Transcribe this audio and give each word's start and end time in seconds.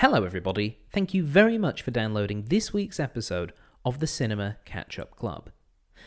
Hello, 0.00 0.22
everybody. 0.22 0.78
Thank 0.92 1.12
you 1.12 1.24
very 1.24 1.58
much 1.58 1.82
for 1.82 1.90
downloading 1.90 2.44
this 2.44 2.72
week's 2.72 3.00
episode 3.00 3.52
of 3.84 3.98
the 3.98 4.06
Cinema 4.06 4.58
Catch 4.64 4.96
Up 4.96 5.16
Club. 5.16 5.50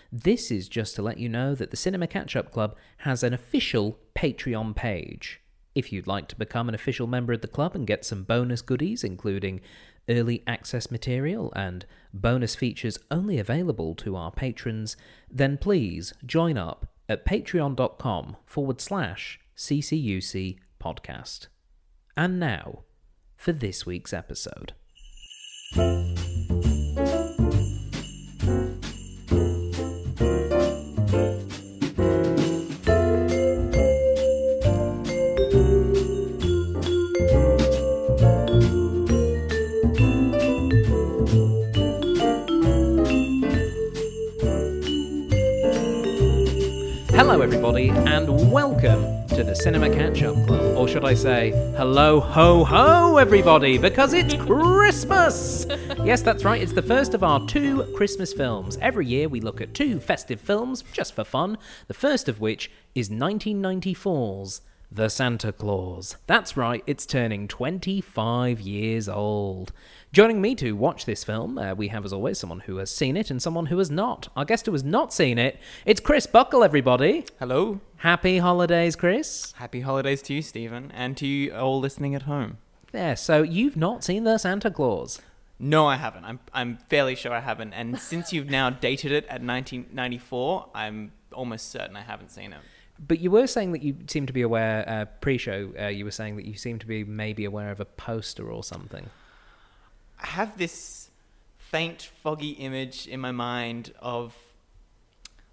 This 0.09 0.49
is 0.49 0.69
just 0.69 0.95
to 0.95 1.01
let 1.01 1.17
you 1.17 1.27
know 1.27 1.55
that 1.55 1.71
the 1.71 1.75
Cinema 1.75 2.07
Catch 2.07 2.37
Up 2.37 2.53
Club 2.53 2.77
has 2.99 3.21
an 3.21 3.33
official 3.33 3.99
Patreon 4.15 4.77
page. 4.77 5.41
If 5.75 5.91
you'd 5.91 6.07
like 6.07 6.29
to 6.29 6.37
become 6.37 6.69
an 6.69 6.73
official 6.73 7.05
member 7.05 7.33
of 7.33 7.41
the 7.41 7.49
club 7.49 7.75
and 7.75 7.85
get 7.85 8.05
some 8.05 8.23
bonus 8.23 8.61
goodies, 8.61 9.03
including 9.03 9.59
early 10.07 10.41
access 10.47 10.89
material 10.89 11.51
and 11.53 11.85
bonus 12.13 12.55
features 12.55 12.97
only 13.11 13.39
available 13.39 13.93
to 13.95 14.15
our 14.15 14.31
patrons, 14.31 14.95
then 15.29 15.57
please 15.57 16.13
join 16.25 16.57
up 16.57 16.87
at 17.09 17.25
patreon.com 17.25 18.37
forward 18.45 18.79
slash 18.79 19.41
CCUC 19.57 20.59
podcast. 20.79 21.47
And 22.15 22.39
now 22.39 22.85
for 23.41 23.51
this 23.51 23.87
week's 23.87 24.13
episode. 24.13 24.73
Hello, 47.09 47.41
everybody, 47.41 47.89
and 47.89 48.51
welcome 48.51 49.20
to 49.35 49.43
the 49.45 49.55
Cinema 49.55 49.89
Catch 49.89 50.23
Up 50.23 50.35
Club. 50.45 50.77
Or 50.77 50.89
should 50.89 51.05
I 51.05 51.13
say, 51.13 51.51
hello, 51.77 52.19
ho, 52.19 52.65
ho, 52.65 53.15
everybody, 53.15 53.77
because 53.77 54.13
it's 54.13 54.33
Christmas! 54.33 55.65
yes, 56.03 56.21
that's 56.21 56.43
right, 56.43 56.61
it's 56.61 56.73
the 56.73 56.81
first 56.81 57.13
of 57.13 57.23
our 57.23 57.45
two 57.47 57.83
Christmas 57.95 58.33
films. 58.33 58.77
Every 58.81 59.05
year 59.05 59.29
we 59.29 59.39
look 59.39 59.61
at 59.61 59.73
two 59.73 60.01
festive 60.01 60.41
films 60.41 60.83
just 60.91 61.13
for 61.13 61.23
fun, 61.23 61.57
the 61.87 61.93
first 61.93 62.27
of 62.27 62.41
which 62.41 62.69
is 62.93 63.09
1994's 63.09 64.61
The 64.93 65.07
Santa 65.07 65.53
Clause. 65.53 66.17
That's 66.27 66.57
right, 66.57 66.83
it's 66.85 67.05
turning 67.05 67.47
25 67.47 68.59
years 68.59 69.07
old. 69.07 69.71
Joining 70.11 70.41
me 70.41 70.53
to 70.55 70.73
watch 70.73 71.05
this 71.05 71.23
film, 71.23 71.57
uh, 71.57 71.73
we 71.73 71.87
have 71.87 72.03
as 72.03 72.11
always 72.11 72.37
someone 72.37 72.59
who 72.59 72.75
has 72.75 72.91
seen 72.91 73.15
it 73.15 73.31
and 73.31 73.41
someone 73.41 73.67
who 73.67 73.77
has 73.77 73.89
not. 73.89 74.27
Our 74.35 74.43
guest 74.43 74.65
who 74.65 74.73
has 74.73 74.83
not 74.83 75.13
seen 75.13 75.37
it, 75.37 75.57
it's 75.85 76.01
Chris 76.01 76.27
Buckle, 76.27 76.61
everybody. 76.61 77.23
Hello. 77.39 77.79
Happy 77.97 78.39
holidays, 78.39 78.97
Chris. 78.97 79.53
Happy 79.53 79.79
holidays 79.79 80.21
to 80.23 80.33
you, 80.33 80.41
Stephen, 80.41 80.91
and 80.93 81.15
to 81.15 81.25
you 81.25 81.53
all 81.53 81.79
listening 81.79 82.13
at 82.13 82.23
home. 82.23 82.57
Yeah, 82.93 83.13
so 83.13 83.43
you've 83.43 83.77
not 83.77 84.03
seen 84.03 84.25
The 84.25 84.37
Santa 84.39 84.69
Clause. 84.69 85.21
No, 85.57 85.85
I 85.87 85.95
haven't. 85.95 86.25
I'm, 86.25 86.39
I'm 86.51 86.79
fairly 86.89 87.15
sure 87.15 87.31
I 87.31 87.39
haven't. 87.39 87.71
And 87.71 87.97
since 87.97 88.33
you've 88.33 88.49
now 88.49 88.69
dated 88.69 89.13
it 89.13 89.23
at 89.25 89.41
1994, 89.41 90.67
I'm 90.75 91.13
almost 91.31 91.71
certain 91.71 91.95
I 91.95 92.01
haven't 92.01 92.31
seen 92.31 92.51
it. 92.51 92.59
But 93.05 93.19
you 93.19 93.31
were 93.31 93.47
saying 93.47 93.71
that 93.71 93.81
you 93.81 93.95
seem 94.07 94.25
to 94.27 94.33
be 94.33 94.41
aware, 94.43 94.87
uh, 94.87 95.05
pre 95.21 95.37
show, 95.37 95.73
uh, 95.79 95.87
you 95.87 96.05
were 96.05 96.11
saying 96.11 96.35
that 96.35 96.45
you 96.45 96.53
seem 96.53 96.77
to 96.79 96.85
be 96.85 97.03
maybe 97.03 97.45
aware 97.45 97.71
of 97.71 97.79
a 97.79 97.85
poster 97.85 98.49
or 98.51 98.63
something. 98.63 99.09
I 100.21 100.27
have 100.27 100.57
this 100.57 101.09
faint, 101.57 102.03
foggy 102.21 102.51
image 102.51 103.07
in 103.07 103.19
my 103.19 103.31
mind 103.31 103.91
of 103.99 104.35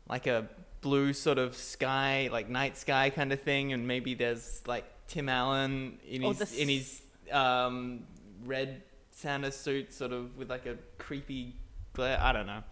like 0.08 0.27
a 0.27 0.48
blue 0.82 1.12
sort 1.14 1.38
of 1.38 1.56
sky, 1.56 2.28
like 2.30 2.48
night 2.50 2.77
sky 2.77 3.10
kind 3.10 3.32
of 3.32 3.40
thing, 3.40 3.72
and 3.72 3.86
maybe 3.88 4.14
there's 4.14 4.62
like 4.66 4.84
Tim 5.06 5.28
Allen 5.30 5.98
in 6.06 6.24
Or 6.24 6.28
his 6.34 6.38
the 6.38 6.44
s- 6.44 6.58
in 6.58 6.68
his 6.68 7.02
um, 7.33 8.05
red 8.44 8.83
Santa 9.10 9.50
suit, 9.50 9.92
sort 9.94 10.12
of 10.12 10.36
with 10.36 10.50
like 10.50 10.66
a 10.66 10.77
creepy 10.98 11.55
glare. 11.94 12.18
I 12.20 12.33
don't 12.33 12.46
know. 12.46 12.62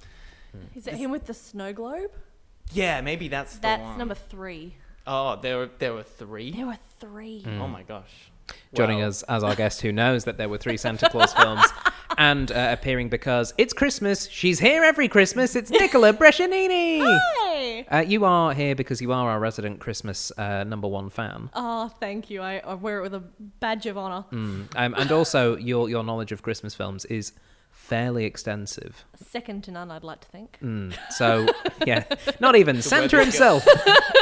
Is 0.75 0.87
it 0.87 0.95
him 0.95 1.11
with 1.11 1.27
the 1.27 1.35
snow 1.35 1.73
globe? 1.73 2.13
Yeah, 2.73 3.01
maybe 3.01 3.29
that's 3.29 3.55
the 3.55 3.61
That's 3.63 3.83
one. 3.83 3.99
number 3.99 4.15
three. 4.15 4.75
Oh, 5.07 5.39
there 5.41 5.59
were 5.59 5.71
there 5.79 5.95
were 5.95 6.03
three. 6.03 6.51
There 6.53 6.67
were 6.67 6.79
three. 7.01 7.45
Oh 7.47 7.69
my 7.69 7.83
gosh. 7.83 8.31
Joining 8.75 8.99
Well, 8.99 9.09
us 9.09 9.23
as 9.25 9.43
our 9.43 9.55
guest 9.55 9.81
who 9.81 9.91
knows 9.93 10.25
that 10.25 10.37
there 10.39 10.49
were 10.49 10.59
three 10.59 10.77
Santa 10.77 11.09
Clause 11.11 11.33
films 11.41 11.65
and 12.19 12.51
uh, 12.53 12.69
appearing 12.71 13.09
because 13.09 13.53
it's 13.59 13.73
Christmas. 13.73 14.29
She's 14.29 14.61
here 14.61 14.85
every 14.85 15.09
Christmas. 15.09 15.57
It's 15.57 15.71
Nicola 15.71 16.13
Brescianini. 16.13 17.01
Hey! 17.45 17.87
Uh, 17.91 17.99
you 18.07 18.25
are 18.25 18.53
here 18.53 18.75
because 18.77 19.01
you 19.01 19.13
are 19.13 19.31
our 19.31 19.41
resident 19.41 19.81
Christmas 19.81 20.31
uh, 20.39 20.63
number 20.65 20.87
one 20.87 21.11
fan. 21.11 21.51
Oh, 21.55 21.89
thank 22.01 22.31
you. 22.31 22.41
I, 22.41 22.59
I 22.59 22.75
wear 22.75 22.99
it 22.99 23.03
with 23.03 23.15
a 23.15 23.23
badge 23.61 23.87
of 23.87 23.97
honor. 23.99 24.25
Mm. 24.33 24.67
Um, 24.77 24.95
and 24.95 25.11
also, 25.11 25.57
your, 25.57 25.89
your 25.89 26.05
knowledge 26.05 26.31
of 26.31 26.43
Christmas 26.43 26.75
films 26.75 27.05
is 27.07 27.33
fairly 27.87 28.25
extensive. 28.25 29.05
Second 29.15 29.63
to 29.65 29.71
none, 29.71 29.91
I'd 29.91 30.03
like 30.03 30.21
to 30.21 30.29
think. 30.29 30.59
Mm. 30.61 30.97
So, 31.11 31.47
yeah, 31.87 32.05
not 32.41 32.57
even 32.57 32.83
Santa 32.83 33.21
himself. 33.21 33.67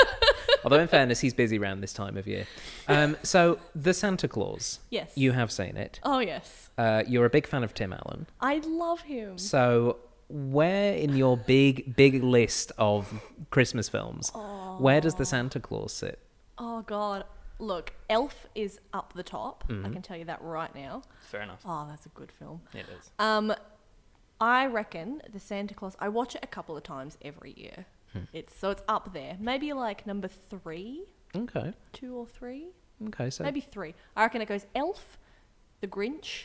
Although, 0.65 0.81
in 0.81 0.89
fairness, 0.89 1.21
he's 1.21 1.35
busy 1.35 1.59
around 1.59 1.81
this 1.81 1.93
time 1.93 2.17
of 2.17 2.27
year. 2.27 2.47
Um, 2.89 3.17
so, 3.23 3.59
The 3.75 3.95
Santa 3.95 4.29
Clause. 4.29 4.81
Yes. 4.91 5.13
You 5.15 5.33
have 5.33 5.51
seen 5.51 5.77
it. 5.77 6.01
Oh, 6.03 6.19
yes. 6.21 6.71
Uh, 6.77 7.03
you're 7.07 7.27
a 7.27 7.31
big 7.31 7.47
fan 7.47 7.65
of 7.65 7.75
Tim 7.75 7.93
Allen. 7.93 8.27
I 8.41 8.59
love 8.59 9.01
him. 9.03 9.39
So, 9.39 9.99
where 10.29 10.95
in 10.95 11.17
your 11.17 11.37
big, 11.37 11.97
big 11.97 12.23
list 12.23 12.73
of 12.79 13.23
Christmas 13.51 13.89
films, 13.89 14.31
where 14.79 15.01
does 15.01 15.15
The 15.17 15.27
Santa 15.27 15.61
Clause 15.61 15.93
sit? 15.93 16.19
Oh, 16.59 16.83
God. 16.83 17.25
Look, 17.65 17.93
Elf 18.11 18.47
is 18.55 18.79
up 18.93 19.13
the 19.15 19.23
top. 19.23 19.65
Mm-hmm. 19.69 19.87
I 19.87 19.89
can 19.91 20.03
tell 20.03 20.17
you 20.17 20.25
that 20.27 20.43
right 20.43 20.75
now. 20.75 21.03
fair 21.31 21.43
enough. 21.43 21.61
Oh, 21.65 21.87
that's 21.89 22.07
a 22.07 22.11
good 22.11 22.31
film. 22.31 22.61
It 22.75 22.85
is. 22.99 23.11
Um, 23.19 23.55
I 24.41 24.67
reckon 24.67 25.23
the 25.33 25.41
Santa 25.41 25.75
Clause. 25.75 25.97
I 25.99 26.09
watch 26.09 26.35
it 26.35 26.41
a 26.43 26.47
couple 26.47 26.77
of 26.77 26.83
times 26.83 27.17
every 27.23 27.55
year. 27.57 27.87
Hmm. 28.13 28.21
It's 28.33 28.55
so 28.57 28.71
it's 28.71 28.83
up 28.89 29.13
there. 29.15 29.37
Maybe 29.41 29.73
like 29.73 30.07
number 30.07 30.29
three, 30.29 31.05
Okay. 31.35 31.73
two 31.93 32.15
or 32.15 32.27
three. 32.27 32.69
Okay. 33.09 33.31
So, 33.31 33.43
Maybe 33.45 33.61
three. 33.61 33.95
I 34.17 34.23
reckon 34.23 34.43
it 34.43 34.49
goes 34.49 34.67
Elf, 34.75 35.19
The 35.81 35.89
Grinch, 35.89 36.45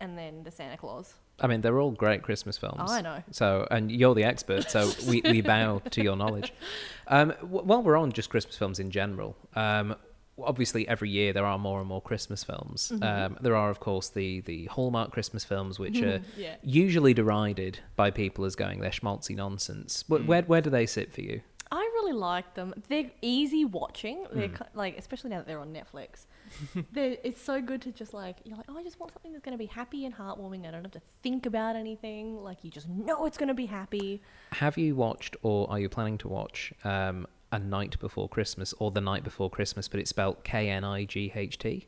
and 0.00 0.16
then 0.18 0.44
the 0.44 0.50
Santa 0.50 0.76
Clause. 0.76 1.14
I 1.40 1.46
mean, 1.46 1.60
they're 1.60 1.78
all 1.78 1.92
great 1.92 2.22
Christmas 2.22 2.58
films. 2.58 2.76
Oh, 2.80 2.92
I 2.92 3.00
know. 3.00 3.22
So, 3.30 3.66
and 3.70 3.90
you're 3.92 4.14
the 4.14 4.24
expert, 4.24 4.68
so 4.70 4.90
we, 5.08 5.22
we 5.24 5.40
bow 5.40 5.80
to 5.90 6.02
your 6.02 6.16
knowledge. 6.16 6.52
Um, 7.10 7.28
w- 7.40 7.62
while 7.62 7.82
we're 7.82 7.96
on 7.96 8.12
just 8.12 8.28
Christmas 8.28 8.54
films 8.58 8.78
in 8.78 8.90
general, 8.90 9.34
um, 9.56 9.96
obviously 10.44 10.86
every 10.88 11.10
year 11.10 11.32
there 11.32 11.46
are 11.46 11.58
more 11.58 11.80
and 11.80 11.88
more 11.88 12.00
Christmas 12.02 12.44
films. 12.44 12.92
Mm-hmm. 12.94 13.02
Um, 13.34 13.38
there 13.40 13.56
are, 13.56 13.70
of 13.70 13.80
course, 13.80 14.08
the, 14.10 14.40
the 14.42 14.66
Hallmark 14.66 15.12
Christmas 15.12 15.44
films, 15.44 15.78
which 15.78 16.00
are 16.02 16.20
Yeah. 16.36 16.56
usually 16.62 17.14
derided 17.14 17.80
by 17.96 18.10
people 18.10 18.44
as 18.44 18.54
going 18.56 18.80
they're 18.80 18.90
schmaltzy 18.90 19.34
nonsense. 19.36 20.04
Wh- 20.06 20.26
Where, 20.28 20.42
where 20.42 20.60
do 20.60 20.70
they 20.70 20.86
sit 20.86 21.12
for 21.12 21.20
you? 21.22 21.40
I 21.70 21.80
really 21.80 22.12
like 22.14 22.54
them. 22.54 22.72
They're 22.88 23.10
easy 23.20 23.66
watching. 23.66 24.26
They're 24.32 24.48
ki- 24.48 24.64
like, 24.74 24.96
especially 24.96 25.28
now 25.28 25.36
that 25.38 25.46
they're 25.46 25.60
on 25.60 25.74
Netflix. 25.74 26.24
they're, 26.92 27.18
it's 27.22 27.42
so 27.42 27.60
good 27.60 27.82
to 27.82 27.92
just 27.92 28.14
like 28.14 28.36
you're 28.44 28.56
like, 28.56 28.64
oh, 28.70 28.78
I 28.78 28.82
just 28.82 28.98
want 28.98 29.12
something 29.12 29.32
that's 29.32 29.44
going 29.44 29.52
to 29.52 29.58
be 29.58 29.66
happy 29.66 30.06
and 30.06 30.14
heartwarming. 30.14 30.66
I 30.66 30.70
don't 30.70 30.82
have 30.82 30.92
to 30.92 31.02
think 31.22 31.44
about 31.44 31.76
anything. 31.76 32.42
Like 32.42 32.64
you 32.64 32.70
just 32.70 32.88
know 32.88 33.26
it's 33.26 33.36
going 33.36 33.48
to 33.48 33.54
be 33.54 33.66
happy. 33.66 34.22
Have 34.52 34.78
you 34.78 34.96
watched 34.96 35.36
or 35.42 35.70
are 35.70 35.78
you 35.78 35.90
planning 35.90 36.16
to 36.18 36.28
watch 36.28 36.72
um, 36.84 37.26
A 37.50 37.58
Night 37.58 37.98
Before 37.98 38.28
Christmas 38.28 38.74
or 38.78 38.90
The 38.90 39.00
Night 39.00 39.24
Before 39.24 39.50
Christmas, 39.50 39.88
but 39.88 40.00
it's 40.00 40.10
spelled 40.10 40.44
K 40.44 40.68
N 40.68 40.84
I 40.84 41.04
G 41.04 41.32
H 41.34 41.58
T? 41.58 41.86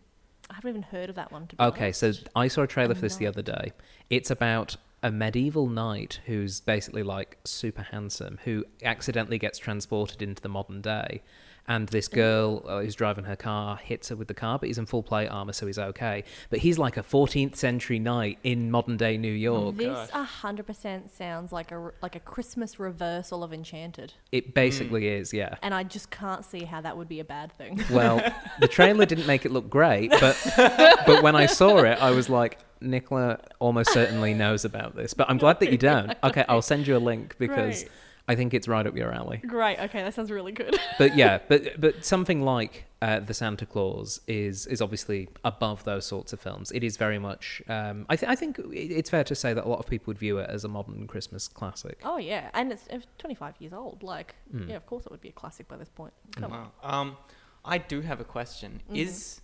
I 0.51 0.55
haven't 0.55 0.71
even 0.71 0.83
heard 0.83 1.09
of 1.11 1.17
that 1.17 1.31
one. 1.31 1.47
To 1.47 1.57
be 1.57 1.63
Okay, 1.63 1.93
so. 1.93 2.13
I 2.35 2.49
saw 2.49 2.63
a 2.63 2.67
trailer 2.67 2.95
for 2.95 3.03
this 3.03 3.17
the 3.17 3.27
other 3.27 3.43
day. 3.43 3.73
It's 4.09 4.31
about 4.31 4.77
a 5.03 5.11
medieval 5.11 5.67
knight 5.67 6.21
who's 6.27 6.61
basically 6.61 7.03
like 7.03 7.39
super 7.45 7.83
handsome, 7.83 8.39
who 8.45 8.65
accidentally 8.83 9.39
gets 9.39 9.59
transported 9.59 10.23
into 10.23 10.43
the 10.43 10.49
modern 10.49 10.81
day. 10.81 11.23
And 11.69 11.89
this 11.89 12.09
girl 12.09 12.65
uh, 12.67 12.81
who's 12.81 12.95
driving 12.95 13.25
her 13.25 13.37
car 13.37 13.77
hits 13.77 14.09
her 14.09 14.17
with 14.17 14.29
the 14.29 14.35
car, 14.35 14.59
but 14.59 14.69
he's 14.69 14.79
in 14.79 14.87
full 14.87 15.03
plate 15.03 15.29
armor, 15.29 15.53
so 15.53 15.67
he's 15.67 15.79
okay. 15.79 16.25
But 16.49 16.61
he's 16.61 16.79
like 16.79 16.97
a 16.97 17.03
14th 17.03 17.57
century 17.57 17.99
knight 17.99 18.39
in 18.43 18.71
modern 18.71 18.97
day 18.97 19.17
New 19.17 19.33
York. 19.33 19.77
this 19.77 20.11
hundred 20.11 20.67
percent 20.67 21.11
sounds 21.11 21.53
like 21.53 21.71
a 21.71 21.93
like 22.03 22.17
a 22.17 22.21
Christmas 22.21 22.79
reversal 22.81 23.45
of 23.45 23.53
Enchanted, 23.53 24.15
It 24.33 24.55
basically 24.55 25.09
is, 25.09 25.33
yeah. 25.33 25.57
and 25.63 25.75
I 25.75 25.83
just 25.83 26.11
can't 26.11 26.45
see 26.45 26.65
how 26.65 26.81
that 26.81 26.97
would 26.97 27.09
be 27.09 27.21
a 27.21 27.25
bad 27.25 27.53
thing. 27.53 27.83
Well, 27.91 28.23
the 28.61 28.69
trailer 28.69 29.05
didn't 29.05 29.27
make 29.27 29.45
it 29.45 29.53
look 29.53 29.69
great, 29.69 30.11
but 30.11 30.37
but 31.07 31.23
when 31.23 31.35
I 31.37 31.47
saw 31.47 31.79
it, 31.79 31.99
I 32.01 32.11
was 32.13 32.29
like, 32.29 32.59
Nicola 32.81 33.39
almost 33.59 33.93
certainly 33.93 34.33
knows 34.33 34.65
about 34.65 34.97
this. 34.97 35.13
But 35.13 35.29
I'm 35.29 35.39
glad 35.39 35.61
that 35.61 35.71
you 35.71 35.79
don't. 35.79 36.17
Okay, 36.25 36.45
I'll 36.49 36.63
send 36.63 36.87
you 36.87 36.97
a 36.97 36.99
link 36.99 37.37
because 37.39 37.83
Great. 37.83 37.93
I 38.31 38.35
think 38.37 38.55
it's 38.55 38.69
right 38.69 38.87
up 38.87 38.97
your 38.97 39.13
alley. 39.21 39.39
Great. 39.39 39.79
Okay, 39.87 40.03
that 40.05 40.15
sounds 40.15 40.31
really 40.31 40.53
good. 40.53 40.75
But 40.99 41.17
yeah, 41.17 41.39
but 41.51 41.81
but 41.81 42.05
something 42.05 42.41
like 42.43 42.75
uh, 43.03 43.21
the 43.21 43.35
Santa 43.35 43.67
Clause 43.67 44.21
is 44.27 44.67
is 44.75 44.81
obviously 44.83 45.29
above 45.45 45.79
those 45.85 46.05
sorts 46.07 46.33
of 46.35 46.39
films. 46.41 46.71
It 46.73 46.83
is 46.85 46.97
very 46.97 47.19
much. 47.19 47.63
Um, 47.69 47.97
I, 48.13 48.17
th- 48.17 48.31
I 48.31 48.37
think 48.37 48.59
it's 48.73 49.11
fair 49.11 49.25
to 49.25 49.35
say 49.35 49.55
that 49.55 49.65
a 49.65 49.69
lot 49.69 49.79
of 49.79 49.87
people 49.87 50.07
would 50.11 50.19
view 50.19 50.39
it 50.39 50.49
as 50.57 50.63
a 50.65 50.69
modern 50.69 51.07
Christmas 51.07 51.49
classic. 51.49 51.97
Oh 52.05 52.19
yeah, 52.19 52.51
and 52.55 52.71
it's, 52.73 52.87
it's 52.91 53.07
25 53.19 53.55
years 53.61 53.73
old. 53.73 54.03
Like, 54.03 54.35
Mm. 54.55 54.69
yeah, 54.71 54.77
of 54.77 54.85
course 54.87 55.05
it 55.07 55.11
would 55.13 55.21
be 55.29 55.31
a 55.31 55.39
classic 55.43 55.67
by 55.69 55.77
this 55.77 55.89
point. 55.89 56.13
Come 56.37 56.53
on. 56.53 56.69
Um, 56.83 57.17
I 57.65 57.79
do 57.79 58.01
have 58.03 58.21
a 58.21 58.25
question. 58.37 58.81
Mhm. 58.91 58.97
Is 59.05 59.41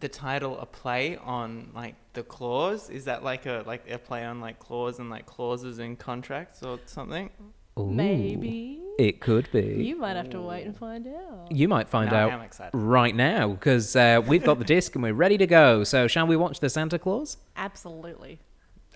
the 0.00 0.08
title 0.08 0.58
a 0.58 0.66
play 0.66 1.16
on 1.16 1.70
like 1.74 1.94
the 2.12 2.22
clause? 2.22 2.90
Is 2.90 3.04
that 3.06 3.22
like 3.24 3.46
a 3.46 3.62
like 3.66 3.90
a 3.90 3.98
play 3.98 4.24
on 4.24 4.40
like 4.40 4.58
clause 4.58 4.98
and 4.98 5.08
like 5.10 5.26
clauses 5.26 5.78
in 5.78 5.96
contracts 5.96 6.62
or 6.62 6.78
something? 6.86 7.30
Ooh, 7.78 7.90
Maybe. 7.90 8.80
It 8.98 9.20
could 9.20 9.50
be. 9.52 9.84
You 9.84 9.96
might 9.96 10.16
have 10.16 10.30
to 10.30 10.40
wait 10.40 10.64
and 10.64 10.74
find 10.74 11.06
out. 11.06 11.52
You 11.52 11.68
might 11.68 11.86
find 11.88 12.10
Now 12.10 12.16
I 12.16 12.22
out 12.22 12.32
am 12.32 12.40
excited. 12.40 12.70
right 12.74 13.14
now 13.14 13.48
because 13.48 13.94
uh, 13.94 14.22
we've 14.26 14.42
got 14.42 14.58
the 14.58 14.64
disc 14.64 14.94
and 14.94 15.02
we're 15.02 15.12
ready 15.12 15.36
to 15.36 15.46
go. 15.46 15.84
So, 15.84 16.08
shall 16.08 16.26
we 16.26 16.36
watch 16.36 16.60
the 16.60 16.70
Santa 16.70 16.98
Clause? 16.98 17.36
Absolutely. 17.56 18.38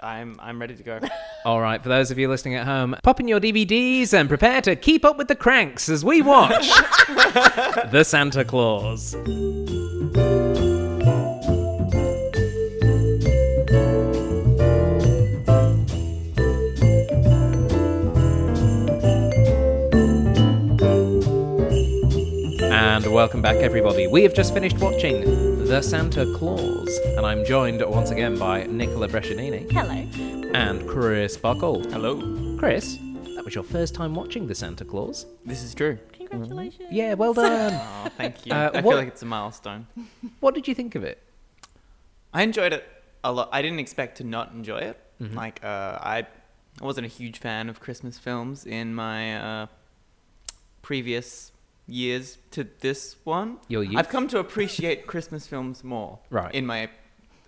I'm 0.02 0.38
I'm 0.40 0.58
ready 0.58 0.74
to 0.76 0.82
go. 0.82 0.98
All 1.44 1.60
right, 1.60 1.82
for 1.82 1.90
those 1.90 2.10
of 2.10 2.16
you 2.18 2.28
listening 2.30 2.54
at 2.54 2.64
home, 2.64 2.96
pop 3.02 3.20
in 3.20 3.28
your 3.28 3.38
DVDs 3.40 4.14
and 4.14 4.30
prepare 4.30 4.62
to 4.62 4.74
keep 4.74 5.04
up 5.04 5.18
with 5.18 5.28
the 5.28 5.36
cranks 5.36 5.90
as 5.90 6.02
we 6.02 6.22
watch 6.22 6.66
The 7.08 8.02
Santa 8.02 8.46
Clause. 8.46 9.14
And 23.02 23.14
welcome 23.14 23.40
back, 23.40 23.56
everybody. 23.56 24.06
We 24.06 24.22
have 24.24 24.34
just 24.34 24.52
finished 24.52 24.78
watching 24.78 25.64
The 25.66 25.80
Santa 25.82 26.26
Clause, 26.36 26.98
and 27.16 27.24
I'm 27.24 27.44
joined 27.44 27.82
once 27.86 28.10
again 28.10 28.38
by 28.38 28.64
Nicola 28.64 29.08
Brescianini 29.08 29.70
Hello. 29.72 30.50
and 30.54 30.86
Chris 30.86 31.36
Buckle. 31.36 31.82
Hello. 31.90 32.56
Chris, 32.58 32.98
that 33.34 33.44
was 33.44 33.54
your 33.54 33.64
first 33.64 33.94
time 33.94 34.14
watching 34.14 34.46
The 34.46 34.54
Santa 34.54 34.84
Clause. 34.84 35.24
This 35.46 35.62
is 35.62 35.74
true. 35.74 35.98
Congratulations. 36.12 36.88
Yeah, 36.92 37.14
well 37.14 37.32
done. 37.34 37.72
Oh, 37.74 38.08
thank 38.16 38.44
you. 38.44 38.52
Uh, 38.52 38.70
I 38.74 38.80
what- 38.80 38.84
feel 38.92 38.96
like 38.98 39.08
it's 39.08 39.22
a 39.22 39.26
milestone. 39.26 39.86
what 40.40 40.54
did 40.54 40.68
you 40.68 40.74
think 40.74 40.94
of 40.94 41.02
it? 41.02 41.22
I 42.34 42.42
enjoyed 42.42 42.72
it 42.74 42.86
a 43.24 43.32
lot. 43.32 43.48
I 43.52 43.62
didn't 43.62 43.78
expect 43.80 44.18
to 44.18 44.24
not 44.24 44.52
enjoy 44.52 44.78
it. 44.78 45.00
Mhm. 45.20 45.34
Like, 45.34 45.64
uh, 45.64 45.98
I, 46.00 46.26
I 46.80 46.84
wasn't 46.84 47.06
a 47.06 47.10
huge 47.10 47.38
fan 47.38 47.68
of 47.70 47.80
Christmas 47.80 48.18
films 48.18 48.66
in 48.66 48.94
my 48.94 49.36
uh, 49.62 49.66
previous 50.82 51.52
years 51.90 52.38
to 52.52 52.66
this 52.80 53.16
one. 53.24 53.58
Your 53.68 53.82
youth? 53.82 53.96
I've 53.96 54.08
come 54.08 54.28
to 54.28 54.38
appreciate 54.38 55.06
Christmas 55.06 55.46
films 55.46 55.82
more. 55.84 56.18
Right. 56.30 56.54
In 56.54 56.66
my 56.66 56.88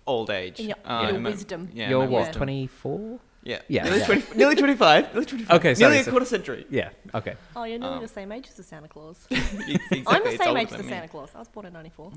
old 0.05 0.29
age. 0.29 0.59
In 0.59 0.67
your- 0.67 0.77
Uh, 0.85 1.01
your 1.07 1.15
in 1.15 1.23
my- 1.23 1.29
wisdom. 1.31 1.69
Yeah. 1.73 1.89
You're 1.89 1.99
my 2.05 2.07
what, 2.07 2.19
wisdom. 2.27 2.39
24? 2.39 3.19
Yeah. 3.45 3.59
Yeah, 3.67 3.83
Nearly, 3.83 3.99
yeah. 3.99 4.05
20, 4.05 4.37
nearly 4.37 4.55
25. 4.55 5.13
Nearly 5.13 5.25
25. 5.25 5.57
Okay, 5.59 5.75
sorry, 5.75 5.89
Nearly 5.89 6.01
a 6.01 6.03
so- 6.05 6.11
quarter 6.11 6.25
century. 6.25 6.65
Yeah, 6.69 6.89
okay. 7.13 7.35
Oh, 7.55 7.65
you're 7.65 7.77
nearly 7.77 7.95
Um, 7.97 8.01
the 8.01 8.07
same 8.07 8.31
age 8.31 8.47
as 8.47 8.55
the 8.55 8.63
Santa 8.63 8.87
Clause. 8.87 9.27
Exactly, 9.31 10.03
I'm 10.07 10.23
the 10.23 10.29
it's 10.29 10.37
same 10.37 10.47
older 10.49 10.59
age 10.61 10.65
as 10.67 10.71
than 10.71 10.77
the 10.79 10.83
me. 10.85 10.89
Santa 10.89 11.07
Clause. 11.09 11.29
I 11.35 11.39
was 11.39 11.47
born 11.49 11.65
in 11.65 11.73
94, 11.73 12.11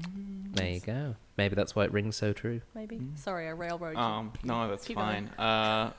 There 0.52 0.68
you 0.70 0.80
go. 0.80 1.16
Maybe 1.36 1.54
that's 1.56 1.74
why 1.74 1.84
it 1.84 1.92
rings 1.92 2.14
so 2.16 2.32
true. 2.32 2.60
maybe. 2.74 3.00
Sorry, 3.16 3.48
I 3.48 3.50
railroaded 3.50 3.98
you. 3.98 4.04
Um, 4.04 4.32
no, 4.44 4.68
that's 4.68 4.84
Keep 4.86 4.96
fine. 4.96 5.28
Uh, 5.30 5.92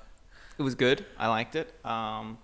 it 0.57 0.61
was 0.63 0.75
good. 0.75 1.05
I 1.19 1.27
liked 1.27 1.55
it. 1.57 1.73
Um, 1.85 2.37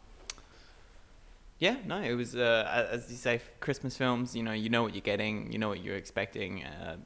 yeah, 1.63 1.77
no, 1.85 1.97
it 2.01 2.13
was. 2.15 2.35
Uh, 2.35 2.87
as 2.91 3.09
you 3.09 3.15
say, 3.15 3.39
Christmas 3.61 3.95
films. 3.95 4.35
You 4.35 4.43
know, 4.43 4.51
you 4.63 4.69
know 4.69 4.83
what 4.83 4.93
you're 4.93 5.09
getting. 5.13 5.51
You 5.53 5.59
know 5.59 5.69
what 5.69 5.81
you're 5.83 5.95
expecting. 5.95 6.63
Uh, 6.65 6.97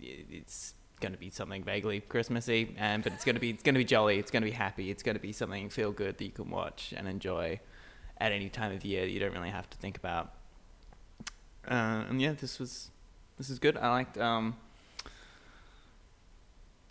it's 0.00 0.74
going 1.00 1.12
to 1.12 1.18
be 1.18 1.30
something 1.30 1.64
vaguely 1.64 2.00
Christmassy, 2.00 2.74
and 2.78 3.02
but 3.02 3.12
it's 3.14 3.24
going 3.24 3.36
to 3.36 3.40
be 3.40 3.50
it's 3.50 3.62
going 3.62 3.74
to 3.74 3.78
be 3.78 3.84
jolly. 3.96 4.18
It's 4.18 4.30
going 4.30 4.42
to 4.42 4.50
be 4.54 4.58
happy. 4.66 4.90
It's 4.90 5.02
going 5.02 5.14
to 5.16 5.22
be 5.22 5.32
something 5.32 5.70
feel 5.70 5.92
good 5.92 6.18
that 6.18 6.24
you 6.24 6.30
can 6.30 6.50
watch 6.50 6.92
and 6.96 7.08
enjoy 7.08 7.58
at 8.18 8.32
any 8.32 8.50
time 8.50 8.72
of 8.76 8.84
year. 8.84 9.02
That 9.06 9.10
you 9.10 9.18
don't 9.20 9.32
really 9.32 9.50
have 9.50 9.68
to 9.70 9.78
think 9.78 9.96
about. 9.96 10.34
Uh, 11.66 12.04
and 12.10 12.20
yeah, 12.20 12.32
this 12.32 12.58
was 12.58 12.90
this 13.38 13.48
is 13.48 13.58
good. 13.58 13.76
I 13.78 13.88
liked. 13.90 14.18
Um, 14.18 14.56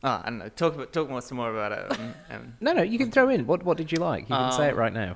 Oh, 0.04 0.20
I 0.24 0.30
don't 0.32 0.40
know. 0.40 0.50
Talk 0.50 0.74
about 0.74 0.92
talk 0.92 1.10
more 1.12 1.22
some 1.22 1.38
more 1.38 1.52
about 1.52 1.72
it. 1.74 2.00
Um, 2.00 2.14
um, 2.32 2.54
No, 2.60 2.74
no, 2.74 2.82
you 2.82 2.98
can 2.98 3.12
throw 3.12 3.30
in. 3.30 3.46
What 3.46 3.62
What 3.62 3.78
did 3.78 3.92
you 3.92 4.00
like? 4.00 4.22
You 4.30 4.36
can 4.36 4.52
say 4.54 4.68
it 4.70 4.74
Um, 4.74 4.80
right 4.80 4.94
now. 4.94 5.16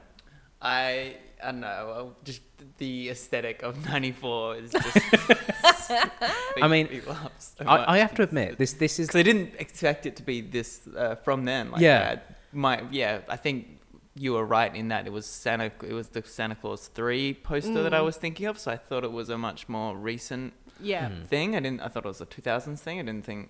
I 0.61 1.17
I 1.43 1.51
don't 1.51 1.59
know. 1.61 1.67
uh, 1.67 2.23
Just 2.23 2.41
the 2.77 3.09
aesthetic 3.09 3.63
of 3.63 3.73
'94 3.85 4.55
is 4.57 4.71
just. 4.85 5.91
I 6.61 6.67
mean, 6.67 6.87
big 6.87 7.07
love 7.07 7.31
so 7.37 7.65
I, 7.65 7.95
I 7.95 7.97
have 7.99 8.13
to 8.15 8.23
admit, 8.23 8.57
this 8.57 8.73
this 8.73 8.99
is 8.99 9.07
Because 9.07 9.19
I 9.19 9.23
didn't 9.23 9.53
expect 9.59 10.05
it 10.05 10.15
to 10.17 10.23
be 10.23 10.41
this 10.41 10.87
uh, 10.97 11.15
from 11.15 11.45
then. 11.45 11.71
Like 11.71 11.81
Yeah. 11.81 11.99
that. 12.15 12.35
My 12.51 12.83
yeah, 12.91 13.19
I 13.29 13.35
think 13.35 13.67
you 14.15 14.33
were 14.33 14.45
right 14.45 14.73
in 14.73 14.87
that 14.89 15.05
it 15.07 15.11
was 15.13 15.25
Santa. 15.25 15.71
It 15.87 15.93
was 15.93 16.09
the 16.09 16.23
Santa 16.23 16.55
Clause 16.55 16.87
three 16.87 17.33
poster 17.33 17.83
that 17.83 17.93
I 17.93 17.99
Mm. 17.99 18.05
was 18.05 18.17
thinking 18.17 18.45
of. 18.47 18.57
So 18.57 18.71
I 18.71 18.77
thought 18.77 19.03
it 19.03 19.11
was 19.11 19.29
a 19.29 19.37
much 19.37 19.67
more 19.67 19.95
recent 19.95 20.53
yeah. 20.79 21.09
Hmm. 21.09 21.23
thing. 21.23 21.55
I 21.55 21.59
didn't. 21.59 21.81
I 21.81 21.87
thought 21.89 22.05
it 22.05 22.07
was 22.15 22.21
a 22.21 22.25
2000s 22.25 22.79
thing. 22.79 22.99
I 22.99 23.03
didn't 23.03 23.25
think 23.25 23.49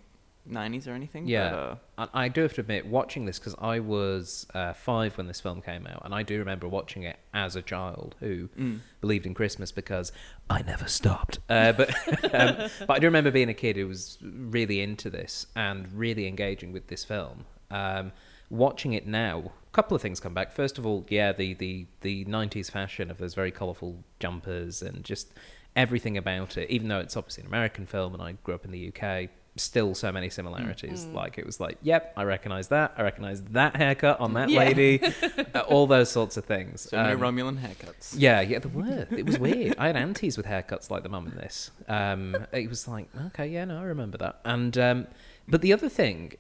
90s 0.50 0.88
or 0.88 0.92
anything. 0.92 1.28
Yeah. 1.28 1.76
But, 1.96 2.04
uh, 2.04 2.08
I, 2.14 2.28
do 2.28 2.42
have 2.42 2.54
to 2.54 2.62
admit, 2.62 2.86
watching 2.86 3.26
this 3.26 3.40
because 3.40 3.56
I 3.60 3.80
was 3.80 4.46
uh, 4.54 4.74
five 4.74 5.18
when 5.18 5.28
this 5.28 5.40
film 5.40 5.62
came 5.62 5.88
out, 5.88 6.02
and 6.06 6.14
I 6.14 6.24
do 6.24 6.38
remember 6.40 6.68
watching 6.68 7.04
it 7.04 7.18
as 7.34 7.56
a 7.56 7.62
child 7.62 8.16
who 8.20 8.50
mm. 8.60 8.80
believed 9.02 9.26
in 9.26 9.34
Christmas 9.34 9.72
because 9.72 10.12
I 10.50 10.62
never 10.62 10.88
stopped. 10.88 11.40
Uh, 11.50 11.72
but 11.72 11.90
um, 12.34 12.70
but 12.88 12.92
I 12.92 13.00
do 13.00 13.08
remember 13.08 13.32
being 13.32 13.50
a 13.50 13.54
kid 13.54 13.76
who 13.78 13.88
was 13.88 14.18
really 14.22 14.82
into 14.82 15.10
this 15.10 15.48
and 15.56 15.92
really 15.94 16.28
engaging 16.28 16.72
with 16.72 16.88
this 16.88 17.04
film. 17.04 17.46
Um, 17.72 18.12
watching 18.50 18.94
it 18.94 19.08
now, 19.08 19.52
a 19.68 19.72
couple 19.72 19.96
of 19.96 20.02
things 20.02 20.20
come 20.20 20.34
back. 20.34 20.52
First 20.52 20.78
of 20.78 20.86
all, 20.86 21.06
yeah, 21.10 21.32
the 21.32 21.54
the 21.54 21.88
the 22.02 22.26
'90s 22.26 22.70
fashion 22.70 23.10
of 23.10 23.18
those 23.18 23.34
very 23.34 23.52
colourful 23.52 24.04
jumpers 24.20 24.82
and 24.82 25.04
just 25.04 25.34
everything 25.76 26.18
about 26.18 26.58
it. 26.58 26.70
Even 26.70 26.88
though 26.88 27.00
it's 27.00 27.18
obviously 27.18 27.42
an 27.42 27.48
American 27.48 27.86
film, 27.86 28.14
and 28.14 28.22
I 28.22 28.34
grew 28.44 28.56
up 28.56 28.66
in 28.66 28.72
the 28.72 28.92
UK. 28.94 29.30
Still, 29.58 29.96
so 29.96 30.12
many 30.12 30.30
similarities. 30.30 31.06
Mm. 31.06 31.14
Like 31.14 31.38
it 31.38 31.46
was 31.46 31.62
like, 31.62 31.78
yep, 31.82 32.12
I 32.18 32.24
recognise 32.24 32.68
that. 32.68 32.94
I 32.98 33.04
recognise 33.04 33.42
that 33.52 33.78
haircut 33.78 34.20
on 34.20 34.34
that 34.34 34.50
Yeah. 34.50 34.60
lady. 34.60 35.02
uh, 35.56 35.62
all 35.62 35.88
those 35.88 36.12
sorts 36.12 36.36
of 36.36 36.44
things. 36.44 36.82
So 36.90 37.02
no 37.02 37.14
Um, 37.14 37.20
Romulan 37.20 37.60
haircuts. 37.60 38.16
yeah, 38.18 38.42
yeah, 38.42 38.60
there 38.60 38.70
were. 38.70 39.08
It 39.18 39.26
was 39.26 39.40
weird. 39.40 39.76
I 39.78 39.88
had 39.88 39.96
aunties 39.96 40.36
with 40.36 40.46
haircuts 40.46 40.90
like 40.92 41.04
the 41.04 41.10
mum 41.10 41.28
in 41.28 41.36
this. 41.36 41.72
Um, 41.88 42.36
it 42.52 42.68
was 42.68 42.86
like, 42.88 43.08
okay, 43.28 43.48
yeah, 43.48 43.64
no, 43.64 43.80
I 43.80 43.84
remember 43.84 44.18
that. 44.18 44.42
And 44.44 44.78
um, 44.78 45.08
but 45.48 45.62
the 45.62 45.72
other 45.72 45.88
thing, 45.88 46.34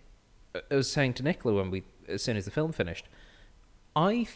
uh, 0.53 0.59
I 0.69 0.75
was 0.75 0.91
saying 0.91 1.13
to 1.13 1.23
Nicola 1.23 1.55
when 1.55 1.71
we, 1.71 1.83
as 2.09 2.21
soon 2.21 2.35
as 2.35 2.43
the 2.43 2.51
film 2.51 2.73
finished, 2.73 3.05
I 3.95 4.27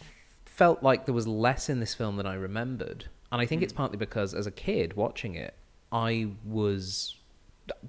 felt 0.45 0.81
like 0.83 1.05
there 1.05 1.15
was 1.15 1.27
less 1.27 1.67
in 1.69 1.81
this 1.81 1.93
film 1.93 2.15
than 2.15 2.25
I 2.25 2.35
remembered, 2.35 3.05
and 3.29 3.41
I 3.41 3.45
think 3.45 3.61
it's 3.61 3.73
partly 3.73 3.97
because 3.97 4.33
as 4.33 4.47
a 4.47 4.51
kid 4.51 4.93
watching 4.95 5.35
it, 5.35 5.53
I 5.91 6.29
was 6.45 7.15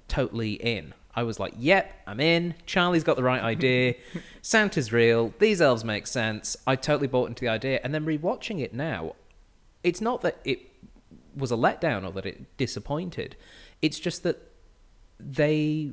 totally 0.07 0.53
in. 0.53 0.93
I 1.13 1.23
was 1.23 1.39
like, 1.39 1.53
yep, 1.57 1.93
I'm 2.07 2.19
in. 2.21 2.55
Charlie's 2.65 3.03
got 3.03 3.17
the 3.17 3.23
right 3.23 3.41
idea. 3.41 3.95
Santa's 4.41 4.93
real. 4.93 5.33
These 5.39 5.61
elves 5.61 5.83
make 5.83 6.07
sense. 6.07 6.55
I 6.65 6.75
totally 6.77 7.07
bought 7.07 7.27
into 7.27 7.41
the 7.41 7.49
idea. 7.49 7.81
And 7.83 7.93
then 7.93 8.05
rewatching 8.05 8.61
it 8.61 8.73
now, 8.73 9.15
it's 9.83 9.99
not 9.99 10.21
that 10.21 10.39
it 10.45 10.59
was 11.35 11.51
a 11.51 11.55
letdown 11.55 12.05
or 12.07 12.11
that 12.13 12.25
it 12.25 12.55
disappointed. 12.57 13.35
It's 13.81 13.99
just 13.99 14.23
that 14.23 14.51
they 15.19 15.91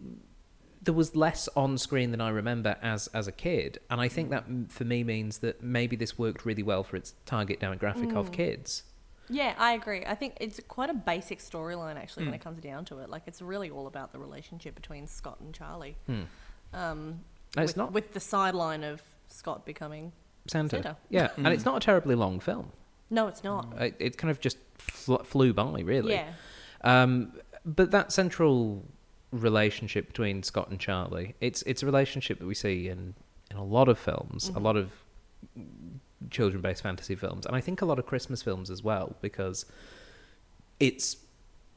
there 0.81 0.95
was 0.95 1.17
less 1.17 1.49
on 1.57 1.77
screen 1.77 2.13
than 2.13 2.21
I 2.21 2.29
remember 2.31 2.77
as 2.81 3.09
as 3.09 3.27
a 3.27 3.33
kid, 3.33 3.79
and 3.91 4.01
I 4.01 4.09
think 4.09 4.31
that 4.31 4.45
for 4.69 4.85
me 4.85 5.03
means 5.05 5.39
that 5.39 5.63
maybe 5.63 5.97
this 5.97 6.17
worked 6.17 6.47
really 6.47 6.63
well 6.63 6.83
for 6.85 6.97
its 6.97 7.15
target 7.27 7.61
demographic 7.61 8.15
of 8.15 8.31
Mm. 8.31 8.33
kids. 8.33 8.85
Yeah, 9.31 9.55
I 9.59 9.73
agree. 9.73 10.05
I 10.07 10.15
think 10.15 10.37
it's 10.41 10.61
quite 10.69 10.91
a 10.91 10.95
basic 10.95 11.39
storyline 11.41 11.97
actually 11.97 12.25
when 12.25 12.33
Mm. 12.33 12.37
it 12.37 12.41
comes 12.43 12.61
down 12.63 12.85
to 12.87 12.99
it. 13.01 13.11
Like 13.11 13.23
it's 13.27 13.43
really 13.43 13.71
all 13.71 13.87
about 13.87 14.13
the 14.13 14.19
relationship 14.19 14.75
between 14.75 15.07
Scott 15.07 15.39
and 15.41 15.55
Charlie. 15.55 15.97
Hmm. 16.07 16.23
Um, 16.73 17.21
No, 17.57 17.63
it's 17.63 17.71
with, 17.73 17.77
not 17.77 17.93
with 17.93 18.13
the 18.13 18.21
sideline 18.21 18.85
of 18.85 19.03
Scott 19.29 19.65
becoming. 19.67 20.13
Santa. 20.47 20.77
Santa. 20.77 20.97
Yeah, 21.11 21.31
and 21.37 21.47
Mm. 21.47 21.53
it's 21.53 21.65
not 21.65 21.77
a 21.77 21.81
terribly 21.81 22.15
long 22.15 22.41
film. 22.41 22.73
No, 23.11 23.27
it's 23.29 23.43
not. 23.45 23.67
It, 23.81 23.97
it 23.99 24.19
kind 24.19 24.31
of 24.31 24.41
just 24.41 24.59
fl- 24.79 25.17
flew 25.25 25.53
by, 25.53 25.81
really. 25.81 26.13
Yeah. 26.13 26.33
Um, 26.83 27.33
but 27.65 27.91
that 27.91 28.13
central 28.13 28.85
relationship 29.31 30.07
between 30.07 30.43
Scott 30.43 30.71
and 30.71 30.79
Charlie, 30.81 31.35
it's 31.41 31.61
it's 31.63 31.83
a 31.83 31.87
relationship 31.87 32.39
that 32.39 32.47
we 32.47 32.55
see 32.55 32.89
in 32.89 33.15
in 33.51 33.57
a 33.57 33.65
lot 33.65 33.89
of 33.89 33.99
films, 33.99 34.49
a 34.49 34.53
Mhm. 34.53 34.63
lot 34.63 34.77
of 34.77 34.93
children-based 36.31 36.83
fantasy 36.83 37.15
films, 37.15 37.47
and 37.47 37.55
I 37.55 37.61
think 37.61 37.81
a 37.83 37.85
lot 37.87 37.99
of 37.99 38.07
Christmas 38.07 38.43
films 38.43 38.71
as 38.71 38.83
well, 38.83 39.17
because 39.21 39.65
it's 40.81 41.17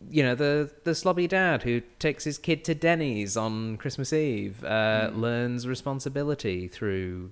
you 0.10 0.24
know 0.24 0.34
the 0.34 0.72
the 0.84 0.92
slobby 0.92 1.28
dad 1.30 1.62
who 1.64 1.80
takes 2.00 2.24
his 2.24 2.38
kid 2.40 2.64
to 2.66 2.74
Denny's 2.74 3.38
on 3.38 3.78
Christmas 3.78 4.12
Eve 4.12 4.64
uh, 4.64 5.10
Mm. 5.12 5.20
learns 5.20 5.68
responsibility 5.68 6.68
through 6.68 7.30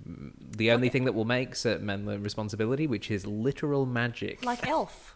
the 0.55 0.69
only 0.71 0.85
Okay. 0.87 0.93
thing 0.93 1.05
that 1.05 1.13
will 1.13 1.25
make 1.25 1.55
certain 1.55 1.85
men 1.87 2.05
learn 2.05 2.21
responsibility, 2.21 2.85
which 2.85 3.09
is 3.09 3.25
literal 3.25 3.85
magic. 3.87 4.45
Like 4.45 4.67
Elf. 4.67 5.15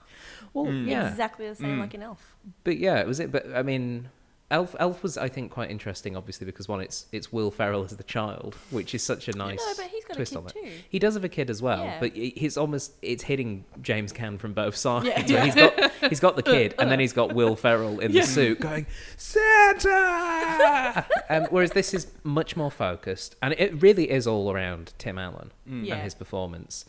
well, 0.53 0.65
Mm. 0.65 0.87
yeah, 0.87 1.09
Exactly 1.11 1.47
the 1.47 1.55
same 1.55 1.77
Mm. 1.77 1.79
like 1.81 1.93
an 1.93 2.01
Elf. 2.01 2.35
but 2.63 2.77
yeah, 2.77 2.99
it 2.99 3.05
was 3.07 3.19
it. 3.19 3.31
But 3.31 3.45
I 3.55 3.61
mean, 3.61 4.09
Elf 4.53 4.75
Elf 4.79 5.03
was 5.03 5.17
I 5.17 5.27
think 5.29 5.51
quite 5.51 5.69
interesting, 5.71 6.15
obviously 6.15 6.45
because 6.45 6.67
one, 6.67 6.79
it's 6.79 7.07
it's 7.11 7.33
Will 7.33 7.51
Ferrell 7.51 7.83
as 7.83 7.97
the 7.97 8.03
child, 8.03 8.55
which 8.69 8.93
is 8.95 9.01
such 9.03 9.27
a 9.27 9.33
nice 9.35 9.59
No, 9.59 9.73
but 9.83 9.87
he's 9.91 10.05
got 10.05 10.11
a 10.13 10.15
twist 10.15 10.31
kid 10.33 10.37
on 10.37 10.45
it. 10.47 10.53
too. 10.53 10.69
He 10.89 10.99
does 10.99 11.15
have 11.15 11.23
a 11.23 11.29
kid 11.29 11.49
as 11.49 11.61
well, 11.61 11.83
Yeah. 11.83 11.99
but 11.99 12.13
he- 12.13 12.33
he's 12.37 12.55
almost 12.57 12.93
it's 13.01 13.23
hitting 13.23 13.65
James 13.81 14.13
Caan 14.13 14.39
from 14.39 14.53
both 14.53 14.75
sides. 14.75 15.07
Yeah. 15.07 15.21
Where 15.33 15.45
he's 15.45 15.55
got 15.55 15.91
he's 16.09 16.19
got 16.19 16.35
the 16.35 16.43
kid, 16.43 16.75
and 16.79 16.89
then 16.91 16.99
he's 16.99 17.13
got 17.13 17.33
Will 17.33 17.55
Ferrell 17.55 17.99
in 17.99 18.11
the 18.11 18.21
suit 18.23 18.59
going 18.59 18.85
Santa. 19.17 21.05
um, 21.29 21.47
whereas 21.49 21.71
this 21.71 21.93
is 21.93 22.07
much 22.23 22.55
more 22.55 22.71
focused, 22.71 23.35
and 23.41 23.53
it 23.57 23.81
really 23.81 24.09
is 24.11 24.27
all 24.27 24.51
around 24.51 24.93
Tim 24.97 25.17
Allen 25.17 25.51
Yeah. 25.65 25.95
and 25.95 26.03
his 26.03 26.13
performance. 26.15 26.85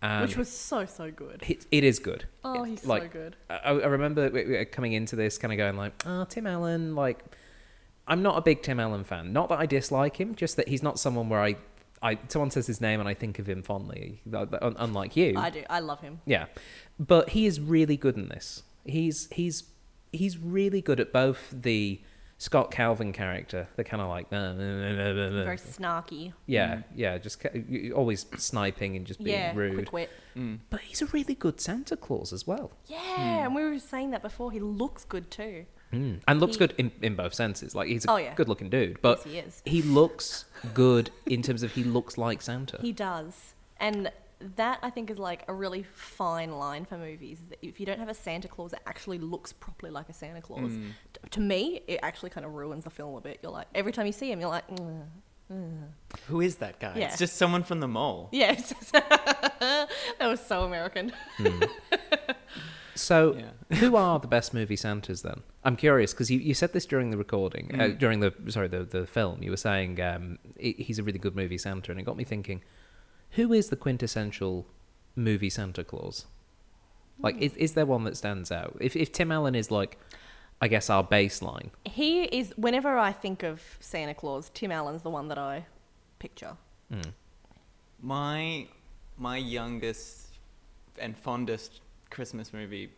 And 0.00 0.22
Which 0.22 0.34
um, 0.34 0.38
was 0.38 0.48
so 0.48 0.84
so 0.84 1.10
good. 1.10 1.42
it, 1.48 1.66
it 1.72 1.82
is 1.82 1.98
good. 1.98 2.26
Oh, 2.44 2.62
he's 2.62 2.82
so 2.82 3.08
good. 3.08 3.36
I, 3.50 3.70
I 3.70 3.86
remember 3.86 4.64
coming 4.66 4.92
into 4.92 5.16
this 5.16 5.38
kind 5.38 5.52
of 5.52 5.58
going 5.58 5.76
like, 5.76 5.92
oh, 6.06 6.24
Tim 6.24 6.46
Allen, 6.46 6.94
like, 6.94 7.24
I'm 8.06 8.22
not 8.22 8.38
a 8.38 8.40
big 8.40 8.62
Tim 8.62 8.78
Allen 8.78 9.04
fan. 9.04 9.32
Not 9.32 9.48
that 9.48 9.58
I 9.58 9.66
dislike 9.66 10.16
him, 10.16 10.34
just 10.34 10.56
that 10.56 10.68
he's 10.68 10.82
not 10.82 11.00
someone 11.00 11.28
where 11.28 11.40
I, 11.40 11.56
I 12.00 12.18
someone 12.28 12.50
says 12.52 12.66
his 12.66 12.80
name 12.80 13.00
and 13.00 13.08
I 13.08 13.14
think 13.14 13.40
of 13.40 13.48
him 13.48 13.62
fondly, 13.62 14.22
th- 14.30 14.50
th- 14.50 14.62
un- 14.62 14.76
unlike 14.78 15.16
you. 15.16 15.34
I 15.36 15.50
do. 15.50 15.64
I 15.68 15.80
love 15.80 16.00
him. 16.00 16.20
Yeah, 16.26 16.46
but 16.98 17.30
he 17.30 17.46
is 17.46 17.60
really 17.60 17.96
good 17.96 18.16
in 18.16 18.28
this. 18.28 18.62
He's 18.84 19.28
he's 19.32 19.64
he's 20.12 20.38
really 20.38 20.80
good 20.80 21.00
at 21.00 21.12
both 21.12 21.52
the 21.52 22.00
Scott 22.40 22.70
Calvin 22.70 23.12
character, 23.12 23.66
They're 23.74 23.84
kind 23.84 24.00
of 24.00 24.08
like, 24.08 24.26
uh, 24.32 24.54
Very 24.54 25.56
snarky. 25.56 26.32
yeah, 26.46 26.82
yeah, 26.94 27.18
just 27.18 27.40
ca- 27.40 27.90
always 27.92 28.26
sniping 28.36 28.96
and 28.96 29.04
just 29.06 29.22
being 29.22 29.36
Yeah, 29.36 29.52
rude. 29.56 29.74
quick 29.74 29.92
wit. 29.92 30.10
Mm. 30.36 30.60
But 30.70 30.80
he's 30.82 31.02
a 31.02 31.06
really 31.06 31.34
good 31.34 31.60
Santa 31.60 31.96
Claus 31.96 32.32
as 32.32 32.46
well. 32.46 32.70
Yeah, 32.86 33.44
and 33.44 33.54
we 33.56 33.64
were 33.64 33.78
saying 33.80 34.12
that 34.12 34.22
before. 34.22 34.52
He 34.52 34.60
looks 34.60 35.04
good 35.04 35.30
too. 35.32 35.66
Mm. 35.92 36.20
And 36.28 36.38
looks 36.38 36.54
He- 36.54 36.58
good 36.60 36.74
in, 36.78 36.92
in 37.02 37.16
both 37.16 37.34
senses. 37.34 37.74
Like 37.74 37.88
he's 37.88 38.04
a 38.04 38.10
Oh, 38.12 38.16
yeah. 38.16 38.34
good 38.34 38.48
looking 38.48 38.70
dude, 38.70 39.00
but 39.02 39.26
yes, 39.26 39.62
he 39.64 39.78
is. 39.78 39.82
he 39.82 39.82
looks 39.82 40.44
good 40.74 41.10
in 41.26 41.42
terms 41.42 41.62
of 41.64 41.72
he 41.72 41.82
looks 41.82 42.16
like 42.16 42.40
Santa. 42.42 42.78
He 42.80 42.92
does, 42.92 43.54
and 43.80 44.12
that 44.56 44.78
I 44.82 44.90
think 44.90 45.10
is 45.10 45.18
like 45.18 45.44
a 45.48 45.52
really 45.54 45.82
fine 45.82 46.52
line 46.58 46.84
for 46.84 46.96
movies. 46.96 47.40
that 47.48 47.58
If 47.60 47.80
you 47.80 47.86
don't 47.86 47.98
have 47.98 48.08
a 48.08 48.14
Santa 48.14 48.46
Claus 48.48 48.70
that 48.70 48.82
actually 48.86 49.18
looks 49.18 49.52
properly 49.52 49.90
like 49.90 50.08
a 50.08 50.12
Santa 50.12 50.40
Claus, 50.40 50.70
Mm. 50.72 50.90
t- 51.12 51.20
to 51.30 51.40
me, 51.40 51.80
it 51.88 51.98
actually 52.02 52.30
kind 52.30 52.46
of 52.46 52.52
ruins 52.54 52.84
the 52.84 52.90
film 52.90 53.16
a 53.16 53.20
bit. 53.20 53.40
You're 53.42 53.52
like 53.52 53.66
every 53.74 53.92
time 53.92 54.06
you 54.06 54.12
see 54.12 54.30
him, 54.30 54.38
you're 54.40 54.48
like, 54.48 54.68
mm, 54.68 55.02
mm. 55.52 55.82
Who 56.28 56.40
is 56.40 56.56
that 56.56 56.78
guy? 56.78 56.94
Yeah. 56.96 57.06
It's 57.08 57.18
just 57.18 57.36
someone 57.36 57.62
from 57.64 57.80
the 57.80 57.88
mall. 57.88 58.28
yes, 58.32 58.72
that 58.92 59.88
was 60.20 60.40
so 60.40 60.62
American. 60.64 61.12
So, 62.94 63.36
Yeah. 63.70 63.76
who 63.78 63.94
are 63.94 64.18
the 64.18 64.26
best 64.26 64.52
movie 64.52 64.74
Santas 64.74 65.22
then? 65.22 65.42
I'm 65.62 65.76
curious 65.76 66.12
because 66.12 66.32
you, 66.32 66.40
you 66.40 66.52
said 66.52 66.72
this 66.72 66.84
during 66.84 67.10
the 67.10 67.16
recording, 67.16 67.70
uh, 67.72 67.84
Mm. 67.84 67.98
during 67.98 68.18
the 68.20 68.34
sorry 68.48 68.66
the 68.66 68.82
the 68.84 69.06
film. 69.06 69.40
You 69.40 69.50
were 69.52 69.56
saying 69.56 70.00
um, 70.00 70.38
he- 70.58 70.72
he's 70.78 70.98
a 70.98 71.04
really 71.04 71.20
good 71.20 71.36
movie 71.36 71.58
Santa, 71.58 71.92
and 71.92 72.00
it 72.00 72.02
got 72.04 72.16
me 72.16 72.24
thinking, 72.24 72.60
who 73.38 73.52
is 73.52 73.68
the 73.68 73.76
quintessential 73.76 74.66
movie 75.14 75.48
Santa 75.48 75.84
Claus? 75.84 76.26
Like, 77.20 77.38
is, 77.38 77.54
is 77.54 77.72
there 77.74 77.86
one 77.86 78.02
that 78.04 78.16
stands 78.16 78.50
out? 78.50 78.76
If 78.80 78.96
if 78.96 79.12
Tim 79.12 79.30
Allen 79.30 79.54
is 79.54 79.70
like, 79.70 79.96
I 80.60 80.66
guess 80.68 80.90
our 80.90 81.04
baseline. 81.04 81.70
He 81.84 82.24
is. 82.24 82.52
Whenever 82.56 82.98
I 82.98 83.12
think 83.12 83.42
of 83.44 83.62
Santa 83.80 84.14
Claus, 84.14 84.50
Tim 84.54 84.72
Allen's 84.72 85.02
the 85.02 85.10
one 85.10 85.28
that 85.28 85.38
I 85.38 85.66
picture. 86.18 86.56
Mm. 86.92 87.12
My 88.02 88.66
my 89.16 89.36
youngest 89.36 90.26
and 91.00 91.16
fondest 91.16 91.80
Christmas 92.10 92.52
movie 92.52 92.90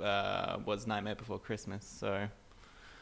uh, 0.00 0.58
was 0.64 0.86
Nightmare 0.86 1.16
Before 1.16 1.38
Christmas. 1.38 1.84
So 1.84 2.28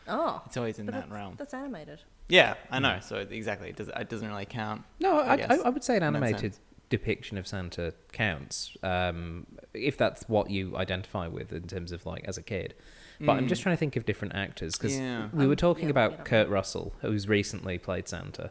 Oh, 0.09 0.43
it's 0.47 0.57
always 0.57 0.79
in 0.79 0.87
that 0.87 1.11
realm. 1.11 1.35
that's 1.37 1.55
animated. 1.55 2.01
Yeah, 2.33 2.55
I 2.71 2.79
know. 2.79 2.99
So 3.03 3.17
exactly, 3.19 3.69
it, 3.69 3.77
does, 3.77 3.89
it 3.89 4.09
doesn't 4.09 4.27
really 4.27 4.47
count. 4.47 4.83
No, 5.01 5.19
I 5.19 5.23
I, 5.23 5.33
I, 5.33 5.37
guess, 5.37 5.61
I 5.65 5.69
would 5.69 5.85
say 5.85 5.97
an 5.99 6.03
animated 6.03 6.57
depiction 6.89 7.37
of 7.37 7.47
Santa 7.47 7.93
counts, 8.13 8.75
um, 8.83 9.47
if 9.75 9.99
that's 9.99 10.27
what 10.31 10.49
you 10.51 10.75
identify 10.77 11.27
with 11.29 11.53
in 11.53 11.65
terms 11.67 11.93
of 11.93 12.07
like 12.07 12.25
as 12.25 12.39
a 12.39 12.43
kid. 12.43 12.75
But 13.21 13.33
I'm 13.33 13.45
Mm. 13.45 13.49
just 13.49 13.61
trying 13.63 13.75
to 13.77 13.79
think 13.79 13.97
of 13.97 14.07
different 14.07 14.35
actors 14.35 14.77
because 14.77 14.97
Yeah. 14.99 15.29
we 15.35 15.47
were 15.47 15.53
Um, 15.53 15.57
talking 15.57 15.85
yeah, 15.85 15.91
about 15.91 16.13
yeah. 16.13 16.23
Kurt 16.25 16.49
Russell, 16.49 16.95
who's 17.03 17.29
recently 17.29 17.77
played 17.79 18.09
Santa, 18.09 18.51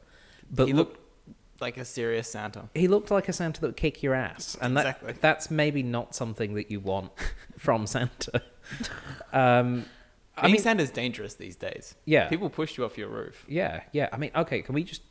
but 0.51 0.67
he 0.67 0.73
look, 0.73 0.89
looked 0.89 1.61
like 1.61 1.77
a 1.77 1.85
serious 1.85 2.29
Santa. 2.31 2.69
he 2.75 2.87
looked 2.87 3.09
like 3.11 3.27
a 3.29 3.33
Santa 3.33 3.61
that 3.61 3.67
would 3.67 3.77
kick 3.77 4.01
your 4.03 4.13
ass, 4.13 4.57
and 4.61 4.77
that 4.77 4.85
Exactly. 4.85 5.13
that's 5.21 5.49
maybe 5.51 5.81
not 5.83 6.13
something 6.15 6.53
that 6.53 6.69
you 6.71 6.79
want 6.79 7.11
from 7.57 7.85
Santa. 7.87 8.41
um, 9.33 9.85
I 10.37 10.43
Being 10.43 10.53
mean, 10.53 10.61
Santa's 10.61 10.89
dangerous 10.91 11.33
these 11.35 11.55
days. 11.55 11.95
yeah, 12.05 12.27
People 12.29 12.49
push 12.49 12.77
you 12.77 12.85
off 12.85 12.97
your 12.97 13.09
roof. 13.09 13.45
yeah, 13.47 13.81
yeah. 13.91 14.07
I 14.13 14.17
mean, 14.17 14.31
okay, 14.35 14.61
can 14.61 14.73
we 14.75 14.83
just 14.83 15.01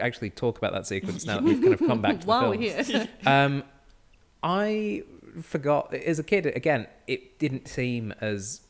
actually 0.00 0.30
talk 0.30 0.58
about 0.58 0.72
that 0.72 0.86
sequence 0.86 1.24
now 1.26 1.34
that 1.36 1.44
we've 1.44 1.60
kind 1.60 1.74
of 1.74 1.78
come 1.80 2.00
back 2.02 2.20
to 2.20 2.20
the 2.20 2.26
While 2.28 2.50
film? 2.52 2.58
we're 2.62 2.82
here, 2.82 3.08
Um, 3.26 3.62
I 4.42 5.02
forgot 5.42 5.92
as 5.94 6.18
a 6.18 6.22
kid. 6.22 6.46
Again, 6.46 6.86
it 7.06 7.38
didn't 7.38 7.68
seem 7.68 8.12
as 8.20 8.62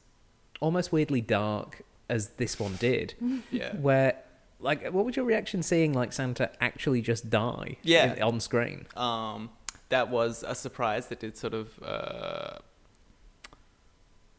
almost 0.60 0.92
weirdly 0.92 1.20
dark 1.20 1.82
as 2.08 2.30
this 2.30 2.58
one 2.58 2.76
did. 2.76 3.14
Yeah. 3.52 3.74
Where, 3.76 4.16
like, 4.58 4.84
what 4.92 5.04
was 5.04 5.16
your 5.16 5.24
reaction 5.24 5.62
seeing 5.62 5.92
like 5.92 6.12
Santa 6.12 6.50
actually 6.60 7.02
just 7.02 7.30
die? 7.30 7.76
Yeah. 7.82 8.14
in- 8.14 8.22
on 8.22 8.40
screen. 8.40 8.86
um, 8.96 9.50
that 9.90 10.08
was 10.08 10.44
a 10.46 10.54
surprise 10.54 11.06
that 11.08 11.18
did 11.18 11.36
sort 11.36 11.52
of, 11.54 11.82
uh, 11.82 12.58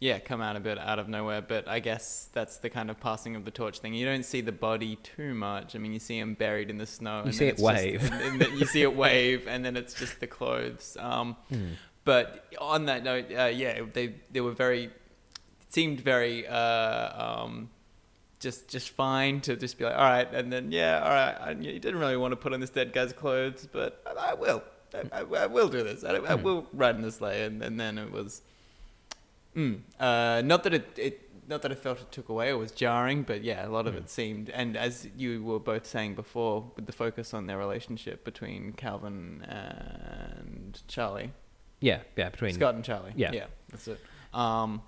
yeah, 0.02 0.20
come 0.20 0.42
out 0.42 0.56
a 0.58 0.60
bit 0.60 0.78
out 0.78 1.00
of 1.00 1.08
nowhere. 1.08 1.42
But 1.42 1.68
I 1.70 1.80
guess 1.80 2.28
that's 2.34 2.58
the 2.58 2.70
kind 2.70 2.90
of 2.90 3.00
passing 3.00 3.38
of 3.38 3.46
the 3.46 3.52
torch 3.52 3.80
thing. 3.80 3.94
You 3.94 4.06
don't 4.06 4.26
see 4.26 4.42
the 4.42 4.52
body 4.52 4.98
too 4.98 5.34
much. 5.34 5.76
I 5.76 5.80
mean, 5.80 5.94
you 5.94 6.00
see 6.00 6.20
him 6.20 6.34
buried 6.34 6.70
in 6.70 6.78
the 6.78 6.86
snow. 6.88 7.22
and 7.22 7.34
see 7.34 7.46
it 7.46 7.54
it's 7.54 7.62
just- 7.62 7.74
wave. 7.84 8.12
and, 8.12 8.42
you 8.60 8.66
see 8.66 8.82
it 8.82 8.94
wave, 8.96 9.48
and 9.48 9.64
then 9.64 9.78
it's 9.78 9.94
just 9.94 10.20
the 10.20 10.28
clothes. 10.28 10.98
Um, 11.00 11.38
But 12.04 12.48
on 12.60 12.86
that 12.88 13.04
note, 13.04 13.26
uh, 13.32 13.46
yeah, 13.46 13.82
they 13.94 14.16
they 14.32 14.42
were 14.42 14.54
very, 14.66 14.90
seemed 15.70 16.02
very. 16.02 16.48
Uh, 16.48 17.44
um, 17.44 17.70
just 18.40 18.68
just 18.68 18.90
fine 18.90 19.40
to 19.42 19.56
just 19.56 19.78
be 19.78 19.84
like, 19.86 19.94
all 19.96 20.02
right, 20.10 20.28
and 20.34 20.52
then 20.52 20.72
yeah, 20.72 21.00
all 21.04 21.12
right. 21.12 21.36
I, 21.40 21.52
you 21.52 21.78
didn't 21.80 22.00
really 22.00 22.18
want 22.18 22.32
to 22.32 22.36
put 22.36 22.54
on 22.54 22.60
this 22.60 22.72
dead 22.72 22.92
guy's 22.92 23.14
clothes, 23.14 23.68
but 23.72 24.02
I, 24.08 24.32
I 24.32 24.34
will. 24.34 24.64
I, 24.96 25.20
I, 25.20 25.44
I 25.44 25.46
will 25.46 25.70
do 25.70 25.84
this. 25.84 26.04
I, 26.04 26.16
I 26.16 26.36
Hmm. 26.38 26.42
will 26.44 26.66
ride 26.74 26.96
in 26.96 27.04
the 27.04 27.12
sleigh, 27.12 27.44
and, 27.44 27.62
and 27.62 27.80
then 27.80 28.00
it 28.00 28.12
was, 28.12 28.42
mm, 29.56 29.80
uh, 30.00 30.42
not 30.44 30.64
that 30.64 30.74
it, 30.74 30.88
it 30.98 31.28
not 31.48 31.62
that 31.64 31.72
I 31.72 31.76
felt 31.76 32.00
it 32.00 32.12
took 32.12 32.30
away 32.30 32.50
or 32.50 32.58
was 32.58 32.72
jarring, 32.72 33.24
but 33.24 33.44
yeah, 33.44 33.68
a 33.68 33.70
lot 33.70 33.86
of 33.88 33.94
Hmm. 33.94 34.00
it 34.00 34.10
seemed. 34.10 34.50
And 34.52 34.78
as 34.78 35.08
you 35.18 35.44
were 35.44 35.60
both 35.60 35.86
saying 35.86 36.16
before, 36.16 36.72
with 36.76 36.86
the 36.86 36.94
focus 36.94 37.34
on 37.34 37.48
their 37.48 37.58
relationship 37.58 38.24
between 38.24 38.72
Calvin 38.74 39.44
and 39.50 40.82
Charlie, 40.88 41.32
Yeah, 41.82 42.02
yeah, 42.16 42.30
between 42.30 42.54
Scott 42.54 42.76
and 42.76 42.84
Charlie. 42.86 43.12
Yeah. 43.16 43.32
yeah, 43.34 43.46
that's 43.70 43.88
it. 43.88 44.00
Um, 44.34 44.82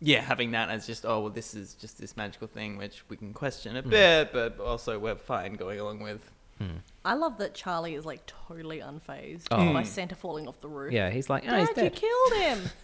yeah, 0.00 0.20
having 0.20 0.52
that 0.52 0.70
as 0.70 0.86
just 0.86 1.04
oh 1.04 1.20
well, 1.22 1.30
this 1.30 1.52
is 1.54 1.74
just 1.74 1.98
this 2.00 2.16
magical 2.16 2.46
thing 2.46 2.78
which 2.78 3.02
we 3.08 3.16
can 3.16 3.34
question 3.34 3.76
a 3.76 3.82
Mm. 3.82 3.90
bit, 3.90 4.32
but 4.32 4.58
also 4.60 4.98
we're 4.98 5.16
fine 5.16 5.54
going 5.54 5.80
along 5.80 5.98
with. 6.00 6.30
Hmm. 6.58 6.76
I 7.04 7.14
love 7.14 7.38
that 7.38 7.54
Charlie 7.54 7.94
is 7.94 8.04
like 8.06 8.24
totally 8.26 8.78
unfazed 8.80 9.46
Oh. 9.50 9.72
by 9.72 9.82
Santa 9.82 10.14
falling 10.14 10.48
off 10.48 10.60
the 10.60 10.68
roof. 10.68 10.92
Yeah, 10.92 11.10
he's 11.10 11.28
like, 11.28 11.44
oh, 11.46 11.50
Dad, 11.50 11.68
he's 11.74 11.84
you 11.84 11.90
killed 11.90 12.32
him. 12.34 12.70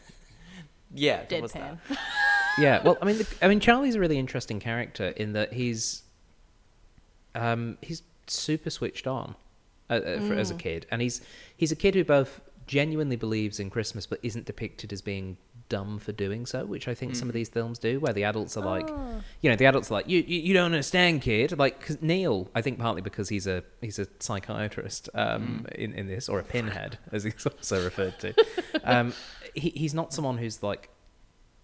Yeah, 0.94 1.24
was 1.40 1.52
that. 1.52 1.76
Deadpan. 1.88 1.98
yeah, 2.58 2.82
well, 2.82 2.96
I 3.02 3.04
mean, 3.04 3.18
the, 3.18 3.26
I 3.42 3.48
mean, 3.48 3.60
Charlie's 3.60 3.94
a 3.96 4.00
really 4.00 4.18
interesting 4.18 4.60
character 4.60 5.08
in 5.08 5.32
that 5.34 5.52
he's, 5.54 6.02
um, 7.34 7.78
he's 7.82 8.02
super 8.26 8.70
switched 8.70 9.06
on, 9.06 9.34
uh, 9.90 9.94
uh, 9.94 10.20
for, 10.20 10.34
as 10.34 10.50
a 10.50 10.54
Mm. 10.54 10.58
kid, 10.58 10.86
and 10.90 11.02
he's 11.02 11.20
he's 11.56 11.72
a 11.72 11.76
kid 11.76 11.94
who 11.94 12.04
both 12.04 12.40
genuinely 12.66 13.16
believes 13.16 13.60
in 13.60 13.68
Christmas, 13.70 14.06
but 14.06 14.18
isn't 14.22 14.46
depicted 14.46 14.92
as 14.92 15.02
being 15.02 15.36
dumb 15.68 15.98
for 15.98 16.12
doing 16.12 16.46
so, 16.46 16.64
which 16.64 16.88
I 16.88 16.94
think 16.94 17.14
some 17.16 17.28
of 17.28 17.32
Mm. 17.34 17.38
these 17.38 17.48
films 17.50 17.78
do, 17.78 18.00
where 18.00 18.12
the 18.12 18.24
adults 18.24 18.56
are 18.56 18.64
like, 18.64 18.88
Oh. 18.88 19.20
you 19.42 19.50
know, 19.50 19.56
the 19.56 19.66
adults 19.66 19.90
are 19.90 19.94
like, 19.94 20.08
you 20.08 20.20
you, 20.26 20.40
you 20.40 20.54
don't 20.54 20.66
understand, 20.66 21.20
kid. 21.22 21.58
Like 21.58 21.80
'cause 21.84 21.98
Neil, 22.00 22.48
I 22.54 22.62
think 22.62 22.78
partly 22.78 23.02
because 23.02 23.28
he's 23.28 23.46
a 23.46 23.64
he's 23.82 23.98
a 23.98 24.06
psychiatrist 24.20 25.10
um, 25.14 25.66
in 25.74 25.92
in 25.92 26.06
this, 26.06 26.28
or 26.28 26.38
a 26.38 26.44
pinhead, 26.44 26.98
as 27.12 27.24
he's 27.24 27.46
also 27.58 27.84
referred 27.84 28.18
to. 28.20 28.34
Um, 28.86 29.14
he 29.54 29.70
he's 29.70 29.94
not 29.94 30.12
someone 30.12 30.38
who's 30.38 30.62
like, 30.62 30.88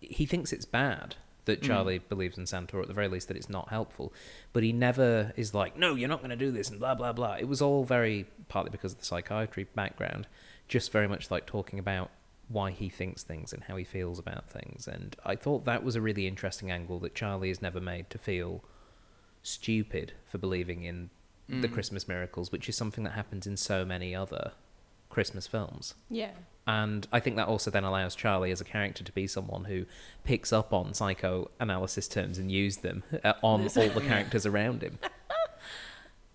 he 0.01 0.27
thinks 0.27 0.53
it's 0.53 0.65
bad 0.65 1.17
that 1.47 1.61
Mm. 1.63 1.67
Charlie 1.67 1.99
believes 1.99 2.37
in 2.39 2.47
Santa, 2.47 2.77
or 2.77 2.83
at 2.83 2.89
the 2.89 2.95
very 2.95 3.09
least 3.09 3.29
that 3.29 3.37
it's 3.37 3.49
not 3.49 3.71
helpful. 3.71 4.13
But 4.53 4.63
he 4.63 4.73
never 4.73 5.33
is 5.37 5.55
like, 5.55 5.77
no, 5.77 5.95
you're 5.95 6.09
not 6.09 6.19
going 6.21 6.31
to 6.31 6.37
do 6.37 6.51
this, 6.51 6.69
and 6.71 6.79
blah 6.79 6.95
blah 6.95 7.13
blah. 7.13 7.37
It 7.41 7.49
was 7.49 7.61
all 7.63 7.85
very 7.85 8.27
partly 8.49 8.71
because 8.71 8.93
of 8.93 8.99
the 8.99 9.05
psychiatry 9.05 9.65
background, 9.75 10.27
just 10.69 10.93
very 10.93 11.09
much 11.09 11.31
like 11.31 11.47
talking 11.47 11.79
about 11.79 12.11
why 12.49 12.73
he 12.73 12.89
thinks 12.89 13.23
things 13.23 13.53
and 13.53 13.65
how 13.65 13.77
he 13.77 13.85
feels 13.85 14.19
about 14.19 14.51
things. 14.51 14.87
And 14.89 15.15
I 15.25 15.37
thought 15.37 15.65
that 15.67 15.85
was 15.85 15.95
a 15.97 16.01
really 16.01 16.27
interesting 16.27 16.71
angle 16.71 16.99
that 17.01 17.15
Charlie 17.15 17.51
is 17.51 17.63
never 17.63 17.81
made 17.81 18.11
to 18.11 18.19
feel 18.19 18.65
stupid 19.43 20.13
for 20.27 20.39
believing 20.39 20.83
in 20.85 21.11
the 21.49 21.69
Mm. 21.69 21.73
Christmas 21.73 22.07
miracles, 22.07 22.53
which 22.53 22.69
is 22.69 22.77
something 22.77 23.03
that 23.05 23.13
happens 23.13 23.47
in 23.47 23.57
so 23.57 23.85
many 23.85 24.15
other 24.15 24.53
Christmas 25.11 25.47
films. 25.47 25.95
Yeah. 26.09 26.31
And 26.67 27.07
I 27.13 27.21
think 27.21 27.37
that 27.37 27.49
also 27.49 27.71
then 27.71 27.85
allows 27.85 28.15
Charlie 28.15 28.53
as 28.53 28.61
a 28.61 28.65
character 28.65 29.03
to 29.05 29.13
be 29.13 29.27
someone 29.27 29.65
who 29.65 29.87
picks 30.25 30.53
up 30.53 30.73
on 30.73 30.95
psychoanalysis 30.95 32.07
terms 32.09 32.39
and 32.39 32.51
use 32.51 32.79
them 32.79 33.03
uh, 33.25 33.33
on 33.43 33.63
all 33.77 33.89
the 33.89 34.01
characters 34.07 34.47
around 34.47 34.83
him. 34.83 34.99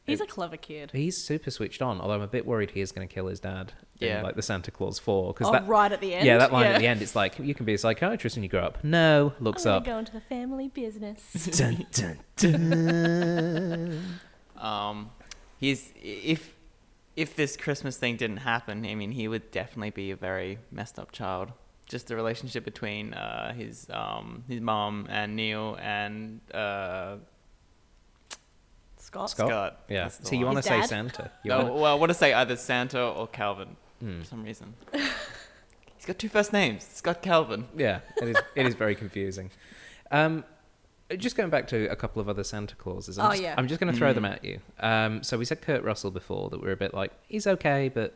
He's 0.05 0.22
a 0.22 0.27
clever 0.27 0.58
kid. 0.58 0.91
He's 0.94 1.17
super 1.17 1.50
switched 1.50 1.82
on, 1.82 2.00
although 2.00 2.13
I'm 2.13 2.22
a 2.22 2.27
bit 2.27 2.46
worried 2.46 2.72
he 2.72 2.82
is 2.82 2.91
going 2.91 3.08
to 3.08 3.12
kill 3.12 3.25
his 3.25 3.39
dad 3.39 3.74
Yeah. 3.98 4.20
in 4.20 4.24
like 4.24 4.36
the 4.36 4.44
Santa 4.44 4.70
Clause 4.70 5.00
4 5.00 5.34
because 5.34 5.48
Oh, 5.48 5.51
that 5.53 5.67
right 5.67 5.91
at 5.91 6.00
the 6.00 6.13
end. 6.13 6.27
yeah, 6.27 6.38
that 6.38 6.53
line 6.53 6.67
at 6.67 6.79
the 6.79 6.86
end 6.86 7.01
it's 7.01 7.15
like 7.15 7.39
you 7.39 7.55
can 7.55 7.65
be 7.65 7.74
a 7.74 7.77
psychiatrist 7.79 8.36
when 8.36 8.44
you 8.44 8.50
grow 8.50 8.62
up. 8.62 8.84
No, 8.84 9.34
looks 9.39 9.65
I'm 9.65 9.77
up. 9.77 9.86
gonna 9.86 9.96
go 9.96 10.00
into 10.00 10.12
the 10.12 10.22
family 10.22 10.67
business. 10.67 11.46
dun, 11.58 11.86
dun, 11.91 12.20
dun. 12.36 14.03
Um, 14.63 15.10
he's 15.60 15.91
if 16.01 16.54
if 17.15 17.36
this 17.36 17.55
Christmas 17.57 17.98
thing 17.98 18.17
didn't 18.17 18.38
happen, 18.38 18.86
I 18.86 18.95
mean, 18.95 19.12
he 19.12 19.27
would 19.27 19.51
definitely 19.51 19.91
be 19.91 20.12
a 20.12 20.15
very 20.15 20.60
messed 20.72 21.00
up 21.00 21.12
child. 21.12 21.51
Just 21.88 22.07
the 22.07 22.15
relationship 22.15 22.65
between 22.65 23.13
uh, 23.13 23.53
his 23.53 23.88
um, 23.91 24.43
his 24.48 24.60
mom 24.60 25.07
and 25.10 25.36
Neil 25.36 25.77
and 25.79 26.41
uh, 26.53 27.17
Scott. 28.98 29.29
Scott? 29.29 29.48
Scott. 29.50 29.79
Yeah. 29.88 30.03
That's 30.03 30.17
the 30.17 30.25
So 30.25 30.36
you 30.36 30.45
want 30.45 30.57
to 30.57 30.63
say 30.63 30.79
dad? 30.81 30.89
Santa? 30.89 31.31
You 31.43 31.50
No, 31.50 31.57
wanna- 31.60 31.74
well, 31.74 31.86
I 31.86 31.93
want 31.93 32.10
to 32.10 32.13
say 32.15 32.34
either 32.34 32.55
Santa 32.55 33.01
or 33.01 33.27
Calvin 33.27 33.75
Hmm. 34.00 34.19
for 34.22 34.25
some 34.25 34.43
reason. 34.43 34.74
He's 34.93 36.05
got 36.05 36.19
two 36.19 36.27
first 36.29 36.51
names. 36.51 36.84
Scott 36.91 37.22
Calvin. 37.22 37.67
Yeah, 37.77 38.00
it 38.22 38.29
is. 38.29 38.38
It 38.55 38.65
is 38.65 38.75
very 38.75 38.95
confusing. 38.95 39.51
Um, 40.12 40.43
just 41.17 41.35
going 41.35 41.50
back 41.50 41.67
to 41.67 41.88
a 41.91 41.95
couple 41.95 42.21
of 42.21 42.27
other 42.29 42.43
Santa 42.43 42.75
Clauses. 42.75 43.17
I'm 43.19 43.27
Oh, 43.27 43.29
just, 43.31 43.41
yeah. 43.43 43.55
I'm 43.57 43.67
just 43.67 43.79
going 43.79 43.91
to 43.93 43.97
throw 43.97 44.12
them 44.13 44.24
Mm. 44.24 44.31
at 44.33 44.43
you. 44.45 44.59
Um, 44.79 45.24
so 45.24 45.38
we 45.38 45.45
said 45.45 45.62
Kurt 45.62 45.83
Russell 45.83 46.12
before 46.12 46.50
that 46.50 46.62
we're 46.62 46.71
a 46.71 46.77
bit 46.77 46.93
like 46.93 47.12
he's 47.27 47.45
okay, 47.47 47.89
but 47.93 48.13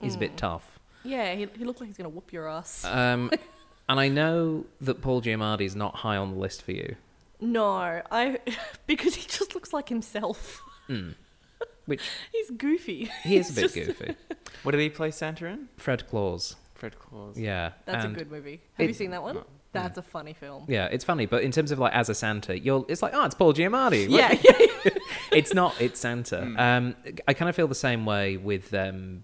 he's 0.00 0.14
a 0.16 0.18
bit 0.18 0.32
Mm. 0.32 0.36
tough. 0.36 0.78
Yeah, 1.02 1.34
he, 1.34 1.46
he 1.56 1.64
looks 1.64 1.80
like 1.80 1.88
he's 1.88 1.96
gonna 1.96 2.10
whoop 2.10 2.32
your 2.32 2.46
ass. 2.48 2.84
Um, 2.84 3.30
and 3.88 3.98
I 3.98 4.08
know 4.08 4.66
that 4.82 5.00
Paul 5.00 5.22
Giamatti 5.22 5.62
is 5.62 5.74
not 5.74 5.96
high 5.96 6.16
on 6.16 6.32
the 6.32 6.38
list 6.38 6.62
for 6.62 6.72
you. 6.72 6.96
no, 7.40 8.02
I 8.10 8.38
because 8.86 9.14
he 9.14 9.26
just 9.26 9.54
looks 9.54 9.72
like 9.72 9.88
himself. 9.88 10.60
Mm. 10.88 11.14
Which 11.86 12.02
He's 12.30 12.50
goofy. 12.50 13.10
he 13.24 13.36
is 13.38 13.50
a 13.50 13.54
bit 13.54 13.62
just- 13.62 13.74
goofy. 13.74 14.14
What 14.62 14.72
did 14.72 14.80
he 14.82 14.90
play 14.90 15.10
Santa 15.10 15.46
in? 15.46 15.68
Fred 15.78 16.06
Claus. 16.08 16.56
Fred 16.74 16.98
Claus. 16.98 17.36
Yeah, 17.38 17.72
That's 17.86 18.04
and- 18.04 18.14
a 18.14 18.18
good 18.18 18.30
movie. 18.30 18.60
Have 18.74 18.86
you 18.88 18.94
seen 18.94 19.10
that 19.12 19.22
one? 19.22 19.38
No. 19.74 19.82
That's 19.82 19.98
a 19.98 20.02
funny 20.02 20.32
film. 20.34 20.64
Yeah, 20.68 20.86
it's 20.86 21.04
funny, 21.04 21.26
but 21.26 21.42
in 21.42 21.50
terms 21.52 21.70
of 21.70 21.78
like 21.78 21.92
as 21.92 22.08
a 22.08 22.14
Santa, 22.14 22.58
you're 22.58 22.84
it's 22.88 23.02
like 23.02 23.12
oh, 23.14 23.24
it's 23.24 23.34
Paul 23.34 23.52
Giamatti. 23.54 24.08
Look, 24.08 24.18
Yeah, 24.20 24.32
yeah. 24.32 24.90
it's 25.32 25.54
not. 25.54 25.80
It's 25.80 26.00
Santa. 26.00 26.38
Mm. 26.38 26.58
Um, 26.58 26.96
I 27.28 27.34
kind 27.34 27.48
of 27.48 27.54
feel 27.56 27.68
the 27.68 27.74
same 27.74 28.04
way 28.06 28.36
with 28.36 28.72
um, 28.74 29.22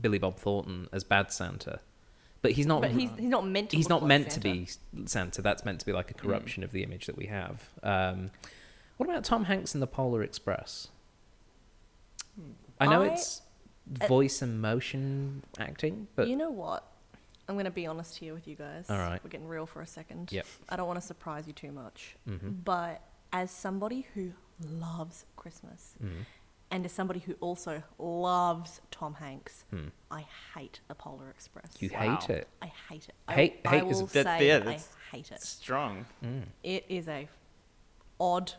Billy 0.00 0.18
Bob 0.18 0.38
Thornton 0.38 0.88
as 0.92 1.02
Bad 1.04 1.32
Santa, 1.32 1.80
but 2.42 2.52
he's 2.52 2.66
not. 2.66 2.82
but 2.82 2.92
he's 2.92 3.10
he's 3.18 3.28
not 3.28 3.46
meant 3.46 3.70
to. 3.70 3.76
he's 3.76 3.86
look 3.86 3.90
not 3.90 4.02
like 4.02 4.08
meant 4.08 4.30
to 4.30 4.40
be 4.40 4.68
Santa. 5.06 5.42
That's 5.42 5.64
meant 5.64 5.80
to 5.80 5.86
be 5.86 5.92
Mm. 5.92 5.96
like 5.96 6.10
a 6.10 6.14
corruption 6.14 6.62
of 6.62 6.72
the 6.72 6.82
image 6.84 7.06
that 7.06 7.16
we 7.16 7.26
have. 7.26 7.68
Um, 7.82 8.30
what 8.96 9.08
about 9.08 9.24
Tom 9.24 9.44
Hanks 9.44 9.74
in 9.74 9.80
the 9.80 9.86
Polar 9.86 10.22
Express? 10.22 10.88
I 12.78 12.86
know 12.86 13.02
I- 13.02 13.08
it's 13.08 13.42
uh, 14.00 14.06
voice 14.06 14.40
and 14.40 14.60
motion 14.62 15.42
acting, 15.58 16.06
but 16.14 16.28
you 16.28 16.36
know 16.36 16.50
what? 16.50 16.86
I'm 17.50 17.56
gonna 17.56 17.70
be 17.70 17.86
honest 17.86 18.16
here 18.16 18.32
with 18.32 18.46
you 18.46 18.54
guys. 18.54 18.88
All 18.88 18.96
right. 18.96 19.20
We're 19.24 19.28
getting 19.30 19.48
real 19.48 19.66
for 19.66 19.82
a 19.82 19.86
second. 19.86 20.30
Yep. 20.30 20.46
I 20.68 20.76
don't 20.76 20.86
want 20.86 21.00
to 21.00 21.06
surprise 21.06 21.48
you 21.48 21.52
too 21.52 21.72
much, 21.72 22.16
Mhm. 22.28 22.62
but 22.64 23.02
as 23.32 23.50
somebody 23.50 24.06
who 24.14 24.32
loves 24.64 25.24
Christmas 25.34 25.94
Mm. 26.02 26.26
and 26.70 26.84
as 26.86 26.92
somebody 26.92 27.18
who 27.20 27.32
also 27.40 27.82
loves 27.98 28.80
Tom 28.92 29.14
Hanks, 29.14 29.64
Mm. 29.72 29.90
I 30.12 30.26
hate 30.54 30.78
the 30.86 30.94
Polar 30.94 31.28
Express. 31.28 31.72
you 31.80 31.90
Wow. 31.92 32.18
hate 32.20 32.30
it. 32.30 32.48
I 32.62 32.66
hate 32.66 33.08
it. 33.08 33.14
I, 33.26 33.34
Hate- 33.34 33.60
I 33.64 33.68
hate 33.80 33.88
is- 33.90 34.00
will 34.00 34.06
that- 34.06 34.26
say 34.26 34.46
yeah, 34.46 34.68
I 34.70 34.80
hate 35.10 35.32
it. 35.32 35.42
Strong. 35.42 36.06
Mm. 36.22 36.44
It 36.62 36.84
is 36.88 37.08
a 37.08 37.28
odd, 38.20 38.52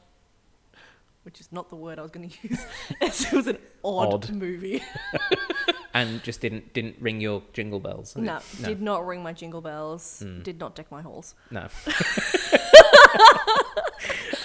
which 1.24 1.40
is 1.40 1.50
not 1.54 1.70
the 1.70 1.76
word 1.78 1.98
I 1.98 2.02
was 2.02 2.12
going 2.12 2.30
to 2.30 2.48
use. 2.50 2.66
it 3.00 3.32
was 3.32 3.48
an 3.48 3.58
odd, 3.86 4.14
Odd. 4.26 4.32
movie. 4.32 4.84
And 5.94 6.22
just 6.24 6.42
didn't 6.42 6.74
didn't 6.74 6.96
ring 7.02 7.20
your 7.22 7.44
jingle 7.54 7.80
bells. 7.80 8.16
no, 8.16 8.40
did 8.64 8.82
not 8.82 9.06
ring 9.06 9.24
my 9.24 9.34
jingle 9.34 9.62
bells. 9.62 10.22
Mm. 10.26 10.44
Did 10.44 10.60
not 10.60 10.76
deck 10.76 10.92
my 10.92 11.02
halls. 11.02 11.36
No. 11.50 11.68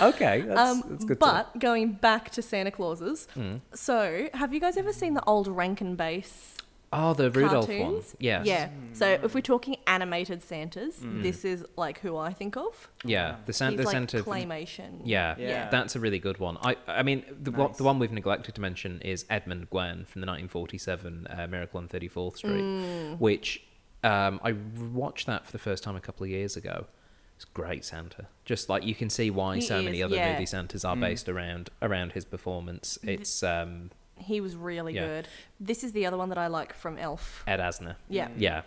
okay, 0.01 0.43
that's, 0.43 0.61
Um, 0.61 0.85
that's 0.91 1.05
good. 1.05 1.19
but 1.19 1.59
going 1.59 1.93
back 1.93 2.31
to 2.31 2.43
Santa 2.43 2.71
Clauses, 2.71 3.29
Mm. 3.37 3.61
so 3.75 4.29
have 4.35 4.53
you 4.53 4.61
guys 4.61 4.77
ever 4.77 4.93
seen 4.93 5.15
the 5.15 5.25
old 5.25 5.49
Rankin 5.49 5.97
Bass 5.97 6.55
Oh, 6.93 7.15
the 7.15 7.31
Rudolph 7.31 7.69
one. 7.69 7.79
cartoons? 7.79 8.17
Yes. 8.21 8.47
Yeah. 8.47 8.69
So 8.93 9.19
if 9.23 9.35
we're 9.35 9.41
talking 9.41 9.77
animated 9.87 10.43
Santas, 10.43 11.01
Mm. 11.01 11.23
this 11.23 11.45
is 11.45 11.65
like 11.77 12.01
who 12.01 12.17
I 12.17 12.33
think 12.33 12.57
of. 12.57 12.89
Yeah, 13.05 13.37
the 13.45 13.53
Santa, 13.53 13.73
He's 13.73 13.79
the 13.81 13.85
like 13.87 13.93
Santa. 14.11 14.23
claymation. 14.23 15.01
Yeah, 15.05 15.35
Yeah. 15.39 15.69
that's 15.69 15.97
a 15.97 16.01
really 16.01 16.19
good 16.21 16.39
one. 16.39 16.57
I, 16.63 16.77
I 16.87 17.03
mean, 17.03 17.25
the 17.43 17.51
one, 17.51 17.69
Nice. 17.69 17.77
the 17.79 17.85
one 17.85 17.99
we've 17.99 18.13
neglected 18.13 18.55
to 18.55 18.61
mention 18.61 19.01
is 19.03 19.27
Edmund 19.29 19.69
Gwenn 19.71 20.07
from 20.07 20.21
the 20.21 20.27
1947 20.27 21.27
uh, 21.29 21.47
Miracle 21.49 21.79
on 21.79 21.89
34th 21.89 22.37
Street, 22.37 22.63
Mm. 22.63 23.19
which 23.19 23.63
um, 24.05 24.39
I 24.45 24.53
watched 24.93 25.27
that 25.27 25.45
for 25.47 25.53
the 25.53 25.59
first 25.59 25.83
time 25.83 25.97
a 25.97 26.01
couple 26.01 26.23
of 26.25 26.31
years 26.31 26.57
ago. 26.57 26.87
It's 27.35 27.45
great 27.45 27.85
Santa. 27.85 28.27
Just 28.45 28.69
like 28.69 28.85
you 28.85 28.95
can 28.95 29.11
see 29.11 29.31
why 29.31 29.57
He 29.57 29.61
so 29.61 29.83
many 29.83 29.99
is, 29.99 30.05
other 30.05 30.17
yeah. 30.17 30.33
movie 30.33 30.47
Santas 30.47 30.85
are 30.85 30.95
Mm. 30.97 31.01
based 31.01 31.29
around 31.29 31.71
around 31.83 32.13
his 32.13 32.25
performance. 32.25 32.99
It's 33.03 33.43
um, 33.43 33.91
He 34.19 34.41
was 34.41 34.57
really 34.57 34.95
Yeah. 34.95 35.07
good. 35.07 35.29
This 35.61 35.85
is 35.85 35.93
the 35.93 36.07
other 36.07 36.17
one 36.17 36.29
that 36.31 36.39
I 36.39 36.47
like 36.47 36.73
from 36.75 36.99
Elf. 36.99 37.45
Ed 37.47 37.61
Asner. 37.61 37.97
Yeah. 38.09 38.29
Mm. 38.29 38.33
Yeah, 38.39 38.63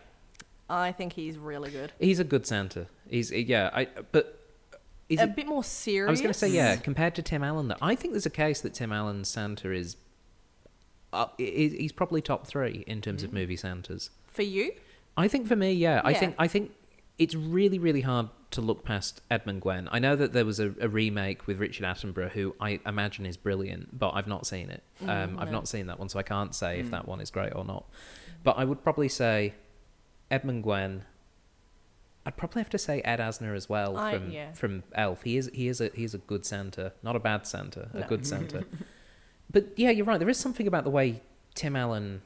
I 0.70 0.92
think 0.92 1.14
he's 1.14 1.38
really 1.38 1.72
good. 1.72 1.92
he's 2.00 2.20
a 2.20 2.24
good 2.24 2.46
Santa. 2.46 2.88
He's 3.10 3.32
yeah, 3.32 3.70
I 3.74 3.88
but 4.12 4.36
is 5.10 5.20
a 5.20 5.24
it 5.24 5.36
bit 5.36 5.48
more 5.48 5.64
serious. 5.64 6.08
I 6.08 6.12
was 6.12 6.22
going 6.22 6.32
to 6.34 6.38
say 6.40 6.50
yeah. 6.50 6.76
Compared 6.76 7.16
to 7.16 7.22
Tim 7.24 7.44
Allen, 7.44 7.68
though, 7.68 7.78
I 7.82 7.96
think 7.96 8.14
there's 8.14 8.28
a 8.28 8.30
case 8.30 8.62
that 8.62 8.76
Tim 8.76 8.92
Allen's 8.92 9.28
Santa 9.28 9.72
is, 9.72 9.98
uh, 11.12 11.26
i- 11.40 11.44
i- 11.44 11.76
he's 11.80 11.92
probably 11.92 12.22
top 12.22 12.46
three 12.46 12.84
in 12.86 13.02
terms 13.02 13.24
of 13.24 13.34
movie 13.34 13.56
Santas. 13.58 14.12
For 14.28 14.44
you? 14.44 14.74
I 15.18 15.28
think 15.28 15.48
for 15.48 15.56
me, 15.56 15.74
yeah, 15.74 16.02
I 16.06 16.12
Yeah. 16.12 16.20
think 16.20 16.36
I 16.38 16.48
think 16.48 16.72
it's 17.20 17.36
really 17.36 17.78
really 17.78 18.02
hard 18.02 18.30
to 18.52 18.62
look 18.62 18.84
past 18.84 19.22
Edmund 19.30 19.62
Gwenn. 19.62 19.88
I 19.92 20.00
know 20.00 20.16
that 20.16 20.34
there 20.34 20.46
was 20.46 20.60
a, 20.60 20.74
a 20.82 20.90
remake 20.90 21.46
with 21.46 21.60
Richard 21.60 21.86
Attenborough, 21.86 22.32
who 22.32 22.56
I 22.60 22.80
imagine 22.86 23.28
is 23.28 23.38
brilliant, 23.38 24.00
but 24.00 24.12
I've 24.16 24.26
not 24.28 24.48
seen 24.48 24.72
it. 24.72 24.82
Um, 25.04 25.08
Mm, 25.38 25.40
I've 25.42 25.52
not 25.52 25.68
seen 25.68 25.86
that 25.86 26.00
one, 26.00 26.10
so 26.10 26.18
I 26.18 26.24
can't 26.24 26.56
say 26.56 26.80
if 26.80 26.88
Mm. 26.88 26.92
that 26.92 27.08
one 27.08 27.22
is 27.22 27.30
great 27.30 27.54
or 27.54 27.64
not. 27.64 27.86
But 28.44 28.58
I 28.58 28.66
would 28.66 28.84
probably 28.84 29.10
say 29.10 29.54
Edmund 30.32 30.64
Gwenn. 30.64 31.02
I'd 32.26 32.38
probably 32.38 32.62
have 32.62 32.70
to 32.72 32.78
say 32.80 33.02
Ed 33.02 33.20
Asner 33.20 33.56
as 33.56 33.70
well 33.70 33.98
I- 33.98 34.14
from 34.14 34.32
yeah. 34.32 34.54
from 34.54 34.84
Elf. 34.94 35.22
He 35.24 35.38
is 35.38 35.52
he 35.54 35.68
is 35.68 35.80
a 35.82 35.92
he 35.94 36.04
is 36.04 36.14
a 36.16 36.20
good 36.20 36.46
Santa, 36.46 36.94
not 37.04 37.16
a 37.16 37.20
bad 37.20 37.46
Santa, 37.46 37.90
a 37.94 38.00
No. 38.00 38.08
good 38.08 38.26
Santa. 38.26 38.64
but 39.52 39.68
yeah, 39.78 39.90
you're 39.92 40.06
right. 40.06 40.20
There 40.20 40.30
is 40.30 40.38
something 40.40 40.66
about 40.68 40.84
the 40.86 40.90
way 40.90 41.22
Tim 41.54 41.76
Allen. 41.76 42.22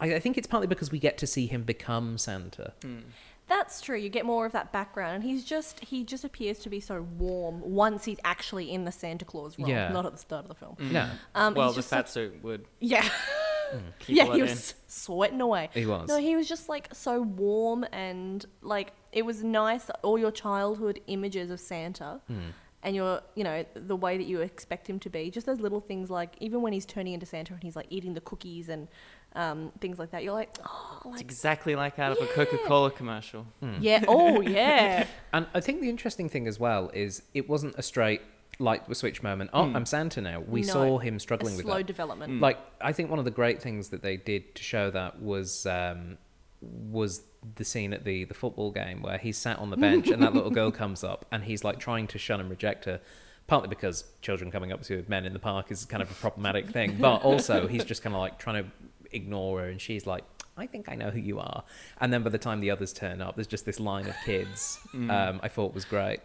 I, 0.00 0.14
I 0.14 0.20
think 0.20 0.36
it's 0.36 0.46
partly 0.46 0.66
because 0.66 0.90
we 0.92 0.98
get 0.98 1.16
to 1.18 1.26
see 1.26 1.46
him 1.46 1.62
become 1.64 2.18
Santa. 2.18 2.74
Mm. 2.82 3.02
That's 3.48 3.80
true. 3.80 3.96
You 3.96 4.08
get 4.08 4.26
more 4.26 4.44
of 4.44 4.52
that 4.52 4.72
background, 4.72 5.14
and 5.16 5.24
he's 5.24 5.44
just 5.44 5.78
he 5.80 6.02
just 6.04 6.24
appears 6.24 6.58
to 6.60 6.68
be 6.68 6.80
so 6.80 7.02
warm 7.02 7.60
once 7.60 8.04
he's 8.04 8.18
actually 8.24 8.72
in 8.72 8.84
the 8.84 8.90
Santa 8.92 9.24
Claus 9.24 9.56
role, 9.58 9.68
Yeah. 9.68 9.88
not 9.92 10.04
at 10.04 10.12
the 10.12 10.18
start 10.18 10.44
of 10.44 10.48
the 10.48 10.54
film. 10.56 10.76
Mm. 10.80 10.90
Yeah, 10.92 11.10
Um, 11.34 11.54
well, 11.54 11.66
he's 11.68 11.76
the 11.76 11.78
just 11.82 11.90
fat 11.90 12.08
such- 12.08 12.14
suit 12.14 12.42
would 12.42 12.64
yeah, 12.80 13.08
keep 14.00 14.16
yeah, 14.16 14.24
all 14.24 14.32
he 14.32 14.40
that 14.40 14.50
was 14.50 14.74
sweating 14.88 15.40
away. 15.40 15.68
he 15.74 15.86
was. 15.86 16.08
No, 16.08 16.18
he 16.18 16.34
was 16.36 16.48
just 16.48 16.68
like 16.68 16.88
so 16.92 17.20
warm 17.22 17.84
and 17.92 18.44
like 18.62 18.92
it 19.12 19.22
was 19.24 19.44
nice. 19.44 19.90
All 20.02 20.18
your 20.18 20.32
childhood 20.32 21.00
images 21.06 21.50
of 21.50 21.60
Santa 21.60 22.20
Hmm. 22.26 22.38
and 22.82 22.94
your, 22.96 23.22
you 23.34 23.44
know, 23.44 23.64
the 23.74 23.96
way 23.96 24.16
that 24.18 24.26
you 24.26 24.40
expect 24.40 24.88
him 24.88 24.98
to 25.00 25.08
be. 25.10 25.30
Just 25.30 25.46
those 25.46 25.60
little 25.60 25.80
things 25.80 26.10
like 26.10 26.34
even 26.40 26.62
when 26.62 26.72
he's 26.72 26.84
turning 26.86 27.14
into 27.14 27.26
Santa 27.26 27.54
and 27.54 27.62
he's 27.62 27.76
like 27.76 27.86
eating 27.90 28.14
the 28.14 28.20
cookies 28.20 28.68
and 28.68 28.88
um, 29.36 29.70
things 29.80 29.98
like 29.98 30.10
that. 30.10 30.24
You're 30.24 30.32
like, 30.32 30.50
oh, 30.64 31.02
It's 31.12 31.20
exactly 31.20 31.76
like 31.76 31.98
out 31.98 32.12
of 32.12 32.18
a 32.22 32.26
Coca-Cola 32.32 32.90
commercial. 32.90 33.46
Hmm. 33.60 33.74
yeah, 33.80 34.04
oh 34.08 34.40
yeah, 34.40 35.06
And 35.32 35.46
I 35.54 35.60
think 35.60 35.80
the 35.80 35.88
interesting 35.88 36.28
thing 36.28 36.48
as 36.48 36.58
well 36.58 36.90
is 36.94 37.22
it 37.34 37.48
wasn't 37.48 37.74
a 37.76 37.82
straight 37.82 38.22
light 38.58 38.82
switch 38.96 39.22
moment. 39.22 39.50
Oh, 39.52 39.66
Hmm. 39.68 39.76
I'm 39.76 39.86
Santa 39.86 40.20
now. 40.20 40.40
We 40.40 40.62
No, 40.62 40.66
saw 40.72 40.98
him 40.98 41.16
a 41.16 41.20
struggling 41.20 41.56
with 41.56 41.66
slow 41.66 41.76
that. 41.78 41.86
development. 41.86 42.32
Mm. 42.32 42.40
Like 42.40 42.58
I 42.80 42.92
think 42.92 43.10
one 43.10 43.18
of 43.18 43.24
the 43.26 43.30
great 43.30 43.60
things 43.62 43.90
that 43.90 44.02
they 44.02 44.16
did 44.16 44.54
to 44.54 44.62
show 44.62 44.90
that 44.90 45.20
was 45.20 45.66
um, 45.66 46.16
was 46.62 47.22
the 47.54 47.64
scene 47.64 47.92
at 47.92 48.04
the 48.04 48.24
the 48.24 48.34
football 48.34 48.70
game 48.70 49.02
where 49.02 49.18
he's 49.18 49.36
sat 49.36 49.58
on 49.58 49.70
the 49.70 49.76
bench 49.76 50.08
and 50.08 50.22
that 50.22 50.34
little 50.34 50.50
girl 50.50 50.70
comes 50.82 51.04
up 51.04 51.26
and 51.30 51.44
he's 51.44 51.62
like 51.64 51.78
trying 51.78 52.06
to 52.08 52.18
shun 52.18 52.40
and 52.40 52.48
reject 52.50 52.86
her. 52.86 53.00
Partly 53.46 53.68
because 53.68 54.04
children 54.22 54.50
coming 54.50 54.72
up 54.72 54.82
to 54.84 55.04
men 55.06 55.24
in 55.24 55.32
the 55.32 55.38
park 55.38 55.70
is 55.70 55.84
kind 55.84 56.02
of 56.02 56.10
a 56.10 56.14
problematic 56.14 56.68
thing, 56.68 56.96
but 56.98 57.22
also 57.22 57.68
he's 57.68 57.84
just 57.84 58.02
kind 58.02 58.12
of 58.16 58.20
like 58.20 58.40
trying 58.40 58.64
to 58.64 58.70
ignore 59.16 59.60
her, 59.60 59.68
and 59.68 59.80
she's 59.80 60.06
like, 60.06 60.24
"I 60.56 60.66
think 60.66 60.88
I 60.88 60.94
know 60.94 61.10
who 61.10 61.18
you 61.20 61.38
are." 61.40 61.64
And 62.00 62.12
then 62.12 62.22
by 62.22 62.30
the 62.30 62.38
time 62.38 62.60
the 62.60 62.70
others 62.70 62.92
turn 62.92 63.20
up, 63.20 63.34
there's 63.36 63.46
just 63.46 63.66
this 63.66 63.80
line 63.80 64.06
of 64.06 64.14
kids. 64.24 64.78
Mm. 64.94 65.10
Um, 65.10 65.40
I 65.42 65.48
thought 65.48 65.74
was 65.74 65.84
great. 65.84 66.20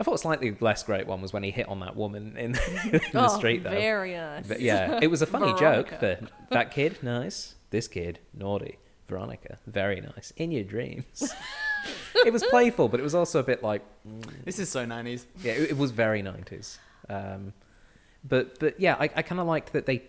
I 0.00 0.04
thought 0.04 0.14
a 0.14 0.18
slightly 0.18 0.56
less 0.60 0.82
great 0.82 1.06
one 1.06 1.22
was 1.22 1.32
when 1.32 1.44
he 1.44 1.50
hit 1.50 1.68
on 1.68 1.80
that 1.80 1.94
woman 1.94 2.36
in, 2.36 2.54
in 2.84 2.92
the 2.92 3.00
oh, 3.14 3.28
street, 3.28 3.62
though. 3.62 3.70
very 3.70 4.14
nice. 4.14 4.46
But 4.46 4.60
yeah, 4.60 4.98
it 5.00 5.06
was 5.08 5.22
a 5.22 5.26
funny 5.26 5.52
joke, 5.58 5.88
Veronica. 5.88 6.18
but 6.48 6.50
that 6.50 6.70
kid, 6.72 7.02
nice. 7.02 7.54
this 7.70 7.88
kid, 7.88 8.18
naughty. 8.32 8.78
Veronica, 9.06 9.58
very 9.66 10.00
nice. 10.00 10.32
In 10.36 10.50
your 10.50 10.64
dreams. 10.64 11.32
it 12.24 12.32
was 12.32 12.42
playful, 12.44 12.88
but 12.88 12.98
it 12.98 13.02
was 13.02 13.14
also 13.14 13.38
a 13.38 13.42
bit 13.42 13.62
like, 13.62 13.82
This 14.44 14.58
is 14.58 14.70
so 14.70 14.86
90s. 14.86 15.26
yeah, 15.42 15.52
it, 15.52 15.72
it 15.72 15.76
was 15.76 15.90
very 15.90 16.22
90s. 16.22 16.78
Um, 17.10 17.52
but, 18.26 18.58
but 18.58 18.80
yeah, 18.80 18.96
I, 18.98 19.10
I 19.14 19.22
kind 19.22 19.40
of 19.42 19.46
liked 19.46 19.74
that 19.74 19.84
they, 19.84 20.04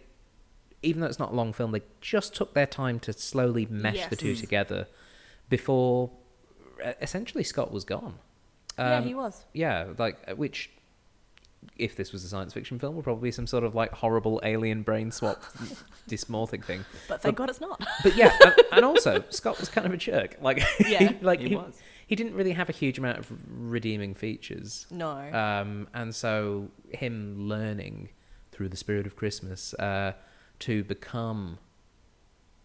even 0.86 1.02
though 1.02 1.08
it's 1.08 1.20
not 1.20 1.32
a 1.32 1.36
long 1.36 1.52
film, 1.52 1.72
they 1.72 1.82
just 2.02 2.34
took 2.36 2.54
their 2.54 2.68
time 2.68 3.00
to 3.02 3.12
slowly 3.14 3.66
mesh 3.70 4.06
the 4.08 4.16
two 4.16 4.36
together 4.36 4.88
before 5.50 6.12
uh, 6.84 6.94
essentially 7.02 7.44
Scott 7.44 7.72
was 7.72 7.84
gone. 7.84 8.16
yeah, 8.78 8.98
Um, 8.98 9.04
he 9.06 9.14
was. 9.16 9.46
yeah, 9.54 9.88
like 9.98 10.18
uh, 10.28 10.36
which, 10.36 10.70
if 11.78 11.96
this 11.96 12.12
was 12.12 12.24
a 12.24 12.28
science 12.28 12.54
fiction 12.54 12.78
film, 12.80 12.96
would 12.96 13.04
probably 13.04 13.28
be 13.30 13.32
some 13.32 13.48
sort 13.48 13.64
of 13.64 13.74
like 13.76 13.92
horrible 13.94 14.40
alien 14.44 14.82
brain 14.84 15.12
swap 15.12 15.42
dysmorphic 16.10 16.64
thing. 16.64 16.86
But 17.08 17.22
thank 17.22 17.36
God 17.38 17.50
it's 17.50 17.62
not. 17.62 17.84
But 18.04 18.16
yeah, 18.16 18.32
and, 18.46 18.54
and 18.72 18.86
also 18.86 19.24
Scott 19.30 19.60
was 19.60 19.70
kind 19.70 19.88
of 19.88 19.94
a 19.94 19.98
jerk. 19.98 20.38
Like, 20.42 20.62
Yeah, 20.88 21.14
like 21.22 21.40
he 21.40 21.50
he, 21.50 21.56
was. 21.56 21.78
he 22.08 22.16
didn't 22.16 22.36
really 22.36 22.54
have 22.54 22.70
a 22.70 22.74
huge 22.74 22.98
amount 23.00 23.18
of 23.20 23.32
redeeming 23.50 24.14
features. 24.14 24.86
No. 24.92 25.10
Um, 25.34 25.88
and 25.94 26.14
so 26.14 26.70
him 26.92 27.48
learning 27.50 28.10
through 28.52 28.70
the 28.70 28.78
spirit 28.78 29.06
of 29.06 29.16
Christmas 29.16 29.74
uh, 29.76 30.14
to 30.60 30.84
become 30.84 31.58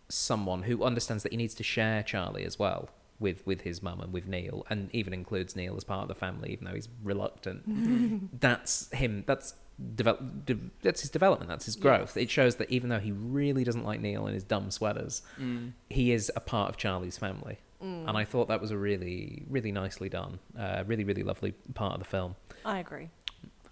someone 0.09 0.63
who 0.65 0.83
understands 0.83 1.23
that 1.23 1.33
he 1.33 1.37
needs 1.39 1.55
to 1.55 1.63
share 1.63 2.03
Charlie 2.03 2.45
as 2.45 2.59
well 2.59 2.89
with 3.19 3.47
with 3.47 3.63
his 3.63 3.83
mum 3.83 4.01
and 4.01 4.13
with 4.13 4.27
Neil, 4.27 4.65
and 4.71 4.89
even 4.95 5.13
includes 5.13 5.55
Neil 5.55 5.77
as 5.77 5.85
part 5.85 6.03
of 6.03 6.09
the 6.09 6.15
family, 6.15 6.51
even 6.53 6.65
though 6.65 6.75
he's 6.75 6.89
reluctant. 7.03 8.31
that's 8.41 8.91
him. 8.93 9.25
That's 9.27 9.55
develop. 9.95 10.47
De- 10.47 10.59
that's 10.83 11.03
his 11.03 11.11
development. 11.11 11.49
That's 11.51 11.67
his 11.67 11.77
growth. 11.77 12.17
It 12.17 12.31
shows 12.31 12.57
that 12.57 12.71
even 12.71 12.89
though 12.89 12.99
he 12.99 13.13
really 13.13 13.63
doesn't 13.63 13.85
like 13.85 14.01
Neil 14.01 14.25
and 14.27 14.35
his 14.35 14.45
dumb 14.45 14.71
sweaters, 14.71 15.23
Mm. 15.39 15.73
he 15.91 16.13
is 16.13 16.33
a 16.35 16.41
part 16.41 16.71
of 16.71 16.77
Charlie's 16.79 17.19
family. 17.19 17.59
Mm. 17.83 18.09
And 18.09 18.17
I 18.17 18.25
thought 18.25 18.49
that 18.49 18.61
was 18.61 18.71
a 18.71 18.77
really, 18.79 19.43
really 19.49 19.73
nicely 19.73 20.09
done, 20.09 20.39
uh, 20.59 20.85
really, 20.87 21.05
really 21.05 21.23
lovely 21.23 21.53
part 21.75 21.95
of 21.95 21.99
the 22.01 22.05
film. 22.07 22.37
I 22.65 22.79
agree. 22.79 23.09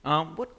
Um, 0.05 0.37
what, 0.37 0.51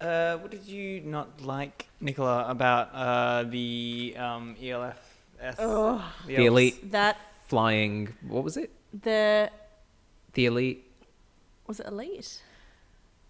uh, 0.00 0.36
what 0.38 0.50
did 0.50 0.66
you 0.66 1.00
not 1.00 1.40
like, 1.40 1.88
Nicola, 2.00 2.46
about 2.48 2.90
uh, 2.94 3.42
the 3.44 4.14
um, 4.18 4.56
ELF? 4.62 4.98
Oh, 5.58 6.02
The 6.26 6.36
elves? 6.36 6.46
elite 6.46 6.92
that 6.92 7.16
flying. 7.46 8.08
What 8.26 8.44
was 8.44 8.56
it? 8.56 8.70
the 9.02 9.50
The 10.32 10.46
elite 10.46 10.82
was 11.66 11.80
it 11.80 11.86
elite? 11.86 12.42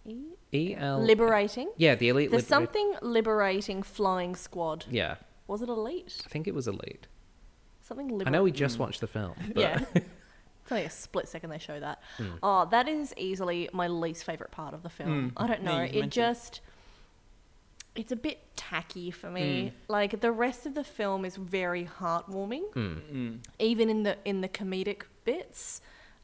E? 0.05 0.17
E 0.53 0.75
L. 0.79 1.03
Liberating. 1.03 1.71
Yeah, 1.77 1.95
the 1.97 2.09
elite. 2.11 2.31
There's 2.31 2.45
libera- 2.45 2.49
something 2.67 2.95
liberating 3.03 3.83
flying 3.83 4.37
squad. 4.37 4.85
Yeah, 4.91 5.17
Was 5.49 5.63
it 5.63 5.69
elite? 5.69 6.23
I 6.25 6.29
think 6.29 6.47
it 6.47 6.55
was 6.55 6.69
elite. 6.69 7.07
Something 7.83 8.09
Liberating. 8.09 8.29
I 8.29 8.31
know 8.39 8.43
we 8.45 8.53
just 8.53 8.79
watched 8.79 9.01
the 9.01 9.07
film. 9.09 9.35
But 9.55 9.61
Yeah. 9.63 9.85
It's 10.67 10.73
only 10.73 10.85
a 10.85 10.91
split 10.91 11.29
second 11.29 11.51
they 11.51 11.59
show 11.59 11.79
that. 11.81 12.03
Hmm. 12.19 12.33
Oh, 12.43 12.67
that 12.71 12.89
is 12.89 13.15
easily 13.17 13.69
my 13.73 13.87
least 13.89 14.25
favorite 14.25 14.51
part 14.51 14.75
of 14.75 14.83
the 14.83 14.91
film. 14.91 15.31
Mm. 15.31 15.33
I 15.43 15.47
don't 15.47 15.63
know. 15.63 15.77
you 15.79 15.83
it 15.85 15.93
mentioned 15.93 16.05
it. 16.05 16.11
just 16.11 16.61
it's 17.95 18.13
a 18.13 18.17
bit 18.17 18.41
tacky 18.57 19.11
for 19.11 19.31
me. 19.31 19.73
Like 19.89 20.21
the 20.21 20.31
rest 20.33 20.67
of 20.67 20.75
the 20.75 20.85
film 20.85 21.25
is 21.25 21.37
very 21.37 21.89
heartwarming, 22.01 22.71
Hmm. 22.75 22.99
Mm. 23.13 23.39
even 23.59 23.89
in 23.89 24.03
the 24.03 24.19
in 24.25 24.41
the 24.43 24.49
comedic 24.49 25.03
bits. 25.25 25.81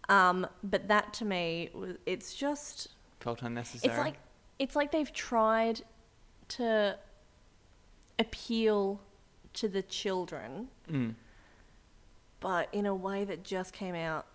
Um, 0.09 0.47
but 0.63 0.89
that 0.89 1.13
to 1.15 1.25
me, 1.25 1.71
it's 2.05 2.35
just 2.35 2.89
Felt 3.21 3.41
unnecessary. 3.43 3.91
it's 3.95 3.99
like 3.99 4.15
it's 4.59 4.77
like 4.77 4.91
they've 4.93 5.13
tried 5.13 5.83
to 6.49 6.99
appeal 8.19 9.01
to 9.55 9.69
the 9.69 9.83
children 9.83 10.69
Mm. 10.91 11.15
but 12.41 12.69
in 12.73 12.87
a 12.87 12.95
way 12.95 13.25
that 13.25 13.45
just 13.45 13.73
came 13.73 13.95
out 13.95 14.27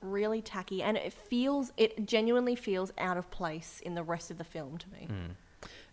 really 0.00 0.40
tacky 0.40 0.82
and 0.82 0.96
it 0.96 1.12
feels 1.12 1.72
it 1.76 2.06
genuinely 2.06 2.56
feels 2.56 2.90
out 2.98 3.16
of 3.16 3.30
place 3.30 3.80
in 3.84 3.94
the 3.94 4.02
rest 4.02 4.30
of 4.30 4.38
the 4.38 4.44
film 4.44 4.78
to 4.78 4.86
me 4.90 5.08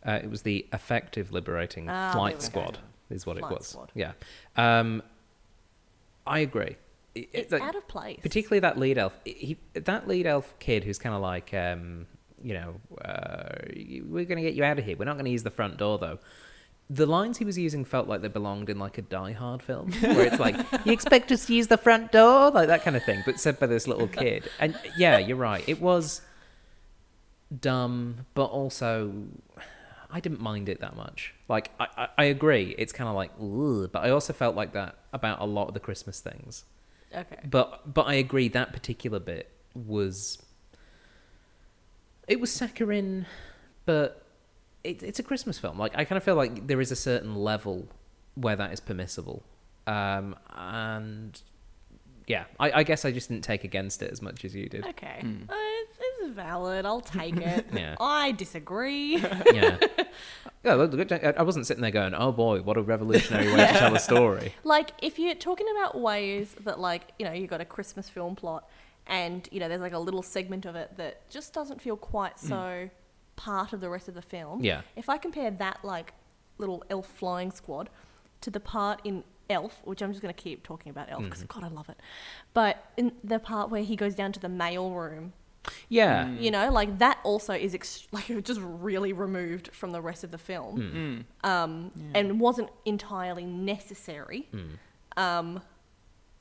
Uh, 0.05 0.19
it 0.23 0.29
was 0.29 0.43
the 0.43 0.65
effective 0.71 1.31
liberating 1.33 1.89
Ah, 1.89 2.11
flight 2.13 2.41
squad, 2.41 2.79
is 3.09 3.25
what 3.25 3.37
Flight 3.37 3.51
it 3.51 3.57
was. 3.57 3.67
squad. 3.67 3.91
Yeah, 3.93 4.13
um, 4.55 5.03
I 6.25 6.39
agree. 6.39 6.77
It- 7.15 7.29
it's 7.33 7.51
like, 7.51 7.61
out 7.61 7.75
of 7.75 7.87
place 7.87 8.19
particularly 8.21 8.59
that 8.61 8.77
lead 8.77 8.97
elf. 8.97 9.17
He, 9.25 9.57
that 9.73 10.07
lead 10.07 10.25
elf 10.27 10.53
kid 10.59 10.83
who's 10.85 10.99
kind 10.99 11.15
of 11.15 11.21
like, 11.21 11.53
um, 11.53 12.05
you 12.41 12.53
know, 12.53 12.79
uh, 13.03 13.55
we're 14.05 14.25
going 14.25 14.37
to 14.37 14.43
get 14.43 14.53
you 14.53 14.63
out 14.63 14.77
of 14.79 14.85
here. 14.85 14.95
We're 14.95 15.05
not 15.05 15.13
going 15.15 15.25
to 15.25 15.31
use 15.31 15.43
the 15.43 15.51
front 15.51 15.77
door 15.77 15.97
though. 15.97 16.19
The 16.89 17.05
lines 17.05 17.37
he 17.37 17.45
was 17.45 17.57
using 17.57 17.83
felt 17.83 18.07
like 18.07 18.21
they 18.21 18.29
belonged 18.29 18.69
in 18.69 18.79
like 18.79 18.97
a 18.97 19.01
Die 19.01 19.33
Hard 19.33 19.61
film, 19.61 19.91
where 19.93 20.25
it's 20.25 20.39
like, 20.39 20.55
"You 20.85 20.93
expect 20.93 21.31
us 21.33 21.45
to 21.47 21.53
use 21.53 21.67
the 21.67 21.77
front 21.77 22.13
door," 22.13 22.49
like 22.51 22.67
that 22.67 22.83
kind 22.83 22.95
of 22.95 23.03
thing, 23.03 23.23
but 23.25 23.39
said 23.39 23.59
by 23.59 23.67
this 23.67 23.87
little 23.87 24.07
kid. 24.07 24.49
And 24.59 24.79
yeah, 24.97 25.17
you're 25.17 25.35
right. 25.37 25.67
It 25.67 25.81
was 25.81 26.21
dumb, 27.61 28.25
but 28.33 28.45
also 28.45 29.13
I 30.09 30.19
didn't 30.19 30.39
mind 30.41 30.69
it 30.69 30.79
that 30.79 30.95
much. 30.95 31.33
Like 31.49 31.71
I, 31.79 31.87
I, 31.97 32.07
I 32.17 32.23
agree, 32.25 32.73
it's 32.77 32.93
kind 32.93 33.09
of 33.09 33.15
like, 33.15 33.31
Ugh, 33.41 33.89
but 33.91 34.03
I 34.03 34.09
also 34.09 34.33
felt 34.33 34.55
like 34.55 34.73
that 34.73 34.95
about 35.13 35.41
a 35.41 35.45
lot 35.45 35.67
of 35.67 35.73
the 35.73 35.79
Christmas 35.79 36.19
things. 36.19 36.63
okay 37.15 37.39
But 37.49 37.93
but 37.93 38.03
I 38.07 38.15
agree 38.15 38.47
that 38.49 38.73
particular 38.73 39.19
bit 39.19 39.49
was 39.73 40.41
it 42.27 42.39
was 42.39 42.51
saccharine, 42.51 43.25
but 43.85 44.23
it, 44.87 45.03
it's 45.03 45.19
a 45.19 45.23
Christmas 45.23 45.59
film. 45.59 45.77
Like 45.77 45.93
I 45.95 46.03
kind 46.05 46.17
of 46.17 46.23
feel 46.23 46.35
like 46.35 46.67
there 46.67 46.81
is 46.81 46.91
a 46.91 46.95
certain 46.95 47.35
level 47.35 47.87
where 48.35 48.55
that 48.55 48.71
is 48.73 48.79
permissible, 48.79 49.43
um, 49.85 50.35
and 50.55 51.41
yeah, 52.27 52.43
I, 52.59 52.71
I 52.79 52.83
guess 52.83 53.05
I 53.05 53.11
just 53.11 53.29
didn't 53.29 53.43
take 53.43 53.63
against 53.63 54.01
it 54.01 54.11
as 54.11 54.21
much 54.21 54.43
as 54.45 54.53
you 54.55 54.67
did. 54.69 54.85
okay 54.85 55.21
Mm. 55.23 55.49
Uh, 55.49 55.53
it's, 55.55 55.97
it's 55.99 56.33
valid 56.35 56.85
i'll 56.85 56.99
take 56.99 57.37
it 57.37 57.65
Yeah. 57.73 57.95
i 58.01 58.33
disagree 58.33 59.17
yeah. 59.53 59.77
Yeah, 60.63 60.73
look, 60.73 60.91
look, 60.91 61.11
I 61.11 61.41
wasn't 61.43 61.65
sitting 61.67 61.81
there 61.81 61.91
going, 61.91 62.13
"Oh 62.13 62.31
boy, 62.33 62.61
what 62.61 62.75
a 62.77 62.81
revolutionary 62.81 63.47
way 63.53 63.67
to 63.67 63.73
tell 63.73 63.95
a 63.95 63.99
story." 63.99 64.53
like 64.65 64.91
if 65.01 65.17
you're 65.17 65.35
talking 65.35 65.67
about 65.77 66.01
ways 66.01 66.55
that 66.65 66.77
like 66.79 67.03
you 67.17 67.25
know 67.25 67.31
you've 67.31 67.49
got 67.49 67.61
a 67.61 67.65
christmas 67.65 68.09
film 68.09 68.35
plot 68.35 68.67
and 69.05 69.47
you 69.51 69.59
know 69.61 69.69
there's 69.69 69.79
like 69.79 69.93
a 69.93 69.99
little 69.99 70.21
segment 70.23 70.65
of 70.65 70.75
it 70.75 70.97
that 70.97 71.29
just 71.29 71.53
doesn't 71.53 71.79
feel 71.81 71.95
quite 71.95 72.37
so 72.39 72.89
part 73.37 73.71
of 73.71 73.79
the 73.79 73.89
rest 73.89 74.07
of 74.09 74.13
the 74.15 74.21
film 74.21 74.61
Yeah. 74.61 74.81
if 74.97 75.07
i 75.07 75.17
compare 75.17 75.49
that 75.51 75.79
like 75.83 76.13
little 76.57 76.83
elf 76.89 77.07
flying 77.07 77.51
squad 77.51 77.89
to 78.41 78.49
the 78.49 78.59
part 78.59 78.99
in 79.05 79.23
elf 79.49 79.79
which 79.85 80.01
i'm 80.01 80.11
just 80.11 80.21
going 80.21 80.33
to 80.33 80.41
keep 80.43 80.61
talking 80.63 80.89
about 80.89 81.09
elf 81.09 81.23
because 81.23 81.43
god 81.43 81.63
i 81.63 81.67
love 81.69 81.87
it 81.87 81.97
but 82.53 82.83
in 82.97 83.13
the 83.23 83.39
part 83.39 83.69
where 83.69 83.83
he 83.83 83.95
goes 83.95 84.13
down 84.15 84.31
to 84.33 84.39
the 84.39 84.49
mail 84.49 84.89
room 84.91 85.31
Yeah. 85.87 86.29
you 86.31 86.49
know 86.51 86.69
like 86.71 86.97
that 86.99 87.19
also 87.23 87.53
is 87.53 87.73
ex- 87.75 88.07
like 88.11 88.25
just 88.43 88.59
really 88.61 89.13
removed 89.13 89.69
from 89.73 89.91
the 89.93 90.01
rest 90.01 90.23
of 90.23 90.31
the 90.31 90.37
film 90.37 91.25
Mm. 91.43 91.49
um, 91.49 91.91
and 92.15 92.39
wasn't 92.39 92.69
entirely 92.85 93.45
necessary. 93.45 94.47
Hmm. 94.51 95.21
Um, 95.23 95.61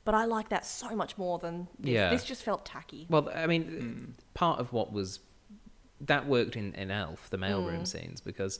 but 0.05 0.15
I 0.15 0.23
like 0.25 0.49
that 0.49 0.65
so 0.65 0.95
much 0.95 1.17
more 1.17 1.37
than 1.39 1.67
this. 1.79 1.91
Yeah. 1.91 2.09
This 2.11 2.23
just 2.23 2.41
felt 2.43 2.65
tacky. 2.65 3.07
Well, 3.09 3.29
I 3.35 3.45
mean, 3.47 4.13
part 4.33 4.59
of 4.59 4.71
what 4.71 4.93
was 4.93 5.19
that 6.01 6.27
worked 6.27 6.55
in, 6.55 6.73
in 6.75 6.91
Elf, 6.91 7.29
the 7.29 7.37
mailroom 7.37 7.81
Mm. 7.81 7.87
scenes, 7.87 8.21
because 8.21 8.59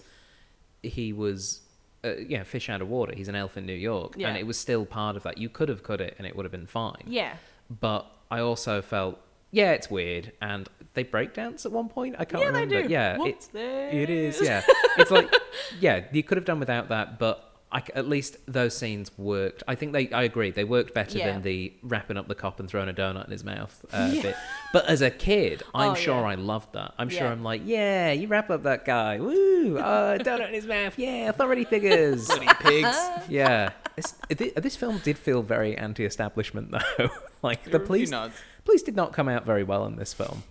he 0.84 1.14
was, 1.14 1.62
uh, 2.04 2.16
yeah, 2.18 2.44
fish 2.44 2.70
out 2.70 2.82
of 2.82 2.88
water. 2.90 3.14
He's 3.16 3.28
an 3.28 3.36
elf 3.36 3.58
in 3.58 3.66
New 3.66 3.74
York, 3.74 4.14
Yeah. 4.18 4.30
and 4.30 4.38
it 4.38 4.46
was 4.48 4.58
still 4.58 4.86
part 4.86 5.16
of 5.16 5.24
that. 5.24 5.38
You 5.38 5.50
could 5.50 5.70
have 5.70 5.84
cut 5.84 6.02
it, 6.02 6.16
and 6.18 6.26
it 6.28 6.36
would 6.36 6.46
have 6.46 6.52
been 6.52 6.68
fine. 6.68 7.04
Yeah. 7.08 7.36
But 7.70 8.06
I 8.32 8.40
also 8.40 8.82
felt, 8.82 9.20
yeah, 9.52 9.72
it's 9.74 9.90
weird, 9.90 10.32
and 10.42 10.68
they 10.94 11.04
break 11.04 11.34
dance 11.34 11.66
at 11.66 11.72
one 11.72 11.90
point. 11.90 12.16
I 12.18 12.26
can't 12.26 12.44
Yeah, 12.44 12.52
they 12.52 12.62
remember. 12.62 12.84
do. 12.88 12.90
Yeah, 12.94 13.18
Whoops, 13.18 13.48
it, 13.48 13.54
there 13.54 13.90
it 13.90 14.10
is. 14.10 14.40
Yeah, 14.42 14.62
it's 14.98 15.12
like, 15.12 15.32
yeah, 15.80 16.06
you 16.12 16.24
could 16.24 16.38
have 16.38 16.46
done 16.46 16.60
without 16.60 16.90
that, 16.90 17.20
but. 17.20 17.44
I 17.72 17.82
c 17.82 17.88
at 17.96 18.08
least 18.08 18.38
those 18.46 18.78
scenes 18.78 19.12
worked. 19.18 19.62
I 19.68 19.76
think 19.76 19.92
they. 19.92 20.10
I 20.12 20.24
agree. 20.24 20.52
They 20.52 20.64
worked 20.64 20.94
better 20.94 21.18
Yeah. 21.18 21.34
than 21.34 21.42
the 21.42 21.74
wrapping 21.84 22.16
up 22.16 22.28
the 22.30 22.36
cop 22.36 22.60
and 22.62 22.70
throwing 22.70 22.88
a 22.88 22.94
donut 22.94 23.26
in 23.26 23.32
his 23.32 23.44
mouth 23.44 23.84
uh, 23.92 24.10
Yeah. 24.14 24.22
bit. 24.22 24.36
But 24.72 24.86
as 24.86 25.02
a 25.02 25.12
kid, 25.12 25.64
I'm 25.76 25.92
Oh, 25.92 25.96
sure 25.96 26.22
yeah. 26.22 26.28
I 26.30 26.36
loved 26.36 26.74
that. 26.74 26.94
I'm 26.98 27.10
sure 27.10 27.28
I'm 27.28 27.44
like, 27.44 27.62
yeah, 27.66 28.12
you 28.14 28.28
wrap 28.30 28.50
up 28.50 28.64
that 28.64 28.86
guy. 28.86 29.20
Woo! 29.20 29.78
Uh, 29.78 30.18
donut 30.28 30.48
in 30.48 30.54
his 30.54 30.66
mouth. 30.66 30.98
Yeah, 30.98 31.28
authority 31.30 31.66
figures. 31.66 32.28
Bloody 32.28 32.48
pigs. 32.62 32.98
yeah. 33.28 33.72
This, 33.98 34.14
this 34.56 34.76
film 34.78 35.00
did 35.00 35.18
feel 35.18 35.42
very 35.42 35.76
anti-establishment, 35.76 36.72
though. 36.72 37.10
like 37.42 37.64
the 37.66 37.72
were 37.72 37.76
a 37.78 37.80
few 37.80 37.86
police, 37.88 38.12
nods. 38.12 38.36
police 38.64 38.84
did 38.84 38.96
not 38.96 39.12
come 39.12 39.28
out 39.28 39.44
very 39.46 39.64
well 39.64 39.86
in 39.86 39.96
this 39.98 40.14
film. 40.14 40.44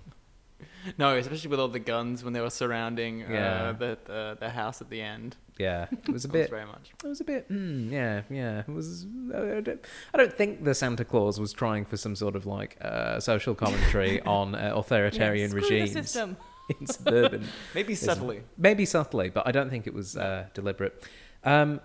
No, 0.98 1.16
especially 1.16 1.50
with 1.50 1.60
all 1.60 1.68
the 1.68 1.78
guns 1.78 2.22
when 2.24 2.32
they 2.32 2.40
were 2.40 2.50
surrounding 2.50 3.20
Yeah. 3.20 3.68
uh, 3.68 3.72
the, 3.72 3.98
the 4.04 4.36
the 4.40 4.50
house 4.50 4.80
at 4.80 4.90
the 4.90 5.00
end. 5.02 5.36
Yeah, 5.58 5.86
it 6.06 6.08
was 6.12 6.24
a 6.24 6.28
That 6.28 6.32
bit. 6.34 6.50
very 6.50 6.66
much. 6.66 6.92
It 7.02 7.08
was 7.08 7.20
a 7.20 7.24
bit. 7.24 7.50
Mm, 7.50 7.90
yeah, 7.90 8.22
yeah. 8.30 8.60
It 8.60 8.68
was. 8.68 9.06
I 9.34 9.60
don't, 9.60 9.80
I 10.14 10.18
don't 10.18 10.32
think 10.32 10.64
the 10.64 10.74
Santa 10.74 11.04
Clause 11.04 11.40
was 11.40 11.52
trying 11.52 11.84
for 11.84 11.96
some 11.96 12.14
sort 12.16 12.36
of 12.36 12.44
like 12.46 12.76
uh, 12.82 13.20
social 13.20 13.54
commentary 13.54 14.20
on 14.38 14.54
uh, 14.54 14.72
authoritarian 14.74 15.50
yeah, 15.50 15.58
screw 15.58 15.62
regimes 15.62 15.94
the 15.94 16.02
system. 16.02 16.36
in 16.80 16.86
suburban 16.86 17.44
Maybe 17.74 17.92
Isn't- 17.94 18.06
subtly. 18.14 18.42
Maybe 18.58 18.84
subtly, 18.84 19.30
but 19.30 19.46
I 19.46 19.52
don't 19.52 19.70
think 19.70 19.86
it 19.86 19.94
was 19.94 20.16
uh, 20.16 20.46
deliberate. 20.52 21.04
Um, 21.44 21.80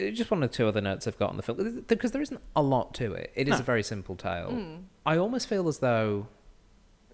uh, 0.00 0.10
just 0.10 0.30
one 0.30 0.42
or 0.42 0.48
two 0.48 0.66
other 0.66 0.80
notes 0.80 1.06
I've 1.06 1.18
got 1.18 1.30
on 1.30 1.36
the 1.36 1.42
film 1.42 1.84
because 1.86 2.10
there 2.12 2.22
isn't 2.22 2.40
a 2.56 2.62
lot 2.62 2.94
to 2.94 3.12
it. 3.12 3.30
It 3.36 3.48
is 3.48 3.54
No. 3.54 3.60
a 3.60 3.62
very 3.62 3.82
simple 3.84 4.16
tale. 4.16 4.50
Mm. 4.50 4.82
I 5.06 5.18
almost 5.18 5.46
feel 5.48 5.68
as 5.68 5.78
though, 5.78 6.26
uh, 6.26 6.26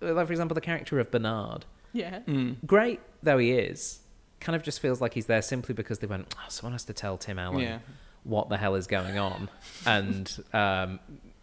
like 0.01 0.27
for 0.27 0.33
example, 0.33 0.55
the 0.55 0.61
character 0.61 0.99
of 0.99 1.11
Bernard, 1.11 1.65
Yeah. 1.93 2.21
Mm. 2.27 2.57
great 2.67 3.01
though 3.23 3.39
he 3.39 3.53
is, 3.53 4.01
kind 4.41 4.57
of 4.57 4.63
just 4.63 4.81
feels 4.81 5.01
like 5.01 5.15
he's 5.15 5.27
there 5.27 5.43
simply 5.43 5.75
because 5.75 5.99
they 5.99 6.07
went, 6.07 6.35
oh, 6.39 6.45
someone 6.49 6.73
has 6.73 6.85
to 6.87 6.93
tell 6.93 7.17
Tim 7.19 7.39
Allen 7.39 7.61
Yeah. 7.61 7.79
what 8.25 8.49
the 8.49 8.57
hell 8.57 8.75
is 8.75 8.87
going 8.87 9.19
on, 9.19 9.49
and 9.87 10.45
um, 10.53 11.01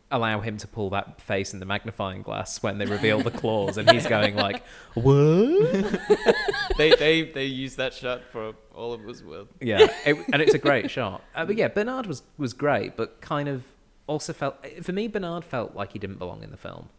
allow 0.09 0.39
him 0.39 0.55
to 0.57 0.67
pull 0.67 0.89
that 0.91 1.19
face 1.21 1.53
in 1.53 1.59
the 1.59 1.65
magnifying 1.65 2.21
glass 2.21 2.63
when 2.63 2.77
they 2.77 2.85
reveal 2.85 3.19
the 3.21 3.29
claws, 3.31 3.77
and 3.77 3.89
he's 3.91 4.07
going 4.07 4.35
like, 4.35 4.63
what? 4.93 5.05
they 6.77 6.95
they 6.95 7.23
they 7.23 7.45
use 7.45 7.75
that 7.75 7.93
shot 7.93 8.21
for 8.31 8.53
all 8.73 8.93
it 8.93 9.03
was 9.03 9.23
worth. 9.23 9.47
Yeah, 9.61 9.87
it, 10.05 10.17
and 10.31 10.41
it's 10.41 10.53
a 10.53 10.59
great 10.59 10.89
shot. 10.97 11.21
Uh, 11.35 11.45
but 11.45 11.55
yeah, 11.57 11.67
Bernard 11.67 12.05
was 12.07 12.23
was 12.37 12.53
great, 12.53 12.95
but 12.95 13.21
kind 13.21 13.49
of 13.49 13.63
also 14.07 14.31
felt 14.33 14.55
for 14.81 14.93
me 14.93 15.07
Bernard 15.07 15.43
felt 15.43 15.75
like 15.75 15.91
he 15.93 15.99
didn't 15.99 16.17
belong 16.19 16.41
in 16.43 16.51
the 16.51 16.57
film. 16.57 16.89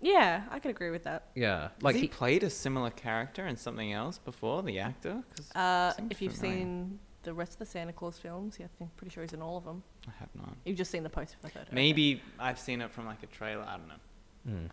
Yeah, 0.00 0.44
I 0.50 0.58
could 0.58 0.70
agree 0.70 0.90
with 0.90 1.04
that. 1.04 1.28
Yeah, 1.34 1.62
Like 1.80 1.82
like 1.82 1.94
he, 1.96 2.00
he, 2.02 2.08
played 2.08 2.42
a 2.42 2.50
similar 2.50 2.90
character 2.90 3.46
in 3.46 3.56
something 3.56 3.92
else 3.92 4.18
before 4.18 4.62
the 4.62 4.78
actor. 4.78 5.22
'Cause 5.36 5.50
Uh, 5.54 5.92
if 6.10 6.20
you've 6.20 6.34
familiar. 6.34 6.58
seen 6.58 6.98
the 7.22 7.32
rest 7.34 7.52
of 7.54 7.58
the 7.60 7.66
Santa 7.66 7.92
Clause 7.92 8.18
films, 8.18 8.56
yeah, 8.60 8.66
I 8.66 8.68
think 8.78 8.94
pretty 8.96 9.10
sure 9.12 9.22
he's 9.24 9.32
in 9.32 9.40
all 9.42 9.56
of 9.56 9.64
them. 9.64 9.82
I 10.06 10.12
have 10.18 10.28
not. 10.34 10.54
You've 10.64 10.76
just 10.76 10.90
seen 10.90 11.02
the 11.02 11.10
poster 11.10 11.36
for 11.38 11.46
the 11.48 11.52
third. 11.54 11.62
okay. 11.68 11.74
Maybe 11.74 12.22
I've 12.38 12.58
seen 12.58 12.80
it 12.82 12.90
from 12.90 13.06
like 13.06 13.22
a 13.22 13.26
trailer. 13.26 13.64
I 13.64 13.76
don't 13.78 13.88
know. 13.88 14.00
Mm. 14.48 14.70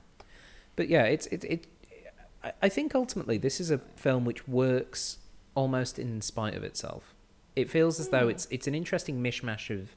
But 0.75 0.89
yeah, 0.89 1.03
it's 1.05 1.25
it 1.27 1.43
it. 1.45 1.67
I- 2.43 2.53
I 2.63 2.69
think 2.69 2.93
ultimately 2.93 3.37
this 3.37 3.59
is 3.61 3.71
a 3.71 3.77
film 3.95 4.25
which 4.25 4.47
works 4.47 5.19
almost 5.55 5.97
in 5.97 6.19
spite 6.21 6.53
of 6.55 6.63
itself. 6.63 7.13
It 7.55 7.69
feels 7.69 7.99
as 7.99 8.09
though 8.09 8.25
Hmm. 8.25 8.31
it's 8.31 8.47
it's 8.51 8.67
an 8.67 8.75
interesting 8.75 9.23
mishmash 9.23 9.69
of 9.69 9.95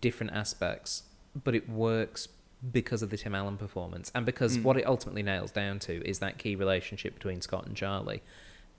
different 0.00 0.32
aspects, 0.32 1.04
but 1.34 1.54
it 1.54 1.68
works 1.68 2.28
because 2.72 3.02
of 3.02 3.10
the 3.10 3.16
Tim 3.16 3.34
Allen 3.34 3.56
performance 3.56 4.10
and 4.14 4.24
because 4.24 4.56
Mm. 4.58 4.62
what 4.62 4.76
it 4.76 4.86
ultimately 4.86 5.22
nails 5.22 5.50
down 5.50 5.78
to 5.80 6.02
is 6.08 6.18
that 6.20 6.38
key 6.38 6.56
relationship 6.56 7.14
between 7.14 7.40
Scott 7.40 7.66
and 7.66 7.76
Charlie, 7.76 8.22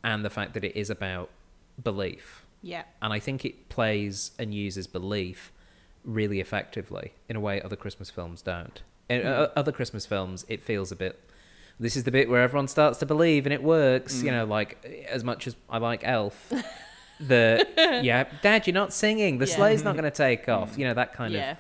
and 0.03 0.23
the 0.25 0.29
fact 0.29 0.53
that 0.53 0.63
it 0.63 0.75
is 0.75 0.89
about 0.89 1.29
belief. 1.81 2.45
Yeah. 2.61 2.83
And 3.01 3.11
I 3.13 3.19
think 3.19 3.45
it 3.45 3.69
plays 3.69 4.31
and 4.39 4.53
uses 4.53 4.87
belief 4.87 5.51
really 6.03 6.39
effectively 6.39 7.13
in 7.29 7.35
a 7.35 7.39
way 7.39 7.61
other 7.61 7.75
Christmas 7.75 8.09
films 8.09 8.41
don't. 8.41 8.81
In 9.09 9.21
Hmm. 9.21 9.27
uh, 9.27 9.47
other 9.55 9.71
Christmas 9.71 10.05
films, 10.05 10.45
it 10.47 10.63
feels 10.63 10.91
a 10.91 10.95
bit. 10.95 11.19
This 11.79 11.95
is 11.95 12.05
the 12.05 12.11
bit 12.11 12.29
where 12.29 12.41
everyone 12.41 12.67
starts 12.67 12.97
to 12.99 13.05
believe 13.05 13.45
and 13.45 13.53
it 13.53 13.61
works. 13.61 14.23
You 14.23 14.29
Mm. 14.29 14.33
know, 14.33 14.45
like 14.45 14.83
as 15.09 15.23
much 15.23 15.45
as 15.47 15.55
I 15.69 15.77
like 15.77 16.01
Elf, 16.03 16.51
the 17.19 17.67
yeah, 18.03 18.25
Dad, 18.41 18.65
you're 18.67 18.73
not 18.73 18.93
singing. 18.93 19.37
The 19.39 19.47
Yeah. 19.47 19.55
sleigh's 19.55 19.83
not 19.83 19.93
going 19.93 20.05
to 20.05 20.11
take 20.11 20.47
off. 20.49 20.77
You 20.77 20.85
know 20.87 20.93
that 20.93 21.13
kind 21.13 21.33
yeah. 21.33 21.51
of 21.51 21.57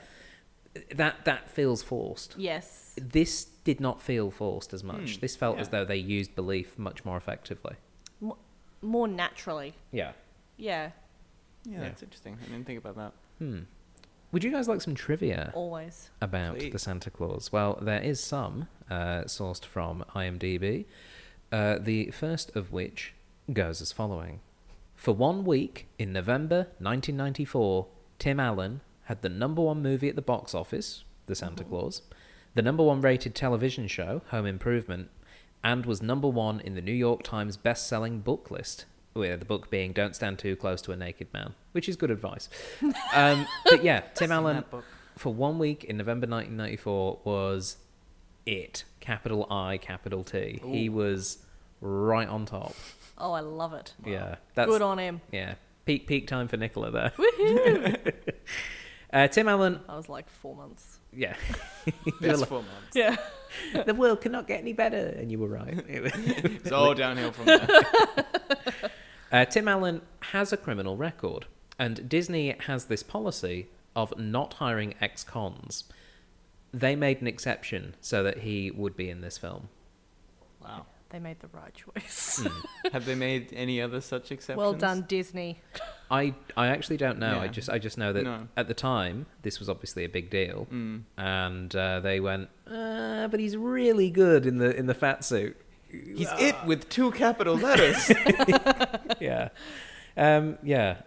that 0.95 1.25
that 1.25 1.49
feels 1.49 1.81
forced. 1.83 2.35
Yes. 2.37 2.93
This 3.01 3.45
did 3.63 3.79
not 3.79 4.01
feel 4.01 4.29
forced 4.31 4.73
as 4.73 4.83
much. 4.83 5.15
Hmm, 5.15 5.19
This 5.21 5.35
felt 5.35 5.55
yeah. 5.55 5.61
as 5.61 5.69
though 5.69 5.85
they 5.85 5.97
used 5.97 6.35
belief 6.35 6.77
much 6.77 7.03
more 7.05 7.17
effectively. 7.17 7.75
More 8.81 9.07
naturally. 9.07 9.73
Yeah. 9.91 10.11
Yeah. 10.57 10.91
Yeah, 11.63 11.71
Yeah. 11.73 11.79
that's 11.81 12.03
interesting. 12.03 12.37
I 12.41 12.45
didn't 12.45 12.65
think 12.67 12.77
about 12.79 12.95
that. 12.97 13.13
Hmm. 13.39 13.59
Would 14.31 14.43
you 14.43 14.51
guys 14.51 14.67
like 14.67 14.81
some 14.81 14.95
trivia? 14.95 15.51
Always. 15.55 16.09
about 16.21 16.59
the 16.59 16.77
Santa 16.79 17.09
Clause? 17.09 17.51
Well, 17.51 17.79
there 17.81 18.01
is 18.01 18.19
some 18.19 18.67
uh, 18.89 19.23
sourced 19.25 19.63
from 19.65 20.03
IMDb. 20.13 20.85
Uh, 21.51 21.77
the 21.79 22.11
first 22.11 22.53
of 22.55 22.71
which 22.71 23.13
goes 23.51 23.81
as 23.81 23.91
following: 23.91 24.41
For 24.95 25.13
one 25.13 25.45
week 25.45 25.87
in 25.97 26.11
November 26.11 26.67
1994, 26.79 27.87
Tim 28.19 28.39
Allen 28.39 28.81
had 29.05 29.21
the 29.21 29.29
number 29.29 29.61
one 29.61 29.81
movie 29.81 30.09
at 30.09 30.15
the 30.15 30.21
box 30.21 30.53
office, 30.53 31.03
The 31.27 31.35
Santa 31.35 31.63
Clause, 31.63 32.01
the 32.53 32.61
number 32.61 32.83
one 32.83 33.01
rated 33.01 33.35
television 33.35 33.87
show, 33.87 34.21
Home 34.29 34.45
Improvement, 34.45 35.09
and 35.63 35.85
was 35.85 36.01
number 36.01 36.27
one 36.27 36.59
in 36.59 36.75
the 36.75 36.81
New 36.81 36.93
York 36.93 37.23
Times 37.23 37.57
best-selling 37.57 38.19
book 38.19 38.51
list. 38.51 38.85
With 39.13 39.39
the 39.39 39.45
book 39.45 39.69
being 39.69 39.93
"Don't 39.93 40.13
Stand 40.13 40.39
Too 40.39 40.57
Close 40.57 40.81
to 40.81 40.91
a 40.91 40.97
Naked 40.97 41.27
Man," 41.33 41.53
which 41.71 41.87
is 41.87 41.95
good 41.95 42.11
advice. 42.11 42.49
Um, 43.15 43.47
but 43.69 43.81
yeah, 43.81 44.01
Tim 44.13 44.29
Allen 44.29 44.65
for 45.17 45.33
one 45.33 45.57
week 45.57 45.85
in 45.85 45.95
November 45.95 46.27
1994 46.27 47.19
was 47.23 47.77
it. 48.45 48.83
Capital 48.99 49.47
I, 49.49 49.77
capital 49.77 50.25
T. 50.25 50.59
He 50.65 50.89
was 50.89 51.37
right 51.79 52.27
on 52.27 52.45
top. 52.45 52.75
Oh, 53.17 53.31
I 53.31 53.39
love 53.39 53.71
it. 53.73 53.93
Yeah, 54.05 54.35
that's 54.53 54.69
Good 54.69 54.81
on 54.81 54.97
him. 54.97 55.21
yeah 55.31 55.55
peak 55.85 56.07
peak 56.07 56.27
time 56.27 56.47
for 56.47 56.57
Nicola 56.57 56.91
there. 56.91 57.11
Woohoo! 57.17 58.13
Uh, 59.13 59.27
Tim 59.27 59.47
Allen, 59.47 59.79
I 59.87 59.95
was 59.95 60.09
like 60.09 60.29
four 60.29 60.55
months. 60.55 60.99
yeah, 61.13 61.35
Best 62.21 62.45
four 62.47 62.63
months. 62.63 62.95
Yeah. 62.95 63.15
the 63.85 63.93
world 63.93 64.21
cannot 64.21 64.47
get 64.47 64.59
any 64.59 64.73
better, 64.73 64.97
and 65.17 65.31
you 65.31 65.39
were 65.39 65.47
right. 65.47 65.83
It's 65.87 66.71
all 66.71 66.93
downhill 66.93 67.31
from 67.31 67.45
there. 67.45 67.67
Uh, 69.31 69.45
Tim 69.45 69.67
Allen 69.67 70.01
has 70.31 70.51
a 70.53 70.57
criminal 70.57 70.97
record, 70.97 71.45
and 71.79 72.07
Disney 72.07 72.55
has 72.67 72.85
this 72.85 73.03
policy 73.03 73.67
of 73.95 74.17
not 74.17 74.55
hiring 74.55 74.93
ex-cons. 75.01 75.85
They 76.73 76.95
made 76.95 77.21
an 77.21 77.27
exception 77.27 77.95
so 78.01 78.23
that 78.23 78.39
he 78.39 78.71
would 78.71 78.95
be 78.95 79.09
in 79.09 79.21
this 79.21 79.37
film. 79.37 79.69
Wow. 80.61 80.85
They 81.09 81.19
made 81.19 81.39
the 81.39 81.47
right 81.47 81.73
choice. 81.73 82.45
Hmm. 82.45 82.89
Have 82.91 83.05
they 83.05 83.15
made 83.15 83.53
any 83.53 83.81
other 83.81 84.01
such 84.01 84.31
exceptions? 84.31 84.57
well 84.57 84.73
done, 84.73 85.05
Disney. 85.07 85.61
I 86.11 86.33
I 86.55 86.67
actually 86.67 86.97
don't 86.97 87.17
know. 87.19 87.39
I 87.39 87.47
just 87.47 87.69
I 87.69 87.79
just 87.79 87.97
know 87.97 88.13
that 88.13 88.23
No. 88.23 88.47
at 88.55 88.67
the 88.67 88.73
time 88.73 89.25
this 89.41 89.59
was 89.59 89.69
obviously 89.69 90.03
a 90.05 90.09
big 90.09 90.29
deal, 90.29 90.67
Mm. 90.71 91.03
and 91.17 91.75
uh, 91.75 91.99
they 91.99 92.19
went, 92.19 92.49
uh, 92.69 93.27
but 93.27 93.39
he's 93.39 93.57
really 93.57 94.09
good 94.11 94.45
in 94.45 94.57
the 94.57 94.75
in 94.75 94.85
the 94.85 94.93
fat 94.93 95.23
suit. 95.23 95.57
He's 95.89 96.29
it 96.39 96.55
with 96.65 96.89
two 96.89 97.11
capital 97.11 97.55
letters. 97.55 98.11
yeah, 99.19 99.49
um, 100.17 100.57
yeah, 100.63 100.97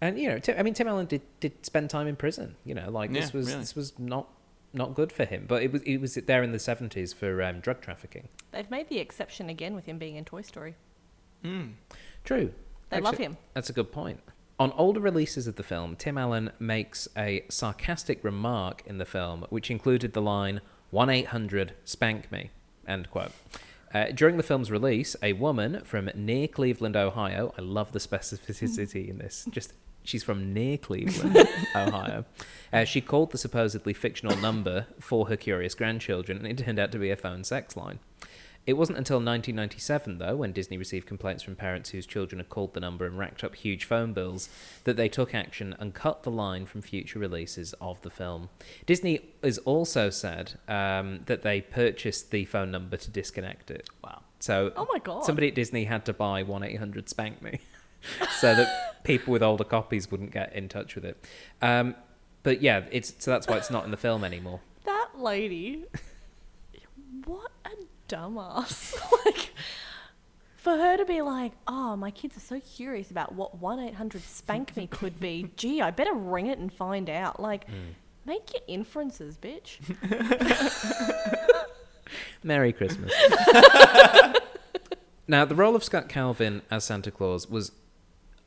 and 0.00 0.18
you 0.18 0.28
know, 0.28 0.38
Tim, 0.38 0.56
I 0.58 0.62
mean, 0.62 0.74
Tim 0.74 0.88
Allen 0.88 1.06
did 1.06 1.22
did 1.40 1.64
spend 1.66 1.90
time 1.90 2.06
in 2.06 2.16
prison. 2.16 2.56
You 2.64 2.74
know, 2.74 2.90
like 2.90 3.12
this 3.12 3.32
was 3.32 3.48
really. 3.48 3.60
this 3.60 3.74
was 3.76 3.98
not 3.98 4.28
not 4.72 4.94
good 4.94 5.12
for 5.12 5.24
him, 5.24 5.44
but 5.48 5.62
it 5.62 5.72
was 5.72 5.82
it 5.82 5.98
was 5.98 6.14
there 6.14 6.42
in 6.42 6.52
the 6.52 6.58
seventies 6.58 7.12
for 7.12 7.42
um, 7.42 7.60
drug 7.60 7.80
trafficking. 7.80 8.28
They've 8.52 8.70
made 8.70 8.88
the 8.88 8.98
exception 8.98 9.48
again 9.50 9.74
with 9.74 9.86
him 9.86 9.98
being 9.98 10.16
in 10.16 10.24
Toy 10.24 10.42
Story. 10.42 10.74
mm. 11.44 11.72
True, 12.24 12.52
They 12.90 13.00
love 13.00 13.18
him. 13.18 13.36
That's 13.54 13.70
a 13.70 13.72
good 13.72 13.92
point. 13.92 14.20
On 14.58 14.72
older 14.72 15.00
releases 15.00 15.46
of 15.46 15.56
the 15.56 15.62
film, 15.62 15.96
Tim 15.96 16.18
Allen 16.18 16.50
makes 16.58 17.08
a 17.16 17.44
sarcastic 17.48 18.22
remark 18.22 18.82
in 18.84 18.98
the 18.98 19.06
film, 19.06 19.46
which 19.48 19.70
included 19.70 20.12
the 20.12 20.20
line, 20.20 20.60
1 20.90 21.08
800 21.08 21.72
spank 21.84 22.30
me, 22.30 22.50
end 22.86 23.10
quote. 23.10 23.32
Uh, 23.94 24.06
during 24.12 24.36
the 24.36 24.42
film's 24.42 24.70
release, 24.70 25.16
a 25.22 25.32
woman 25.32 25.80
from 25.84 26.10
near 26.14 26.46
Cleveland, 26.46 26.94
Ohio, 26.94 27.54
I 27.56 27.62
love 27.62 27.92
the 27.92 27.98
specificity 27.98 29.08
in 29.08 29.18
this, 29.18 29.48
just 29.50 29.72
she's 30.04 30.22
from 30.22 30.52
near 30.52 30.76
Cleveland, 30.76 31.36
Ohio. 31.74 32.24
Uh, 32.72 32.84
she 32.84 33.00
called 33.00 33.32
the 33.32 33.38
supposedly 33.38 33.94
fictional 33.94 34.36
number 34.36 34.86
for 35.00 35.28
her 35.28 35.36
curious 35.36 35.74
grandchildren, 35.74 36.38
and 36.38 36.46
it 36.46 36.64
turned 36.64 36.78
out 36.78 36.92
to 36.92 36.98
be 36.98 37.10
a 37.10 37.16
phone 37.16 37.44
sex 37.44 37.76
line. 37.76 37.98
It 38.66 38.74
wasn't 38.74 38.98
until 38.98 39.16
1997, 39.16 40.18
though, 40.18 40.36
when 40.36 40.52
Disney 40.52 40.76
received 40.76 41.06
complaints 41.06 41.42
from 41.42 41.56
parents 41.56 41.90
whose 41.90 42.06
children 42.06 42.38
had 42.38 42.50
called 42.50 42.74
the 42.74 42.80
number 42.80 43.04
and 43.06 43.18
racked 43.18 43.42
up 43.42 43.54
huge 43.56 43.84
phone 43.84 44.12
bills, 44.12 44.48
that 44.84 44.96
they 44.96 45.08
took 45.08 45.34
action 45.34 45.74
and 45.80 45.94
cut 45.94 46.22
the 46.22 46.30
line 46.30 46.66
from 46.66 46.82
future 46.82 47.18
releases 47.18 47.72
of 47.80 48.00
the 48.02 48.10
film. 48.10 48.48
Disney 48.86 49.20
has 49.42 49.58
also 49.58 50.10
said 50.10 50.58
um, 50.68 51.20
that 51.26 51.42
they 51.42 51.60
purchased 51.62 52.30
the 52.30 52.44
phone 52.44 52.70
number 52.70 52.96
to 52.98 53.10
disconnect 53.10 53.70
it. 53.70 53.88
Wow. 54.04 54.20
So 54.40 54.72
Oh 54.76 54.86
my 54.92 54.98
god. 55.00 55.24
somebody 55.24 55.48
at 55.48 55.54
Disney 55.54 55.84
had 55.84 56.04
to 56.06 56.12
buy 56.12 56.42
1 56.42 56.62
800 56.62 57.08
Spank 57.08 57.42
Me 57.42 57.60
so 58.38 58.54
that 58.54 59.02
people 59.04 59.32
with 59.32 59.42
older 59.42 59.64
copies 59.64 60.10
wouldn't 60.10 60.30
get 60.32 60.52
in 60.54 60.68
touch 60.68 60.94
with 60.94 61.04
it. 61.04 61.22
Um, 61.60 61.94
but 62.42 62.62
yeah, 62.62 62.84
it's 62.90 63.14
so 63.18 63.30
that's 63.32 63.46
why 63.48 63.56
it's 63.56 63.70
not 63.70 63.84
in 63.84 63.90
the 63.90 63.96
film 63.98 64.22
anymore. 64.24 64.60
That 64.84 65.08
lady. 65.18 65.84
what 67.24 67.50
a 67.66 67.70
dumbass. 68.10 68.94
like, 69.24 69.50
for 70.56 70.76
her 70.76 70.96
to 70.96 71.04
be 71.04 71.22
like, 71.22 71.52
oh, 71.66 71.96
my 71.96 72.10
kids 72.10 72.36
are 72.36 72.40
so 72.40 72.60
curious 72.60 73.10
about 73.10 73.34
what 73.34 73.58
1 73.58 73.78
800 73.80 74.22
Spank 74.22 74.76
Me 74.76 74.86
could 74.86 75.18
be. 75.18 75.50
Gee, 75.56 75.80
I 75.80 75.90
better 75.90 76.12
ring 76.12 76.46
it 76.46 76.58
and 76.58 76.72
find 76.72 77.08
out. 77.08 77.40
Like, 77.40 77.66
make 78.26 78.52
your 78.52 78.62
inferences, 78.66 79.38
bitch. 79.38 79.78
Merry 82.42 82.72
Christmas. 82.72 83.12
now, 85.28 85.44
the 85.44 85.54
role 85.54 85.76
of 85.76 85.84
Scott 85.84 86.08
Calvin 86.08 86.62
as 86.70 86.84
Santa 86.84 87.10
Claus 87.10 87.48
was 87.48 87.72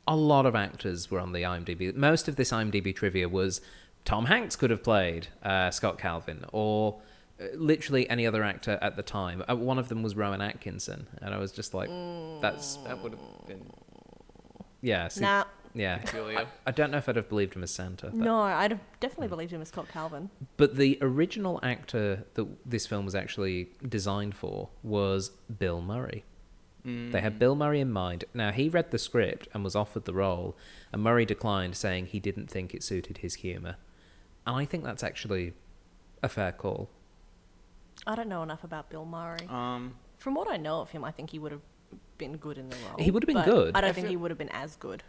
a 0.06 0.14
lot 0.14 0.46
of 0.46 0.54
actors 0.54 1.10
were 1.10 1.18
on 1.18 1.32
the 1.32 1.42
IMDb. 1.42 1.94
Most 1.94 2.28
of 2.28 2.36
this 2.36 2.50
IMDb 2.52 2.94
trivia 2.94 3.28
was 3.28 3.60
Tom 4.04 4.26
Hanks 4.26 4.54
could 4.54 4.70
have 4.70 4.82
played 4.82 5.28
uh, 5.42 5.70
Scott 5.70 5.98
Calvin, 5.98 6.44
or 6.52 7.00
literally 7.54 8.08
any 8.08 8.26
other 8.26 8.42
actor 8.44 8.78
at 8.80 8.96
the 8.96 9.02
time. 9.02 9.42
Uh, 9.48 9.56
one 9.56 9.78
of 9.78 9.88
them 9.88 10.02
was 10.02 10.14
Rowan 10.14 10.40
Atkinson, 10.40 11.08
and 11.20 11.34
I 11.34 11.38
was 11.38 11.52
just 11.52 11.74
like, 11.74 11.88
"That's 12.40 12.76
That 12.78 13.02
would 13.02 13.12
have 13.12 13.46
been. 13.46 13.70
yeah." 14.80 15.08
see- 15.08 15.20
Nah, 15.22 15.44
Yeah. 15.76 15.98
Julia. 16.04 16.46
I 16.66 16.70
don't 16.70 16.92
know 16.92 16.98
if 16.98 17.08
I'd 17.08 17.16
have 17.16 17.28
believed 17.28 17.54
him 17.56 17.64
as 17.64 17.72
Santa. 17.72 18.06
But, 18.06 18.14
No, 18.14 18.38
I'd 18.40 18.70
have 18.70 18.80
definitely 19.00 19.26
believed 19.28 19.52
him 19.52 19.60
as 19.60 19.68
Scott 19.68 19.88
Calvin. 19.88 20.30
but 20.56 20.76
the 20.76 20.98
original 21.00 21.58
actor 21.64 22.24
that 22.34 22.46
this 22.64 22.86
film 22.86 23.04
was 23.04 23.14
actually 23.16 23.70
designed 23.86 24.36
for 24.36 24.68
was 24.84 25.30
Bill 25.58 25.80
Murray. 25.80 26.24
They 26.86 27.22
had 27.22 27.38
Bill 27.38 27.54
Murray 27.56 27.80
in 27.80 27.90
mind. 27.90 28.24
Now, 28.34 28.52
he 28.52 28.68
read 28.68 28.90
the 28.90 28.98
script 28.98 29.48
and 29.54 29.64
was 29.64 29.74
offered 29.74 30.04
the 30.04 30.12
role, 30.12 30.54
and 30.92 31.02
Murray 31.02 31.24
declined, 31.24 31.76
saying 31.78 32.06
he 32.08 32.20
didn't 32.20 32.50
think 32.50 32.74
it 32.74 32.82
suited 32.82 33.18
his 33.18 33.36
humour. 33.36 33.76
And 34.46 34.54
I 34.56 34.66
think 34.66 34.84
that's 34.84 35.02
actually 35.02 35.54
a 36.22 36.28
fair 36.28 36.52
call. 36.52 36.90
I 38.06 38.14
don't 38.14 38.28
know 38.28 38.42
enough 38.42 38.64
about 38.64 38.90
Bill 38.90 39.04
Murray. 39.04 39.46
Um, 39.48 39.94
From 40.18 40.34
what 40.34 40.48
I 40.50 40.56
know 40.56 40.80
of 40.80 40.90
him, 40.90 41.04
I 41.04 41.10
think 41.10 41.30
he 41.30 41.38
would 41.38 41.52
have 41.52 41.62
been 42.18 42.36
good 42.36 42.58
in 42.58 42.68
the 42.70 42.76
role. 42.88 42.98
He 42.98 43.10
would 43.10 43.22
have 43.22 43.26
been 43.26 43.36
but 43.36 43.44
good. 43.46 43.74
I 43.74 43.80
don't 43.80 43.90
I 43.90 43.92
think 43.92 44.06
feel- 44.06 44.10
he 44.10 44.16
would 44.16 44.30
have 44.30 44.38
been 44.38 44.50
as 44.50 44.76
good. 44.76 45.02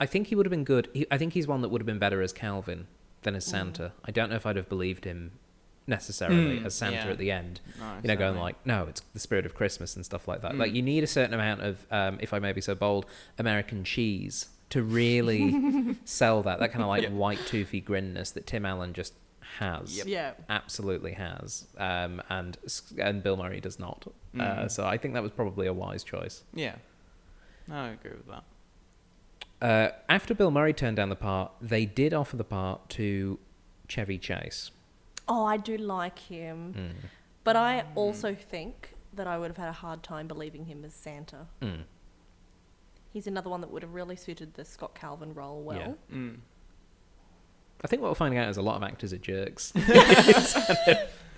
I 0.00 0.06
think 0.06 0.28
he 0.28 0.34
would 0.36 0.46
have 0.46 0.50
been 0.50 0.64
good. 0.64 0.88
He, 0.94 1.06
I 1.10 1.18
think 1.18 1.32
he's 1.32 1.46
one 1.46 1.60
that 1.62 1.68
would 1.70 1.80
have 1.80 1.86
been 1.86 1.98
better 1.98 2.22
as 2.22 2.32
Calvin 2.32 2.86
than 3.22 3.34
as 3.34 3.44
Santa. 3.44 3.92
I 4.04 4.10
don't 4.12 4.30
know 4.30 4.36
if 4.36 4.46
I'd 4.46 4.54
have 4.56 4.68
believed 4.68 5.04
him 5.04 5.32
necessarily 5.88 6.60
Mm, 6.60 6.66
as 6.66 6.74
Santa 6.74 6.94
yeah. 6.96 7.06
at 7.10 7.18
the 7.18 7.30
end. 7.32 7.60
no, 7.80 7.84
you 8.02 8.08
know, 8.08 8.14
going 8.16 8.18
certainly. 8.34 8.40
like, 8.42 8.66
no, 8.66 8.86
it's 8.88 9.00
the 9.12 9.18
spirit 9.18 9.44
of 9.46 9.54
Christmas 9.54 9.96
and 9.96 10.04
stuff 10.04 10.28
like 10.28 10.40
that. 10.42 10.52
Mm. 10.52 10.58
Like, 10.58 10.72
you 10.74 10.82
need 10.82 11.02
a 11.02 11.06
certain 11.08 11.34
amount 11.34 11.62
of, 11.62 11.86
um, 11.90 12.18
if 12.20 12.32
I 12.32 12.38
may 12.38 12.52
be 12.52 12.60
so 12.60 12.74
bold, 12.74 13.06
American 13.38 13.82
cheese 13.84 14.46
to 14.70 14.82
really 14.82 15.96
sell 16.04 16.42
that. 16.42 16.60
That 16.60 16.70
kind 16.72 16.82
of 16.82 16.88
like 16.88 17.02
Yeah. 17.04 17.08
white 17.10 17.40
toothy 17.46 17.80
grinness 17.80 18.30
that 18.32 18.46
Tim 18.46 18.64
Allen 18.66 18.92
just 18.92 19.14
has. 19.58 19.96
Yep. 19.96 20.06
Yeah. 20.06 20.32
Absolutely 20.48 21.12
has. 21.12 21.66
Um, 21.78 22.22
and 22.28 22.58
and 22.98 23.22
Bill 23.22 23.36
Murray 23.36 23.60
does 23.60 23.78
not. 23.78 24.06
Uh, 24.34 24.38
Mm. 24.40 24.70
so 24.70 24.84
I 24.86 24.98
think 24.98 25.14
that 25.14 25.22
was 25.22 25.32
probably 25.32 25.66
a 25.66 25.72
wise 25.72 26.04
choice. 26.04 26.42
Yeah. 26.54 26.76
I 27.70 27.88
agree 27.88 28.12
with 28.12 28.26
that. 28.28 28.44
Uh, 29.60 29.92
after 30.08 30.34
Bill 30.34 30.50
Murray 30.50 30.72
turned 30.72 30.96
down 30.96 31.08
the 31.08 31.16
part, 31.16 31.50
they 31.60 31.84
did 31.86 32.14
offer 32.14 32.36
the 32.36 32.44
part 32.44 32.88
to 32.90 33.38
Chevy 33.88 34.18
Chase. 34.18 34.70
Oh, 35.26 35.44
I 35.44 35.56
do 35.56 35.76
like 35.76 36.18
him. 36.18 36.74
Mm. 36.76 37.08
But 37.44 37.56
I 37.56 37.84
also 37.94 38.34
think 38.34 38.94
that 39.12 39.26
I 39.26 39.38
would 39.38 39.48
have 39.48 39.56
had 39.56 39.68
a 39.68 39.72
hard 39.72 40.02
time 40.02 40.28
believing 40.28 40.66
him 40.66 40.84
as 40.84 40.94
Santa. 40.94 41.46
Mm. 41.60 41.82
He's 43.10 43.26
another 43.26 43.50
one 43.50 43.60
that 43.62 43.70
would 43.70 43.82
have 43.82 43.94
really 43.94 44.16
suited 44.16 44.54
the 44.54 44.64
Scott 44.64 44.94
Calvin 44.94 45.34
role 45.34 45.62
well. 45.62 45.98
Yeah. 46.10 46.16
Mm. 46.16 46.36
I 47.84 47.86
think 47.86 48.02
what 48.02 48.10
we're 48.10 48.16
finding 48.16 48.38
out 48.38 48.48
is 48.48 48.56
a 48.56 48.62
lot 48.62 48.76
of 48.76 48.82
actors 48.82 49.12
are 49.12 49.18
jerks. 49.18 49.72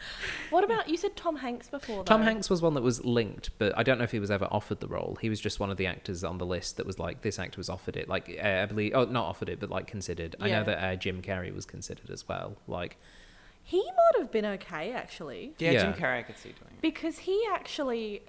What 0.50 0.64
about 0.64 0.88
you 0.88 0.96
said 0.96 1.16
Tom 1.16 1.37
Hanks 1.37 1.68
before? 1.68 2.05
Tom. 2.05 2.22
Hanks 2.22 2.50
was 2.50 2.61
one 2.61 2.74
that 2.74 2.83
was 2.83 3.05
linked, 3.05 3.50
but 3.59 3.76
I 3.79 3.83
don't 3.83 3.98
know 3.98 4.05
if 4.05 4.11
he 4.11 4.18
was 4.18 4.31
ever 4.31 4.46
offered 4.50 4.81
the 4.81 4.88
role. 4.88 5.16
He 5.20 5.31
was 5.31 5.40
just 5.40 5.61
one 5.61 5.70
of 5.70 5.76
the 5.76 5.87
actors 5.87 6.24
on 6.24 6.38
the 6.38 6.46
list 6.46 6.76
that 6.76 6.87
was 6.87 6.98
like, 6.98 7.22
this 7.22 7.38
actor 7.38 7.57
was 7.57 7.68
offered 7.68 7.96
it. 7.96 8.09
Like, 8.09 8.38
uh, 8.42 8.46
I 8.46 8.66
believe, 8.66 8.92
oh, 8.94 9.05
not 9.05 9.26
offered 9.26 9.48
it, 9.48 9.61
but 9.61 9.70
like 9.70 9.87
considered. 9.87 10.37
I 10.40 10.50
know 10.50 10.64
that 10.64 10.85
uh, 10.85 10.96
Jim 10.96 11.22
Carrey 11.22 11.55
was 11.55 11.64
considered 11.64 12.11
as 12.11 12.26
well. 12.29 12.57
Like, 12.66 12.98
He 13.62 13.79
might 13.83 14.20
have 14.20 14.33
been 14.33 14.44
okay 14.46 14.92
actually, 14.92 15.55
Yeah, 15.59 15.72
Jim 15.72 15.94
Carrey 15.94 16.18
I 16.18 16.22
could 16.22 16.38
see 16.38 16.50
doing 16.50 16.72
it. 16.72 16.83
because 16.83 17.18
he 17.18 17.42
actually 17.53 18.22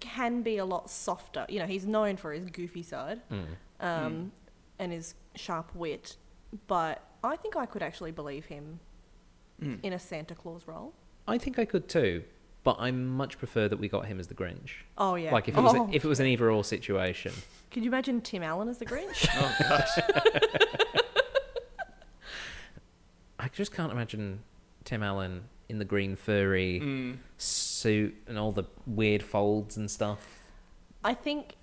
can 0.00 0.42
be 0.42 0.56
a 0.56 0.64
lot 0.64 0.88
softer. 0.90 1.44
You 1.48 1.58
know, 1.58 1.66
he's 1.66 1.86
known 1.86 2.16
for 2.16 2.32
his 2.32 2.46
goofy 2.46 2.82
side 2.82 3.20
mm. 3.30 3.44
um, 3.80 4.32
and 4.78 4.92
his 4.92 5.14
sharp 5.34 5.74
wit, 5.74 6.16
but 6.66 7.02
I 7.24 7.36
think 7.36 7.56
I 7.56 7.66
could 7.66 7.82
actually 7.82 8.12
believe 8.12 8.46
him 8.46 8.80
Mm. 9.62 9.80
in 9.82 9.92
a 9.92 9.98
Santa 9.98 10.36
Claus 10.36 10.68
role. 10.68 10.92
I 11.26 11.36
think 11.36 11.58
I 11.58 11.64
could 11.64 11.88
too, 11.88 12.22
but 12.62 12.76
I 12.78 12.92
much 12.92 13.38
prefer 13.38 13.66
that 13.68 13.78
we 13.78 13.88
got 13.88 14.06
him 14.06 14.20
as 14.20 14.28
the 14.28 14.34
Grinch. 14.34 14.70
Oh 14.96 15.16
yeah. 15.16 15.32
Like, 15.32 15.48
if 15.48 15.56
it 15.56 15.60
was 15.60 15.74
Oh, 15.74 15.88
if 15.92 16.04
it 16.04 16.08
was 16.08 16.20
an 16.20 16.26
either 16.26 16.48
or 16.50 16.62
situation. 16.62 17.32
Could 17.72 17.82
you 17.84 17.90
imagine 17.90 18.20
Tim 18.20 18.42
Allen 18.44 18.68
as 18.68 18.78
the 18.78 18.86
Grinch? 18.86 19.26
Oh 19.34 19.56
gosh. 19.68 19.88
I 23.40 23.48
just 23.48 23.72
can't 23.72 23.92
imagine 23.92 24.40
Tim 24.84 25.02
Allen 25.02 25.44
in 25.68 25.78
the 25.78 25.84
green 25.84 26.16
furry 26.16 26.80
mm. 26.82 27.16
suit 27.36 28.14
and 28.26 28.38
all 28.38 28.52
the 28.52 28.64
weird 28.86 29.22
folds 29.22 29.76
and 29.76 29.90
stuff. 29.90 30.38
I 31.04 31.14
think 31.14 31.54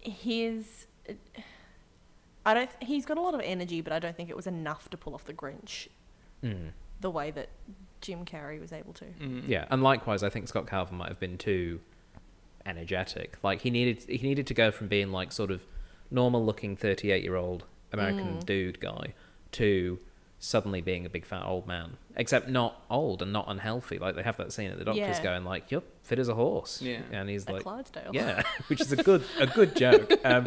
his. 0.00 0.86
I 2.48 2.54
don't. 2.54 2.70
He's 2.80 3.04
got 3.06 3.18
a 3.18 3.20
lot 3.20 3.34
of 3.34 3.40
energy, 3.44 3.80
but 3.80 3.92
I 3.92 3.98
don't 3.98 4.16
think 4.16 4.30
it 4.30 4.36
was 4.36 4.46
enough 4.46 4.88
to 4.90 4.96
pull 4.96 5.14
off 5.14 5.24
the 5.24 5.34
Grinch 5.34 5.88
Mm. 6.42 6.70
the 7.00 7.10
way 7.10 7.30
that 7.32 7.48
Jim 8.00 8.24
Carrey 8.24 8.58
was 8.60 8.72
able 8.72 8.92
to. 8.94 9.04
Mm. 9.20 9.46
Yeah, 9.46 9.66
and 9.70 9.82
likewise, 9.82 10.22
I 10.22 10.30
think 10.30 10.48
Scott 10.48 10.66
Calvin 10.66 10.96
might 10.96 11.08
have 11.08 11.20
been 11.20 11.36
too 11.36 11.80
energetic. 12.66 13.38
Like 13.42 13.62
he 13.62 13.70
needed, 13.70 14.04
he 14.08 14.18
needed 14.26 14.46
to 14.46 14.54
go 14.54 14.70
from 14.70 14.88
being 14.88 15.10
like 15.12 15.32
sort 15.32 15.50
of 15.50 15.66
normal-looking 16.10 16.76
thirty-eight-year-old 16.76 17.64
American 17.92 18.38
Mm. 18.38 18.46
dude 18.46 18.80
guy 18.80 19.14
to 19.52 19.98
suddenly 20.40 20.80
being 20.80 21.04
a 21.04 21.10
big 21.10 21.24
fat 21.26 21.44
old 21.44 21.66
man. 21.66 21.96
Except 22.16 22.48
not 22.48 22.80
old 22.90 23.22
and 23.22 23.32
not 23.32 23.46
unhealthy. 23.48 23.98
Like 23.98 24.14
they 24.16 24.22
have 24.22 24.36
that 24.36 24.52
scene 24.52 24.70
at 24.70 24.78
the 24.78 24.84
doctor's 24.84 25.18
Yeah. 25.18 25.22
going 25.22 25.44
like, 25.44 25.70
"Yup, 25.70 25.84
fit 26.02 26.18
as 26.18 26.28
a 26.28 26.34
horse." 26.34 26.80
Yeah. 26.82 27.00
and 27.12 27.28
he's 27.28 27.46
At 27.46 27.54
like, 27.54 27.62
Clydesdale. 27.62 28.10
Yeah, 28.12 28.42
which 28.68 28.80
is 28.80 28.92
a 28.92 28.96
good 28.96 29.24
a 29.40 29.46
good 29.46 29.74
joke. 29.76 30.12
Um, 30.24 30.46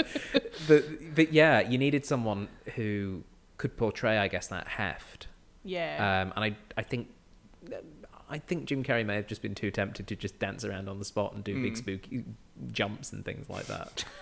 but 0.68 1.16
but 1.16 1.34
yeah, 1.34 1.60
you 1.62 1.78
needed 1.78 2.06
someone 2.06 2.48
who 2.76 3.24
could 3.58 3.78
portray, 3.78 4.18
I 4.18 4.28
guess, 4.28 4.48
that 4.48 4.68
heft. 4.70 5.28
Yeah. 5.64 6.22
Um, 6.24 6.34
and 6.36 6.44
I 6.46 6.58
I 6.78 6.84
think 6.84 7.10
I 8.30 8.38
think 8.40 8.66
Jim 8.66 8.84
Carrey 8.84 9.06
may 9.06 9.16
have 9.16 9.28
just 9.28 9.42
been 9.42 9.56
too 9.56 9.72
tempted 9.72 10.08
to 10.08 10.16
just 10.16 10.40
dance 10.40 10.64
around 10.64 10.88
on 10.88 11.00
the 11.00 11.06
spot 11.06 11.34
and 11.34 11.44
do 11.44 11.62
big 11.62 11.74
Mm. 11.74 11.78
spooky 11.78 12.24
jumps 12.72 13.12
and 13.12 13.26
things 13.26 13.50
like 13.50 13.66
that. 13.68 14.06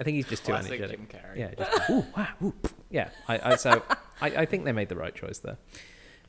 I 0.00 0.02
think 0.02 0.16
he's 0.16 0.26
just 0.26 0.46
too 0.46 0.52
Classic 0.52 0.72
energetic. 0.72 1.10
Jim 1.10 1.20
Carrey. 1.20 1.38
Yeah, 1.38 1.54
just 1.54 1.90
ooh, 1.90 2.04
wow, 2.16 2.28
ooh, 2.42 2.54
yeah. 2.90 3.10
I, 3.28 3.52
I 3.52 3.56
so 3.56 3.82
I, 4.20 4.26
I 4.28 4.46
think 4.46 4.64
they 4.64 4.72
made 4.72 4.88
the 4.88 4.96
right 4.96 5.14
choice 5.14 5.38
there. 5.38 5.58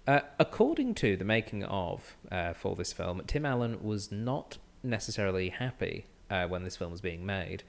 Uh, 0.06 0.20
according 0.40 0.94
to 0.96 1.16
the 1.16 1.24
making 1.24 1.64
of 1.64 2.18
uh, 2.32 2.54
for 2.54 2.76
this 2.76 2.92
film, 2.92 3.22
Tim 3.28 3.46
Allen 3.46 3.82
was 3.82 4.12
not 4.12 4.58
necessarily 4.84 5.50
happy 5.50 6.08
uh, 6.30 6.48
when 6.48 6.64
this 6.64 6.76
film 6.76 6.92
was 6.92 7.02
being 7.02 7.26
made. 7.26 7.64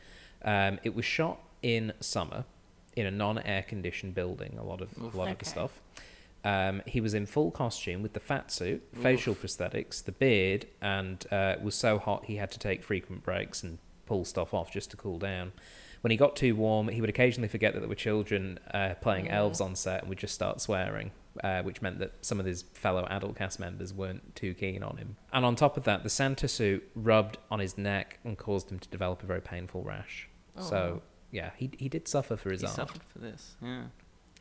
Um, 0.44 0.80
it 0.82 0.94
was 0.94 1.04
shot 1.04 1.38
in 1.62 1.92
summer 2.00 2.44
in 2.96 3.06
a 3.06 3.10
non-air 3.10 3.62
conditioned 3.62 4.14
building. 4.14 4.56
A 4.58 4.64
lot 4.64 4.80
of 4.80 4.90
Oof. 5.00 5.14
a 5.14 5.16
lot 5.16 5.30
of 5.30 5.38
the 5.38 5.44
stuff. 5.44 5.80
Um, 6.44 6.82
he 6.86 7.00
was 7.00 7.14
in 7.14 7.26
full 7.26 7.52
costume 7.52 8.02
with 8.02 8.14
the 8.14 8.20
fat 8.20 8.50
suit, 8.50 8.82
facial 9.00 9.34
prosthetics, 9.34 10.02
the 10.02 10.10
beard, 10.10 10.66
and 10.80 11.24
uh, 11.30 11.54
it 11.56 11.62
was 11.62 11.76
so 11.76 11.98
hot 11.98 12.24
he 12.24 12.36
had 12.36 12.50
to 12.50 12.58
take 12.58 12.82
frequent 12.82 13.22
breaks 13.22 13.62
and 13.62 13.78
pull 14.06 14.24
stuff 14.24 14.52
off 14.52 14.72
just 14.72 14.90
to 14.90 14.96
cool 14.96 15.18
down. 15.18 15.52
When 16.02 16.10
he 16.10 16.16
got 16.16 16.36
too 16.36 16.54
warm, 16.56 16.88
he 16.88 17.00
would 17.00 17.08
occasionally 17.10 17.48
forget 17.48 17.72
that 17.74 17.80
there 17.80 17.88
were 17.88 17.94
children 17.94 18.58
uh, 18.74 18.94
playing 19.00 19.26
Mm. 19.26 19.32
elves 19.32 19.60
on 19.60 19.74
set 19.76 20.00
and 20.00 20.08
would 20.08 20.18
just 20.18 20.34
start 20.34 20.60
swearing, 20.60 21.12
uh, 21.42 21.62
which 21.62 21.80
meant 21.80 21.98
that 22.00 22.12
some 22.20 22.38
of 22.40 22.44
his 22.46 22.62
fellow 22.74 23.06
adult 23.08 23.36
cast 23.36 23.58
members 23.60 23.94
weren't 23.94 24.34
too 24.36 24.52
keen 24.54 24.82
on 24.82 24.96
him. 24.98 25.16
And 25.32 25.44
on 25.44 25.54
top 25.56 25.76
of 25.76 25.84
that, 25.84 26.02
the 26.02 26.10
Santa 26.10 26.48
suit 26.48 26.82
rubbed 26.94 27.38
on 27.50 27.60
his 27.60 27.78
neck 27.78 28.18
and 28.24 28.36
caused 28.36 28.70
him 28.70 28.78
to 28.80 28.88
develop 28.88 29.22
a 29.22 29.26
very 29.26 29.40
painful 29.40 29.82
rash. 29.84 30.28
Oh. 30.56 30.62
So, 30.62 31.02
yeah, 31.30 31.50
he, 31.56 31.70
he 31.78 31.88
did 31.88 32.08
suffer 32.08 32.36
for 32.36 32.50
his 32.50 32.62
art. 32.64 32.74
He 32.74 32.80
art. 32.80 32.88
suffered 32.90 33.04
for 33.06 33.18
this. 33.20 33.54
Yeah. 33.62 33.82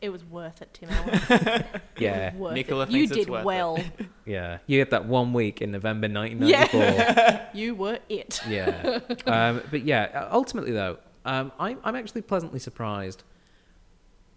it 0.01 0.09
was 0.09 0.25
worth 0.25 0.63
it, 0.63 0.73
Tim 0.73 0.89
Allen. 0.91 1.63
Yeah. 1.99 2.29
It 2.29 2.33
was 2.33 2.41
worth 2.41 2.53
Nicola 2.55 2.83
it. 2.85 2.89
You 2.91 3.03
it's 3.03 3.11
did 3.11 3.29
worth 3.29 3.41
it. 3.41 3.45
well. 3.45 3.77
Yeah, 4.25 4.59
you 4.67 4.77
had 4.79 4.91
that 4.91 5.05
one 5.05 5.33
week 5.33 5.61
in 5.61 5.71
November 5.71 6.07
1994. 6.07 7.49
you 7.53 7.75
were 7.75 7.99
it. 8.07 8.39
Yeah. 8.47 8.99
Um, 9.25 9.61
but 9.71 9.83
yeah, 9.83 10.27
ultimately 10.31 10.71
though, 10.71 10.97
um, 11.25 11.51
I'm 11.59 11.77
I'm 11.83 11.95
actually 11.95 12.21
pleasantly 12.21 12.59
surprised 12.59 13.23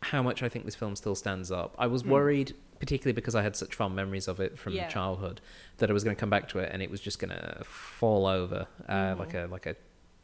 how 0.02 0.22
much 0.22 0.42
I 0.42 0.48
think 0.48 0.64
this 0.66 0.74
film 0.74 0.96
still 0.96 1.14
stands 1.14 1.50
up. 1.50 1.74
I 1.78 1.86
was 1.86 2.02
Mm. 2.02 2.08
worried, 2.10 2.54
particularly 2.78 3.14
because 3.14 3.34
I 3.34 3.42
had 3.42 3.56
such 3.56 3.74
fond 3.74 3.96
memories 3.96 4.28
of 4.28 4.38
it 4.38 4.58
from 4.58 4.74
Yeah. 4.74 4.88
childhood, 4.88 5.40
that 5.78 5.88
I 5.88 5.92
was 5.94 6.04
going 6.04 6.14
to 6.14 6.20
come 6.20 6.28
back 6.30 6.46
to 6.50 6.58
it 6.58 6.68
and 6.72 6.82
it 6.82 6.90
was 6.90 7.00
just 7.00 7.18
going 7.18 7.30
to 7.30 7.62
fall 7.64 8.26
over 8.26 8.66
uh, 8.88 8.92
Mm. 8.92 9.18
like 9.18 9.34
a 9.34 9.46
like 9.50 9.66
a 9.66 9.76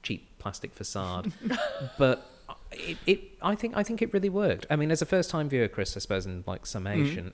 cheap 0.02 0.38
plastic 0.38 0.74
facade. 0.74 1.32
but 1.98 2.30
it, 2.72 2.98
it 3.06 3.20
I 3.40 3.54
think 3.54 3.74
I 3.76 3.82
think 3.82 4.02
it 4.02 4.12
really 4.12 4.28
worked. 4.28 4.66
I 4.68 4.76
mean, 4.76 4.90
as 4.90 5.00
a 5.00 5.06
first 5.06 5.30
time 5.30 5.48
viewer, 5.48 5.68
Chris, 5.68 5.96
I 5.96 6.00
suppose 6.00 6.26
in 6.26 6.44
like 6.46 6.66
summation. 6.66 7.32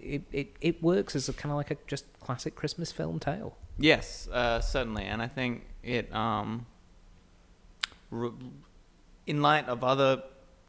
It, 0.00 0.22
it, 0.32 0.56
it 0.60 0.82
works 0.82 1.16
as 1.16 1.28
a 1.28 1.32
kind 1.32 1.50
of 1.50 1.56
like 1.56 1.70
a 1.72 1.76
just 1.88 2.04
classic 2.20 2.54
Christmas 2.54 2.92
film 2.92 3.18
tale. 3.18 3.56
Yes, 3.78 4.28
uh, 4.28 4.60
certainly, 4.60 5.04
and 5.04 5.20
I 5.20 5.26
think 5.26 5.64
it, 5.82 6.14
um, 6.14 6.66
r- 8.12 8.30
in 9.28 9.42
light 9.42 9.68
of 9.68 9.84
other 9.84 10.22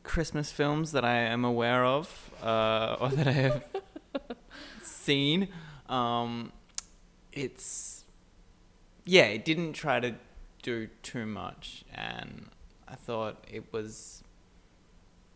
Christmas 0.03 0.51
films 0.51 0.91
that 0.91 1.05
I 1.05 1.15
am 1.15 1.45
aware 1.45 1.85
of 1.85 2.29
uh, 2.43 2.97
or 2.99 3.09
that 3.09 3.27
I 3.27 3.31
have 3.31 3.63
seen, 4.83 5.47
um, 5.87 6.51
it's 7.31 8.03
yeah, 9.05 9.23
it 9.23 9.45
didn't 9.45 9.73
try 9.73 9.99
to 10.01 10.13
do 10.61 10.87
too 11.01 11.25
much, 11.25 11.85
and 11.95 12.49
I 12.87 12.95
thought 12.95 13.43
it 13.49 13.71
was. 13.71 14.23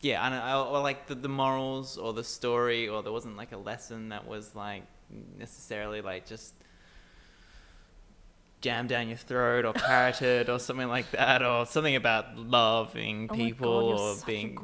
Yeah, 0.02 0.22
I 0.22 0.54
or 0.62 0.82
like 0.82 1.08
the, 1.08 1.16
the 1.16 1.30
morals 1.30 1.98
or 1.98 2.12
the 2.12 2.26
story, 2.26 2.90
or 2.90 3.02
there 3.02 3.14
wasn't 3.14 3.38
like 3.38 3.54
a 3.54 3.58
lesson 3.58 4.10
that 4.10 4.28
was 4.28 4.54
like 4.54 4.84
necessarily 5.38 6.02
like 6.02 6.26
just 6.26 6.54
jammed 8.64 8.88
down 8.90 9.10
your 9.10 9.18
throat 9.18 9.66
or 9.66 9.74
parroted 9.74 10.50
or 10.50 10.58
something 10.58 10.88
like 10.88 11.12
that 11.12 11.44
or 11.44 11.66
something 11.66 11.96
about 11.96 12.38
loving 12.38 13.28
Oh 13.30 13.36
people 13.36 13.92
God, 13.92 14.00
or 14.00 14.16
being 14.26 14.58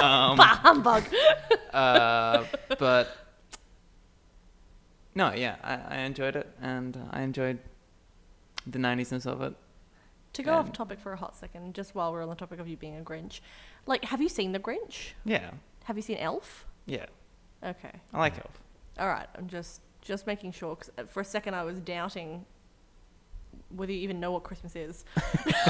um, 0.00 0.36
bah 0.36 0.60
humbug. 0.62 1.04
uh, 1.74 2.44
but 2.78 3.16
no, 5.14 5.32
yeah, 5.34 5.56
I, 5.62 5.96
I 5.96 5.98
enjoyed 6.02 6.36
it 6.36 6.48
and 6.62 6.96
I 7.10 7.22
enjoyed 7.22 7.58
the 8.66 8.78
90s 8.78 9.26
of 9.26 9.42
it. 9.42 9.54
To 10.34 10.42
go 10.44 10.54
off 10.54 10.72
topic 10.72 11.00
for 11.00 11.12
a 11.12 11.16
hot 11.16 11.36
second, 11.36 11.74
just 11.74 11.96
while 11.96 12.12
we're 12.12 12.22
on 12.22 12.28
the 12.28 12.36
topic 12.36 12.60
of 12.60 12.68
you 12.68 12.76
being 12.76 12.96
a 12.96 13.02
Grinch, 13.02 13.40
like, 13.86 14.04
have 14.04 14.20
you 14.22 14.28
seen 14.28 14.52
The 14.52 14.60
Grinch? 14.60 15.10
Yeah, 15.24 15.50
Have 15.84 15.96
you 15.96 16.02
seen 16.02 16.18
Elf? 16.18 16.64
yeah, 16.86 17.06
Okay. 17.64 17.90
I 18.14 18.18
like 18.18 18.36
Elf. 18.38 18.60
All 19.00 19.08
right. 19.08 19.26
I'm 19.36 19.48
just 19.48 19.80
just 20.02 20.26
making 20.26 20.52
sure 20.52 20.76
because 20.76 20.90
for 21.10 21.20
a 21.20 21.24
second 21.24 21.54
I 21.54 21.62
was 21.64 21.78
doubting 21.80 22.44
whether 23.74 23.92
you 23.92 24.00
even 24.00 24.18
know 24.20 24.32
what 24.32 24.42
Christmas 24.42 24.74
is. 24.76 25.04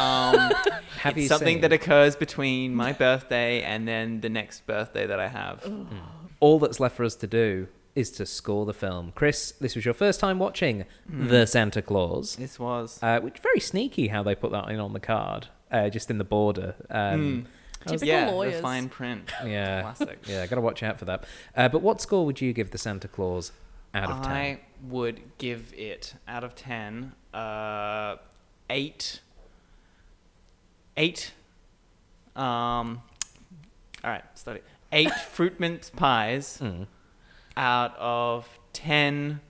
Um, 0.01 0.53
Have 1.01 1.17
it's 1.17 1.23
you 1.25 1.29
something 1.29 1.57
seen 1.57 1.61
that 1.63 1.73
occurs 1.73 2.17
between 2.17 2.75
my 2.75 2.93
birthday 2.93 3.61
and 3.63 3.87
then 3.87 4.21
the 4.21 4.29
next 4.29 4.67
birthday 4.67 5.07
that 5.07 5.19
I 5.21 5.29
have. 5.29 5.71
all 6.39 6.59
that's 6.59 6.79
left 6.81 6.97
for 6.97 7.05
us 7.05 7.15
to 7.17 7.27
do 7.27 7.67
is 7.95 8.11
to 8.13 8.25
score 8.25 8.65
the 8.65 8.73
film? 8.73 9.13
Chris, 9.15 9.53
this 9.61 9.75
was 9.75 9.85
your 9.85 9.93
first 9.95 10.21
time 10.21 10.39
watching 10.39 10.85
The 11.09 11.45
Santa 11.47 11.83
Clause. 11.83 12.37
This 12.37 12.59
was 12.59 12.99
Uh, 13.03 13.21
which 13.21 13.39
very 13.41 13.61
sneaky 13.61 14.09
how 14.09 14.23
they 14.23 14.35
put 14.35 14.53
that 14.53 14.69
in 14.71 14.79
on 14.81 14.93
the 14.93 15.01
card, 15.01 15.49
uh, 15.71 15.89
just 15.91 16.09
in 16.11 16.19
the 16.19 16.25
border. 16.25 16.75
Um, 16.89 17.47
I 17.85 17.91
Typical 17.91 18.09
yeah, 18.09 18.27
the 18.27 18.33
lawyers. 18.33 18.61
fine 18.61 18.89
print. 18.89 19.31
yeah, 19.45 19.81
Classic. 19.83 20.19
yeah, 20.27 20.47
got 20.47 20.57
to 20.57 20.61
watch 20.63 20.83
out 20.83 20.99
for 20.99 21.05
that. 21.07 21.25
Uh, 21.57 21.69
but 21.69 21.83
what 21.83 22.01
score 22.01 22.25
would 22.27 22.41
you 22.41 22.53
give 22.53 22.71
the 22.71 22.79
Santa 22.79 23.09
Clause 23.09 23.53
out 23.95 24.11
of 24.11 24.23
ten? 24.23 24.33
I 24.33 24.61
would 24.89 25.21
give 25.39 25.73
it 25.77 26.15
out 26.29 26.45
of 26.45 26.55
ten, 26.55 27.13
uh, 27.35 28.17
eight. 28.69 29.21
Eight. 30.97 31.33
Um. 32.37 33.03
All 34.05 34.11
right, 34.11 34.25
study. 34.35 34.61
Eight 34.93 35.13
fruit 35.33 35.59
mince 35.61 35.91
pies 35.91 36.59
Mm. 36.63 36.87
out 37.57 37.97
of 37.99 38.49
ten 38.73 39.41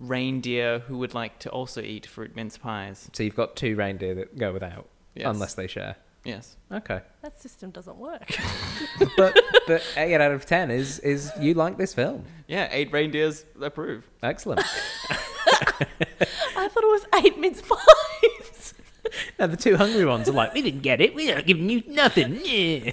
reindeer 0.00 0.80
who 0.80 0.98
would 0.98 1.14
like 1.14 1.38
to 1.40 1.50
also 1.50 1.80
eat 1.80 2.06
fruit 2.06 2.34
mince 2.34 2.56
pies. 2.58 3.08
So 3.12 3.22
you've 3.22 3.36
got 3.36 3.56
two 3.56 3.76
reindeer 3.76 4.14
that 4.14 4.36
go 4.38 4.52
without, 4.52 4.88
Yes. 5.14 5.26
unless 5.26 5.54
they 5.54 5.66
share. 5.66 5.96
Yes. 6.24 6.56
Okay, 6.70 7.00
That 7.22 7.40
system 7.40 7.70
doesn't 7.70 7.96
work. 7.96 8.30
but 9.16 9.36
but 9.66 9.82
eight 9.96 10.14
out 10.14 10.30
of 10.30 10.46
ten 10.46 10.70
is 10.70 11.00
is 11.00 11.32
you 11.40 11.54
like 11.54 11.78
this 11.78 11.94
film? 11.94 12.24
Yeah, 12.46 12.68
eight 12.70 12.92
reindeers 12.92 13.44
approve. 13.60 14.08
Excellent. 14.22 14.60
I 15.10 16.68
thought 16.68 16.84
it 16.84 16.92
was 16.92 17.06
eight 17.24 17.38
mince 17.38 17.60
pies. 17.62 18.74
now 19.38 19.48
the 19.48 19.56
two 19.56 19.76
hungry 19.76 20.04
ones 20.04 20.28
are 20.28 20.32
like, 20.32 20.54
we 20.54 20.62
didn't 20.62 20.82
get 20.82 21.00
it. 21.00 21.14
We're 21.14 21.34
not 21.34 21.46
giving 21.46 21.68
you 21.68 21.82
nothing. 21.88 22.40
Yeah. 22.44 22.92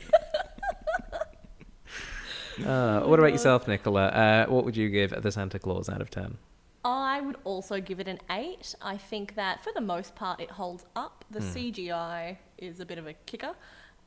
Uh, 2.65 3.01
what 3.01 3.19
about 3.19 3.31
yourself, 3.31 3.67
Nicola? 3.67 4.07
Uh, 4.07 4.45
what 4.47 4.65
would 4.65 4.75
you 4.75 4.89
give 4.89 5.21
the 5.21 5.31
Santa 5.31 5.59
Clause 5.59 5.87
out 5.87 6.01
of 6.01 6.09
ten? 6.09 6.37
I 6.83 7.21
would 7.21 7.37
also 7.43 7.79
give 7.79 7.99
it 7.99 8.07
an 8.07 8.19
eight. 8.29 8.75
I 8.81 8.97
think 8.97 9.35
that 9.35 9.63
for 9.63 9.71
the 9.73 9.81
most 9.81 10.15
part 10.15 10.39
it 10.39 10.51
holds 10.51 10.85
up. 10.95 11.25
The 11.29 11.39
CGI 11.39 12.37
is 12.61 12.79
a 12.79 12.85
bit 12.85 12.97
of 12.97 13.07
a 13.07 13.13
kicker. 13.13 13.53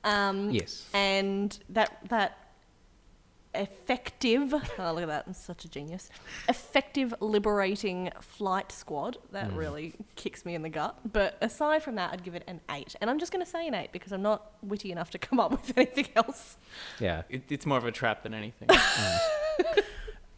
Um, 0.04 0.50
Yes. 0.50 0.88
And 0.94 1.58
that 1.68 1.98
that 2.08 2.38
effective 3.54 4.54
oh 4.54 4.92
look 4.94 5.02
at 5.02 5.08
that, 5.08 5.24
I'm 5.26 5.34
such 5.34 5.64
a 5.64 5.68
genius. 5.68 6.08
Effective 6.48 7.12
liberating 7.20 8.10
flight 8.20 8.72
squad. 8.72 9.18
That 9.32 9.52
really 9.52 9.94
kicks 10.16 10.44
me 10.44 10.54
in 10.54 10.62
the 10.62 10.70
gut. 10.70 10.98
But 11.12 11.36
aside 11.40 11.82
from 11.82 11.96
that 11.96 12.12
I'd 12.12 12.24
give 12.24 12.34
it 12.34 12.44
an 12.46 12.60
eight. 12.70 12.96
And 13.00 13.10
I'm 13.10 13.18
just 13.18 13.30
gonna 13.30 13.46
say 13.46 13.68
an 13.68 13.74
eight 13.74 13.92
because 13.92 14.12
I'm 14.12 14.22
not 14.22 14.52
witty 14.62 14.90
enough 14.90 15.10
to 15.10 15.18
come 15.18 15.38
up 15.38 15.50
with 15.66 15.76
anything 15.76 16.08
else. 16.16 16.56
Yeah. 16.98 17.22
It, 17.28 17.42
it's 17.50 17.66
more 17.66 17.78
of 17.78 17.84
a 17.84 17.92
trap 17.92 18.22
than 18.22 18.34
anything. 18.34 18.68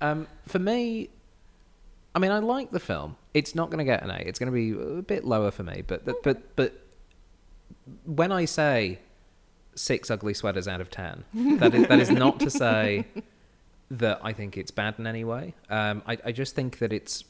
Um, 0.00 0.26
for 0.46 0.58
me, 0.58 1.08
I 2.14 2.18
mean, 2.18 2.30
I 2.30 2.38
like 2.38 2.70
the 2.70 2.80
film. 2.80 3.16
It's 3.32 3.54
not 3.54 3.70
going 3.70 3.78
to 3.78 3.84
get 3.84 4.02
an 4.02 4.10
eight. 4.10 4.26
It's 4.26 4.38
going 4.38 4.52
to 4.52 4.54
be 4.54 4.98
a 4.98 5.02
bit 5.02 5.24
lower 5.24 5.50
for 5.50 5.62
me. 5.62 5.82
But 5.86 6.04
but 6.04 6.22
but, 6.22 6.56
but 6.56 6.83
when 8.04 8.32
I 8.32 8.44
say 8.44 9.00
six 9.74 10.10
ugly 10.10 10.34
sweaters 10.34 10.68
out 10.68 10.80
of 10.80 10.90
ten, 10.90 11.24
that 11.58 11.74
is 11.74 11.86
that 11.88 12.00
is 12.00 12.10
not 12.10 12.40
to 12.40 12.50
say 12.50 13.06
that 13.90 14.20
I 14.22 14.32
think 14.32 14.56
it's 14.56 14.70
bad 14.70 14.94
in 14.98 15.06
any 15.06 15.24
way. 15.24 15.54
Um, 15.68 16.02
I 16.06 16.18
I 16.24 16.32
just 16.32 16.54
think 16.54 16.78
that 16.78 16.92
it's. 16.92 17.24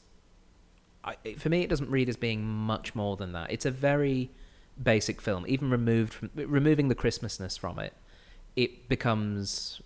I, 1.06 1.16
for 1.36 1.50
me, 1.50 1.62
it 1.62 1.68
doesn't 1.68 1.90
read 1.90 2.08
as 2.08 2.16
being 2.16 2.44
much 2.46 2.94
more 2.94 3.16
than 3.16 3.32
that. 3.32 3.50
It's 3.50 3.66
a 3.66 3.70
very 3.70 4.30
basic 4.82 5.20
film. 5.20 5.44
Even 5.46 5.70
removed 5.70 6.14
from 6.14 6.30
removing 6.34 6.88
the 6.88 6.94
Christmasness 6.94 7.58
from 7.58 7.78
it, 7.78 7.92
it 8.56 8.88
becomes 8.88 9.82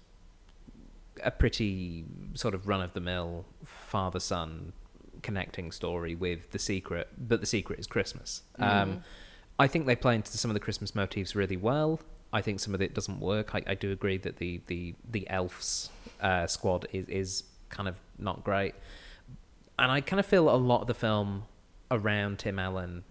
a 1.22 1.32
pretty 1.32 2.04
sort 2.34 2.54
of 2.54 2.68
run 2.68 2.80
of 2.80 2.92
the 2.92 3.00
mill 3.00 3.44
father 3.64 4.20
son 4.20 4.72
connecting 5.22 5.72
story 5.72 6.14
with 6.14 6.52
the 6.52 6.58
secret, 6.58 7.08
but 7.18 7.40
the 7.40 7.46
secret 7.46 7.78
is 7.80 7.86
Christmas. 7.86 8.42
Um, 8.58 9.02
I 9.58 9.66
think 9.66 9.86
they 9.86 9.96
play 9.96 10.14
into 10.14 10.36
some 10.36 10.50
of 10.50 10.54
the 10.54 10.60
Christmas 10.60 10.94
motifs 10.94 11.34
really 11.34 11.56
well. 11.56 12.00
I 12.32 12.42
think 12.42 12.60
some 12.60 12.74
of 12.74 12.82
it 12.82 12.94
doesn't 12.94 13.20
work. 13.20 13.54
I, 13.54 13.62
I 13.66 13.74
do 13.74 13.90
agree 13.90 14.18
that 14.18 14.36
the 14.36 14.60
the 14.66 14.94
the 15.08 15.28
elves 15.30 15.90
uh, 16.20 16.46
squad 16.46 16.86
is 16.92 17.08
is 17.08 17.44
kind 17.70 17.88
of 17.88 17.98
not 18.18 18.44
great, 18.44 18.74
and 19.78 19.90
I 19.90 20.00
kind 20.00 20.20
of 20.20 20.26
feel 20.26 20.48
a 20.48 20.56
lot 20.56 20.82
of 20.82 20.86
the 20.86 20.94
film 20.94 21.44
around 21.90 22.38
Tim 22.38 22.58
Allen 22.58 23.04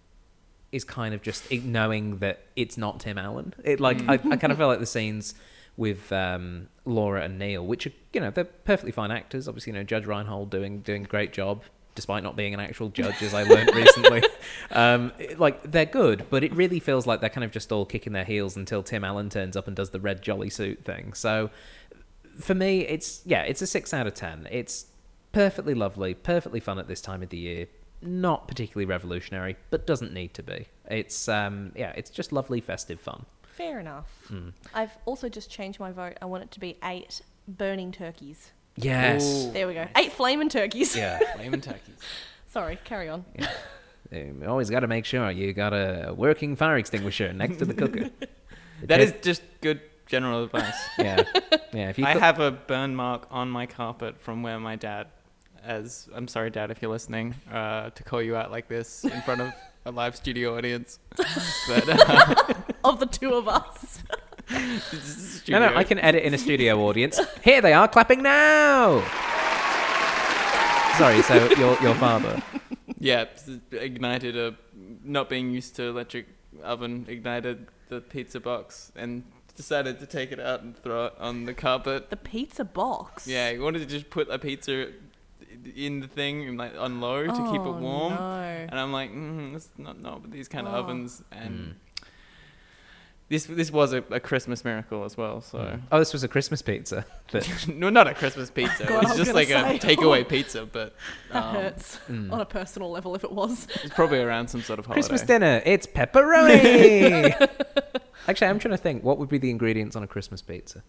is 0.71 0.83
kind 0.83 1.13
of 1.13 1.21
just 1.21 1.51
knowing 1.51 2.19
that 2.19 2.43
it's 2.55 2.77
not 2.77 2.99
Tim 2.99 3.17
Allen. 3.17 3.53
It 3.63 3.79
like 3.79 4.07
I, 4.07 4.13
I 4.13 4.37
kind 4.37 4.51
of 4.51 4.57
feel 4.57 4.67
like 4.67 4.79
the 4.79 4.85
scenes 4.85 5.33
with 5.77 6.11
um, 6.11 6.67
Laura 6.85 7.23
and 7.23 7.39
Neil, 7.39 7.65
which 7.65 7.87
are 7.87 7.93
you 8.13 8.19
know 8.19 8.31
they're 8.31 8.43
perfectly 8.43 8.91
fine 8.91 9.11
actors. 9.11 9.47
Obviously, 9.47 9.71
you 9.71 9.79
know 9.79 9.83
Judge 9.83 10.05
Reinhold 10.05 10.49
doing 10.49 10.81
doing 10.81 11.05
a 11.05 11.07
great 11.07 11.33
job, 11.33 11.63
despite 11.97 12.23
not 12.23 12.37
being 12.37 12.53
an 12.53 12.61
actual 12.61 12.87
judge, 12.89 13.21
as 13.21 13.33
I 13.33 13.43
learned 13.43 13.75
recently. 13.75 14.23
Um, 14.71 15.11
it- 15.19 15.39
like 15.39 15.69
they're 15.71 15.85
good, 15.85 16.25
but 16.29 16.43
it 16.43 16.53
really 16.53 16.79
feels 16.79 17.05
like 17.07 17.19
they're 17.21 17.29
kind 17.29 17.43
of 17.45 17.51
just 17.51 17.71
all 17.71 17.85
kicking 17.85 18.11
their 18.13 18.23
heels 18.25 18.55
until 18.57 18.83
Tim 18.83 19.03
Allen 19.03 19.29
turns 19.29 19.55
up 19.57 19.65
and 19.67 19.75
does 19.75 19.89
the 19.91 19.99
red 19.99 20.21
jolly 20.21 20.49
suit 20.49 20.83
thing. 20.85 21.13
So 21.13 21.49
for 22.39 22.53
me, 22.53 22.81
it's 22.81 23.21
yeah, 23.25 23.43
it's 23.43 23.61
a 23.61 23.67
six 23.67 23.93
out 23.93 24.07
of 24.07 24.13
ten. 24.13 24.47
It's 24.51 24.87
perfectly 25.31 25.73
lovely, 25.73 26.13
perfectly 26.13 26.59
fun 26.59 26.79
at 26.79 26.87
this 26.87 27.01
time 27.01 27.23
of 27.23 27.29
the 27.29 27.37
year. 27.37 27.67
Not 28.01 28.47
particularly 28.47 28.85
revolutionary, 28.85 29.55
but 29.69 29.87
doesn't 29.87 30.13
need 30.13 30.33
to 30.35 30.43
be. 30.43 30.67
It's 30.89 31.27
um 31.29 31.71
yeah, 31.75 31.93
it's 31.95 32.09
just 32.09 32.31
lovely 32.33 32.59
festive 32.61 32.99
fun. 32.99 33.25
Fair 33.43 33.79
enough. 33.79 34.27
Mm. 34.29 34.51
I've 34.73 34.97
also 35.05 35.29
just 35.29 35.49
changed 35.49 35.79
my 35.79 35.91
vote. 35.91 36.17
I 36.21 36.25
want 36.25 36.43
it 36.43 36.51
to 36.51 36.59
be 36.59 36.77
eight 36.83 37.21
burning 37.47 37.91
turkeys. 37.91 38.51
Yes. 38.77 39.23
Ooh. 39.47 39.51
There 39.51 39.67
we 39.67 39.73
go. 39.73 39.87
Eight 39.97 40.11
flaming 40.13 40.49
turkeys. 40.49 40.95
Yeah. 40.95 41.19
Flaming 41.35 41.61
turkeys. 41.61 41.95
Sorry, 42.47 42.77
carry 42.85 43.09
on. 43.09 43.25
You 44.11 44.43
always 44.47 44.69
got 44.69 44.79
to 44.81 44.87
make 44.87 45.03
sure 45.05 45.29
you 45.31 45.51
got 45.53 45.73
a 45.73 46.13
working 46.15 46.55
fire 46.55 46.77
extinguisher 46.77 47.33
next 47.33 47.57
to 47.57 47.65
the 47.65 47.73
cooker. 47.73 48.09
That 48.83 49.01
is 49.01 49.11
just 49.23 49.41
good 49.61 49.81
general 50.05 50.43
advice. 50.43 50.75
yeah, 50.99 51.23
yeah. 51.73 51.89
If 51.89 51.97
you 51.97 52.05
I 52.05 52.13
cook- 52.13 52.21
have 52.21 52.39
a 52.39 52.51
burn 52.51 52.95
mark 52.95 53.25
on 53.31 53.49
my 53.49 53.65
carpet 53.65 54.21
from 54.21 54.43
where 54.43 54.59
my 54.59 54.75
dad, 54.75 55.07
as 55.63 56.07
I'm 56.13 56.27
sorry, 56.27 56.51
dad, 56.51 56.69
if 56.69 56.79
you're 56.79 56.91
listening, 56.91 57.33
uh, 57.51 57.89
to 57.89 58.03
call 58.03 58.21
you 58.21 58.35
out 58.35 58.51
like 58.51 58.67
this 58.67 59.03
in 59.03 59.19
front 59.23 59.41
of 59.41 59.51
a 59.87 59.91
live 59.91 60.15
studio 60.15 60.55
audience. 60.55 60.99
But 61.67 61.89
uh, 61.89 62.53
Of 62.83 62.99
the 62.99 63.07
two 63.07 63.33
of 63.33 63.47
us. 63.47 64.03
This 64.49 64.93
is 64.93 65.43
no, 65.49 65.59
no, 65.59 65.75
I 65.75 65.83
can 65.83 65.99
edit 65.99 66.23
in 66.23 66.33
a 66.33 66.37
studio 66.37 66.79
audience. 66.87 67.19
Here 67.43 67.61
they 67.61 67.73
are 67.73 67.87
clapping 67.87 68.21
now. 68.23 69.01
Sorry, 70.97 71.21
so 71.21 71.35
your 71.57 71.79
your 71.81 71.93
father. 71.95 72.41
Yeah, 72.99 73.25
ignited 73.71 74.35
a 74.35 74.55
not 75.03 75.29
being 75.29 75.51
used 75.51 75.75
to 75.75 75.83
electric 75.83 76.25
oven 76.63 77.05
ignited 77.07 77.67
the 77.89 78.01
pizza 78.01 78.39
box 78.39 78.91
and 78.95 79.23
decided 79.55 79.99
to 79.99 80.05
take 80.07 80.31
it 80.31 80.39
out 80.39 80.63
and 80.63 80.75
throw 80.75 81.05
it 81.05 81.13
on 81.19 81.45
the 81.45 81.53
carpet. 81.53 82.09
The 82.09 82.17
pizza 82.17 82.65
box. 82.65 83.27
Yeah, 83.27 83.51
he 83.51 83.59
wanted 83.59 83.79
to 83.79 83.85
just 83.85 84.09
put 84.09 84.27
a 84.31 84.39
pizza 84.39 84.87
in 85.75 85.99
the 85.99 86.07
thing 86.07 86.47
and 86.47 86.57
like 86.57 86.73
on 86.77 86.99
low 86.99 87.23
to 87.27 87.31
keep 87.31 87.61
it 87.61 87.67
Oh, 87.67 87.71
warm. 87.79 88.13
No. 88.15 88.67
And 88.69 88.79
I'm 88.79 88.91
like, 88.91 89.11
mm, 89.11 89.55
it's 89.55 89.69
not 89.77 90.01
not 90.01 90.23
with 90.23 90.31
these 90.31 90.47
kind 90.47 90.67
of 90.67 90.73
Oh. 90.73 90.77
ovens. 90.77 91.21
And 91.31 91.53
Mm. 91.59 91.73
This 93.29 93.45
this 93.45 93.71
was 93.71 93.93
a, 93.93 93.97
a 94.09 94.19
Christmas 94.19 94.63
miracle 94.63 95.03
as 95.03 95.17
well. 95.17 95.41
So 95.41 95.79
Oh, 95.91 95.99
this 95.99 96.13
was 96.13 96.23
a 96.23 96.27
Christmas 96.27 96.61
pizza. 96.61 97.05
That, 97.31 97.67
no, 97.67 97.89
not 97.89 98.07
a 98.07 98.13
Christmas 98.13 98.49
pizza. 98.49 98.85
God, 98.85 98.91
I 98.91 98.97
it 98.99 99.01
was 99.01 99.09
was 99.09 99.17
just 99.27 99.49
gonna 99.49 99.67
like 99.67 99.81
say. 99.81 99.91
a 99.91 99.95
takeaway 99.97 100.27
pizza, 100.27 100.65
but 100.65 100.95
That 101.33 101.43
um, 101.43 101.55
hurts 101.55 101.99
Mm. 102.09 102.31
on 102.31 102.39
a 102.39 102.45
personal 102.45 102.89
level 102.89 103.15
if 103.15 103.23
it 103.25 103.31
was. 103.31 103.67
it's 103.83 103.93
probably 103.93 104.19
around 104.19 104.47
some 104.47 104.61
sort 104.61 104.79
of 104.79 104.85
holiday. 104.85 105.01
Christmas 105.01 105.23
dinner. 105.23 105.61
It's 105.65 105.85
pepperoni. 105.85 107.33
Actually, 108.27 108.47
I'm 108.47 108.59
trying 108.59 108.71
to 108.73 108.77
think. 108.77 109.03
What 109.03 109.17
would 109.19 109.29
be 109.29 109.37
the 109.37 109.49
ingredients 109.49 109.95
on 109.95 110.03
a 110.03 110.07
Christmas 110.07 110.41
pizza? 110.41 110.83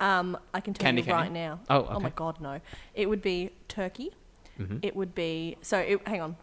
Um, 0.00 0.38
I 0.54 0.60
can 0.60 0.74
tell 0.74 0.84
Candy 0.86 1.02
you 1.02 1.06
cane? 1.06 1.14
right 1.14 1.32
now. 1.32 1.60
Oh, 1.68 1.86
Oh 1.90 2.00
my 2.00 2.10
god, 2.10 2.40
no. 2.40 2.60
It 2.94 3.08
would 3.08 3.20
be 3.22 3.50
turkey, 3.66 4.12
Mhm. 4.60 4.78
it 4.82 4.94
would 4.94 5.12
be 5.14 5.56
so. 5.60 5.78
It, 5.78 6.06
hang 6.06 6.20
on. 6.20 6.36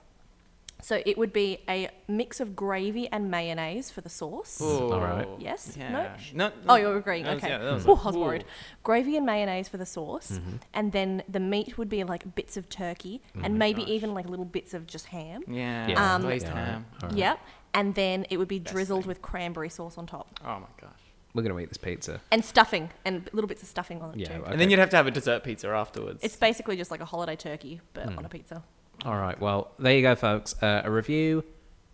So 0.82 1.02
it 1.06 1.18
would 1.18 1.34
be 1.34 1.60
a 1.68 1.90
mix 2.08 2.40
of 2.40 2.56
gravy 2.56 3.08
and 3.12 3.32
mayonnaise 3.32 3.90
for 3.90 4.02
the 4.02 4.10
sauce. 4.10 4.62
All 4.62 5.00
right. 5.00 5.28
Yes? 5.40 5.76
Yeah. 5.80 6.16
No? 6.34 6.48
No, 6.48 6.52
Oh, 6.70 6.76
you're 6.76 6.96
agreeing. 6.98 7.26
was- 7.26 7.38
Okay. 7.38 7.50
yeah, 7.50 7.58
that 7.58 7.74
was 7.74 7.88
Ooh, 7.88 7.92
a- 7.94 7.96
I 7.96 8.06
was 8.08 8.16
worried. 8.18 8.46
Gravy 8.84 9.18
and 9.18 9.26
mayonnaise 9.26 9.68
for 9.68 9.78
the 9.78 9.86
sauce, 9.86 10.34
Mhm. 10.34 10.60
and 10.74 10.92
then 10.92 11.24
the 11.28 11.40
meat 11.40 11.78
would 11.78 11.90
be 11.90 12.04
like 12.04 12.36
bits 12.36 12.56
of 12.58 12.70
turkey, 12.70 13.22
Oh 13.36 13.42
and 13.44 13.58
maybe 13.58 13.82
gosh. 13.82 13.90
even 13.90 14.14
like 14.14 14.28
little 14.30 14.46
bits 14.46 14.74
of 14.76 14.86
just 14.86 15.08
ham. 15.08 15.44
Yeah. 15.48 15.88
Yeah. 15.88 16.16
Um, 16.16 16.22
glazed 16.22 16.46
Yeah, 16.48 16.54
ham. 16.66 16.86
all 17.02 17.10
right. 17.10 17.18
Yep. 17.18 17.40
And 17.74 17.96
then 17.96 18.26
it 18.30 18.38
would 18.38 18.48
be 18.48 18.60
Best 18.60 18.74
drizzled 18.74 19.04
thing. 19.04 19.08
with 19.10 19.22
cranberry 19.22 19.70
sauce 19.70 19.98
on 19.98 20.06
top, 20.06 20.40
Oh 20.46 20.60
my 20.60 20.68
gosh. 20.80 20.92
We're 21.34 21.42
going 21.44 21.54
to 21.56 21.60
eat 21.62 21.68
this 21.70 21.78
pizza. 21.78 22.22
and 22.32 22.46
stuffing, 22.46 22.92
and 23.04 23.28
little 23.34 23.48
bits 23.48 23.62
of 23.64 23.68
stuffing 23.68 24.02
on 24.02 24.14
it 24.14 24.20
Yeah, 24.20 24.28
too. 24.38 24.42
okay. 24.44 24.52
And 24.52 24.62
then 24.62 24.70
you'd 24.70 24.80
have 24.80 24.90
to 24.92 24.96
have 24.98 25.08
a 25.08 25.12
dessert 25.12 25.44
pizza 25.44 25.68
afterwards. 25.70 26.24
It's 26.24 26.36
basically 26.38 26.78
just 26.78 26.92
like 26.92 27.02
a 27.02 27.06
holiday 27.06 27.36
turkey, 27.36 27.82
but 27.94 28.06
Hmm. 28.10 28.20
on 28.20 28.26
a 28.26 28.30
pizza. 28.30 28.64
All 29.06 29.18
right. 29.18 29.40
Well, 29.40 29.72
there 29.78 29.96
you 29.96 30.02
go, 30.02 30.16
folks. 30.16 30.56
Uh, 30.64 30.82
a 30.84 30.90
review 30.90 31.44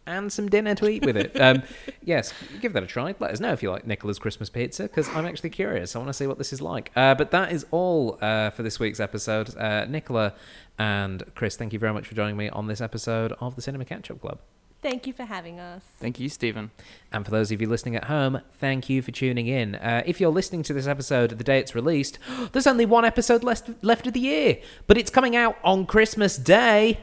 and 0.08 0.32
some 0.32 0.48
dinner 0.48 0.74
to 0.76 0.88
eat 0.88 1.06
with 1.06 1.18
it. 1.18 1.40
Um, 1.40 1.64
yes, 2.04 2.34
give 2.62 2.72
that 2.72 2.84
a 2.84 2.88
try. 2.88 3.14
Let 3.20 3.32
us 3.32 3.42
know 3.42 3.52
if 3.52 3.62
you 3.62 3.70
like 3.70 3.86
Nicola's 3.86 4.18
Christmas 4.18 4.50
pizza 4.50 4.84
because 4.84 5.10
I'm 5.10 5.26
actually 5.26 5.50
curious. 5.50 5.94
I 5.94 6.00
want 6.00 6.08
to 6.08 6.14
see 6.14 6.26
what 6.26 6.38
this 6.38 6.54
is 6.54 6.62
like. 6.62 6.90
Uh, 6.96 7.14
but 7.14 7.32
that 7.32 7.52
is 7.52 7.66
all 7.70 8.18
uh, 8.22 8.50
for 8.52 8.64
this 8.64 8.80
week's 8.80 9.02
episode. 9.02 9.56
Uh, 9.58 9.86
Nicola 9.86 10.34
and 10.80 11.24
Chris, 11.36 11.58
thank 11.58 11.74
you 11.74 11.80
very 11.80 11.92
much 11.92 12.08
for 12.08 12.16
joining 12.16 12.38
me 12.38 12.48
on 12.48 12.68
this 12.68 12.80
episode 12.80 13.34
of 13.42 13.58
the 13.58 13.62
Cinema 13.62 13.84
Catch 13.84 14.10
Up 14.10 14.22
Club. 14.22 14.40
Thank 14.82 15.06
you 15.06 15.14
for 15.14 15.26
having 15.26 15.60
us. 15.60 15.84
Thank 16.00 16.20
you, 16.20 16.28
Stephen. 16.28 16.72
And 17.12 17.24
for 17.24 17.30
those 17.30 17.52
of 17.52 17.62
you 17.62 17.70
listening 17.70 17.96
at 17.96 18.06
home, 18.06 18.42
thank 18.54 18.90
you 18.90 19.04
for 19.04 19.12
tuning 19.12 19.46
in. 19.46 19.76
Uh, 19.76 20.02
if 20.08 20.20
you're 20.20 20.32
listening 20.32 20.64
to 20.64 20.74
this 20.74 20.88
episode 20.88 21.38
the 21.38 21.44
day 21.44 21.60
it's 21.60 21.76
released, 21.76 22.18
there's 22.52 22.66
only 22.66 22.88
one 22.88 23.06
episode 23.06 23.44
left, 23.44 23.70
left 23.84 24.08
of 24.08 24.14
the 24.14 24.20
year, 24.20 24.58
but 24.88 24.98
it's 24.98 25.12
coming 25.12 25.36
out 25.36 25.56
on 25.64 25.86
Christmas 25.86 26.36
Day. 26.36 27.00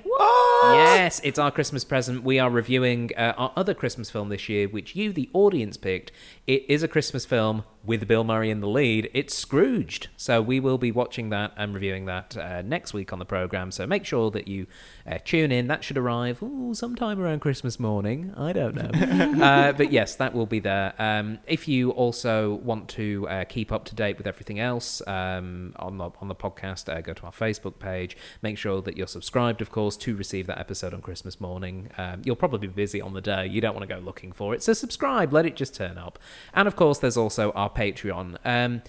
Yes, 0.65 1.21
it's 1.23 1.39
our 1.39 1.53
Christmas 1.53 1.85
present. 1.85 2.25
We 2.25 2.41
are 2.41 2.51
reviewing 2.51 3.13
uh, 3.17 3.35
our 3.37 3.53
other 3.55 3.75
Christmas 3.75 4.11
film 4.11 4.29
this 4.29 4.49
year, 4.49 4.67
which 4.67 4.97
you, 4.97 5.13
the 5.13 5.31
audience, 5.33 5.77
picked. 5.77 6.11
It 6.49 6.65
is 6.69 6.83
a 6.83 6.89
Christmas 6.89 7.25
film 7.25 7.63
with 7.89 8.07
Bill 8.07 8.23
Murray 8.23 8.51
in 8.51 8.61
the 8.61 8.69
lead. 8.69 9.09
It's 9.15 9.35
Scrooged. 9.35 10.09
So 10.15 10.43
we 10.43 10.61
will 10.61 10.77
be 10.77 10.93
watching 10.93 11.31
that 11.31 11.53
and 11.57 11.73
reviewing 11.73 12.05
that 12.05 12.37
uh, 12.37 12.61
next 12.61 12.93
week 12.93 13.15
on 13.15 13.19
the 13.19 13.25
program. 13.25 13.71
So 13.71 13.87
make 13.87 14.05
sure 14.05 14.31
that 14.31 14.47
you 14.47 14.67
uh, 15.11 15.17
tune 15.25 15.51
in. 15.51 15.69
That 15.69 15.83
should 15.83 15.97
arrive 15.97 16.43
ooh, 16.43 16.75
sometime 16.75 17.19
around 17.19 17.41
Christmas 17.41 17.81
morning. 17.81 18.35
I 18.37 18.53
don't 18.53 18.75
know. 18.75 19.43
uh, 19.43 19.73
but 19.73 19.91
yes, 19.91 20.17
that 20.17 20.35
will 20.35 20.45
be 20.45 20.61
there. 20.61 20.93
Um, 20.99 21.39
if 21.47 21.67
you 21.67 21.91
also 21.93 22.57
want 22.57 22.91
to 22.91 23.27
uh, 23.31 23.45
keep 23.45 23.73
up 23.73 23.87
to 23.87 23.95
date 23.95 24.19
with 24.19 24.27
everything 24.27 24.61
else 24.61 25.01
um, 25.07 25.73
on 25.77 25.97
the 25.97 26.11
on 26.21 26.29
the 26.29 26.35
podcast, 26.35 26.95
uh, 26.95 27.01
go 27.01 27.15
to 27.15 27.25
our 27.25 27.33
Facebook 27.33 27.79
page. 27.79 28.19
Make 28.43 28.59
sure 28.59 28.83
that 28.83 28.99
you're 28.99 29.07
subscribed, 29.07 29.63
of 29.63 29.71
course, 29.71 29.97
to 29.99 30.15
receive 30.15 30.47
that 30.49 30.59
episode 30.59 30.93
on 30.93 31.01
Christmas 31.01 31.41
morning. 31.41 31.91
Um, 31.97 32.21
you'll 32.23 32.37
probably 32.37 32.69
be 32.69 32.75
busy 32.75 33.01
on 33.01 33.15
the 33.15 33.23
day. 33.23 33.47
You 33.47 33.63
don't 33.63 33.75
want 33.75 33.89
to 33.89 33.95
go 33.95 33.99
looking 33.99 34.33
for 34.33 34.55
it, 34.55 34.63
so 34.63 34.75
subscribe. 34.75 35.33
Let 35.33 35.47
it 35.47 35.57
just 35.57 35.75
turn 35.75 35.97
up. 35.97 36.19
And 36.53 36.69
of 36.69 36.77
course, 36.77 36.99
there's 36.99 37.17
also 37.17 37.51
our 37.53 37.71
Patreon. 37.79 38.37
Um, 38.45 38.83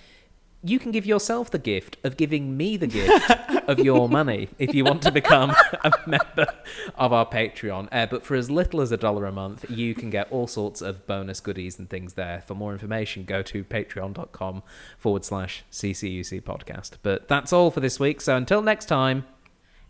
you 0.62 0.78
can 0.78 0.92
give 0.92 1.06
yourself 1.06 1.50
the 1.50 1.60
gift 1.60 1.98
of 2.04 2.18
giving 2.18 2.58
me 2.58 2.76
the 2.76 2.88
gift 2.88 3.32
of 3.70 3.80
your 3.80 4.10
money 4.20 4.50
if 4.58 4.74
you 4.74 4.84
want 4.84 5.02
to 5.04 5.12
become 5.12 5.52
a 5.84 5.92
member 6.06 6.48
of 6.96 7.14
our 7.14 7.26
Patreon. 7.26 7.88
Uh, 7.92 8.06
but 8.08 8.24
for 8.26 8.36
as 8.36 8.52
little 8.52 8.82
as 8.82 8.92
a 8.92 8.98
dollar 8.98 9.26
a 9.26 9.32
month, 9.32 9.66
you 9.70 9.96
can 9.96 10.10
get 10.10 10.30
all 10.32 10.48
sorts 10.48 10.82
of 10.82 11.08
bonus 11.08 11.40
goodies 11.40 11.80
and 11.80 11.90
things 11.90 12.16
there. 12.16 12.44
For 12.46 12.56
more 12.56 12.74
information, 12.74 13.24
go 13.24 13.42
to 13.44 13.64
patreon.com 13.64 14.64
forward 14.98 15.24
slash 15.24 15.64
CCUC 15.72 16.42
podcast. 16.42 16.98
But 17.04 17.30
that's 17.30 17.54
all 17.54 17.72
for 17.72 17.80
this 17.80 18.00
week. 18.00 18.20
So 18.20 18.36
until 18.36 18.62
next 18.62 18.88
time, 18.88 19.26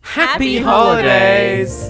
happy, 0.02 0.58
Happy 0.58 0.60
holidays. 0.60 1.90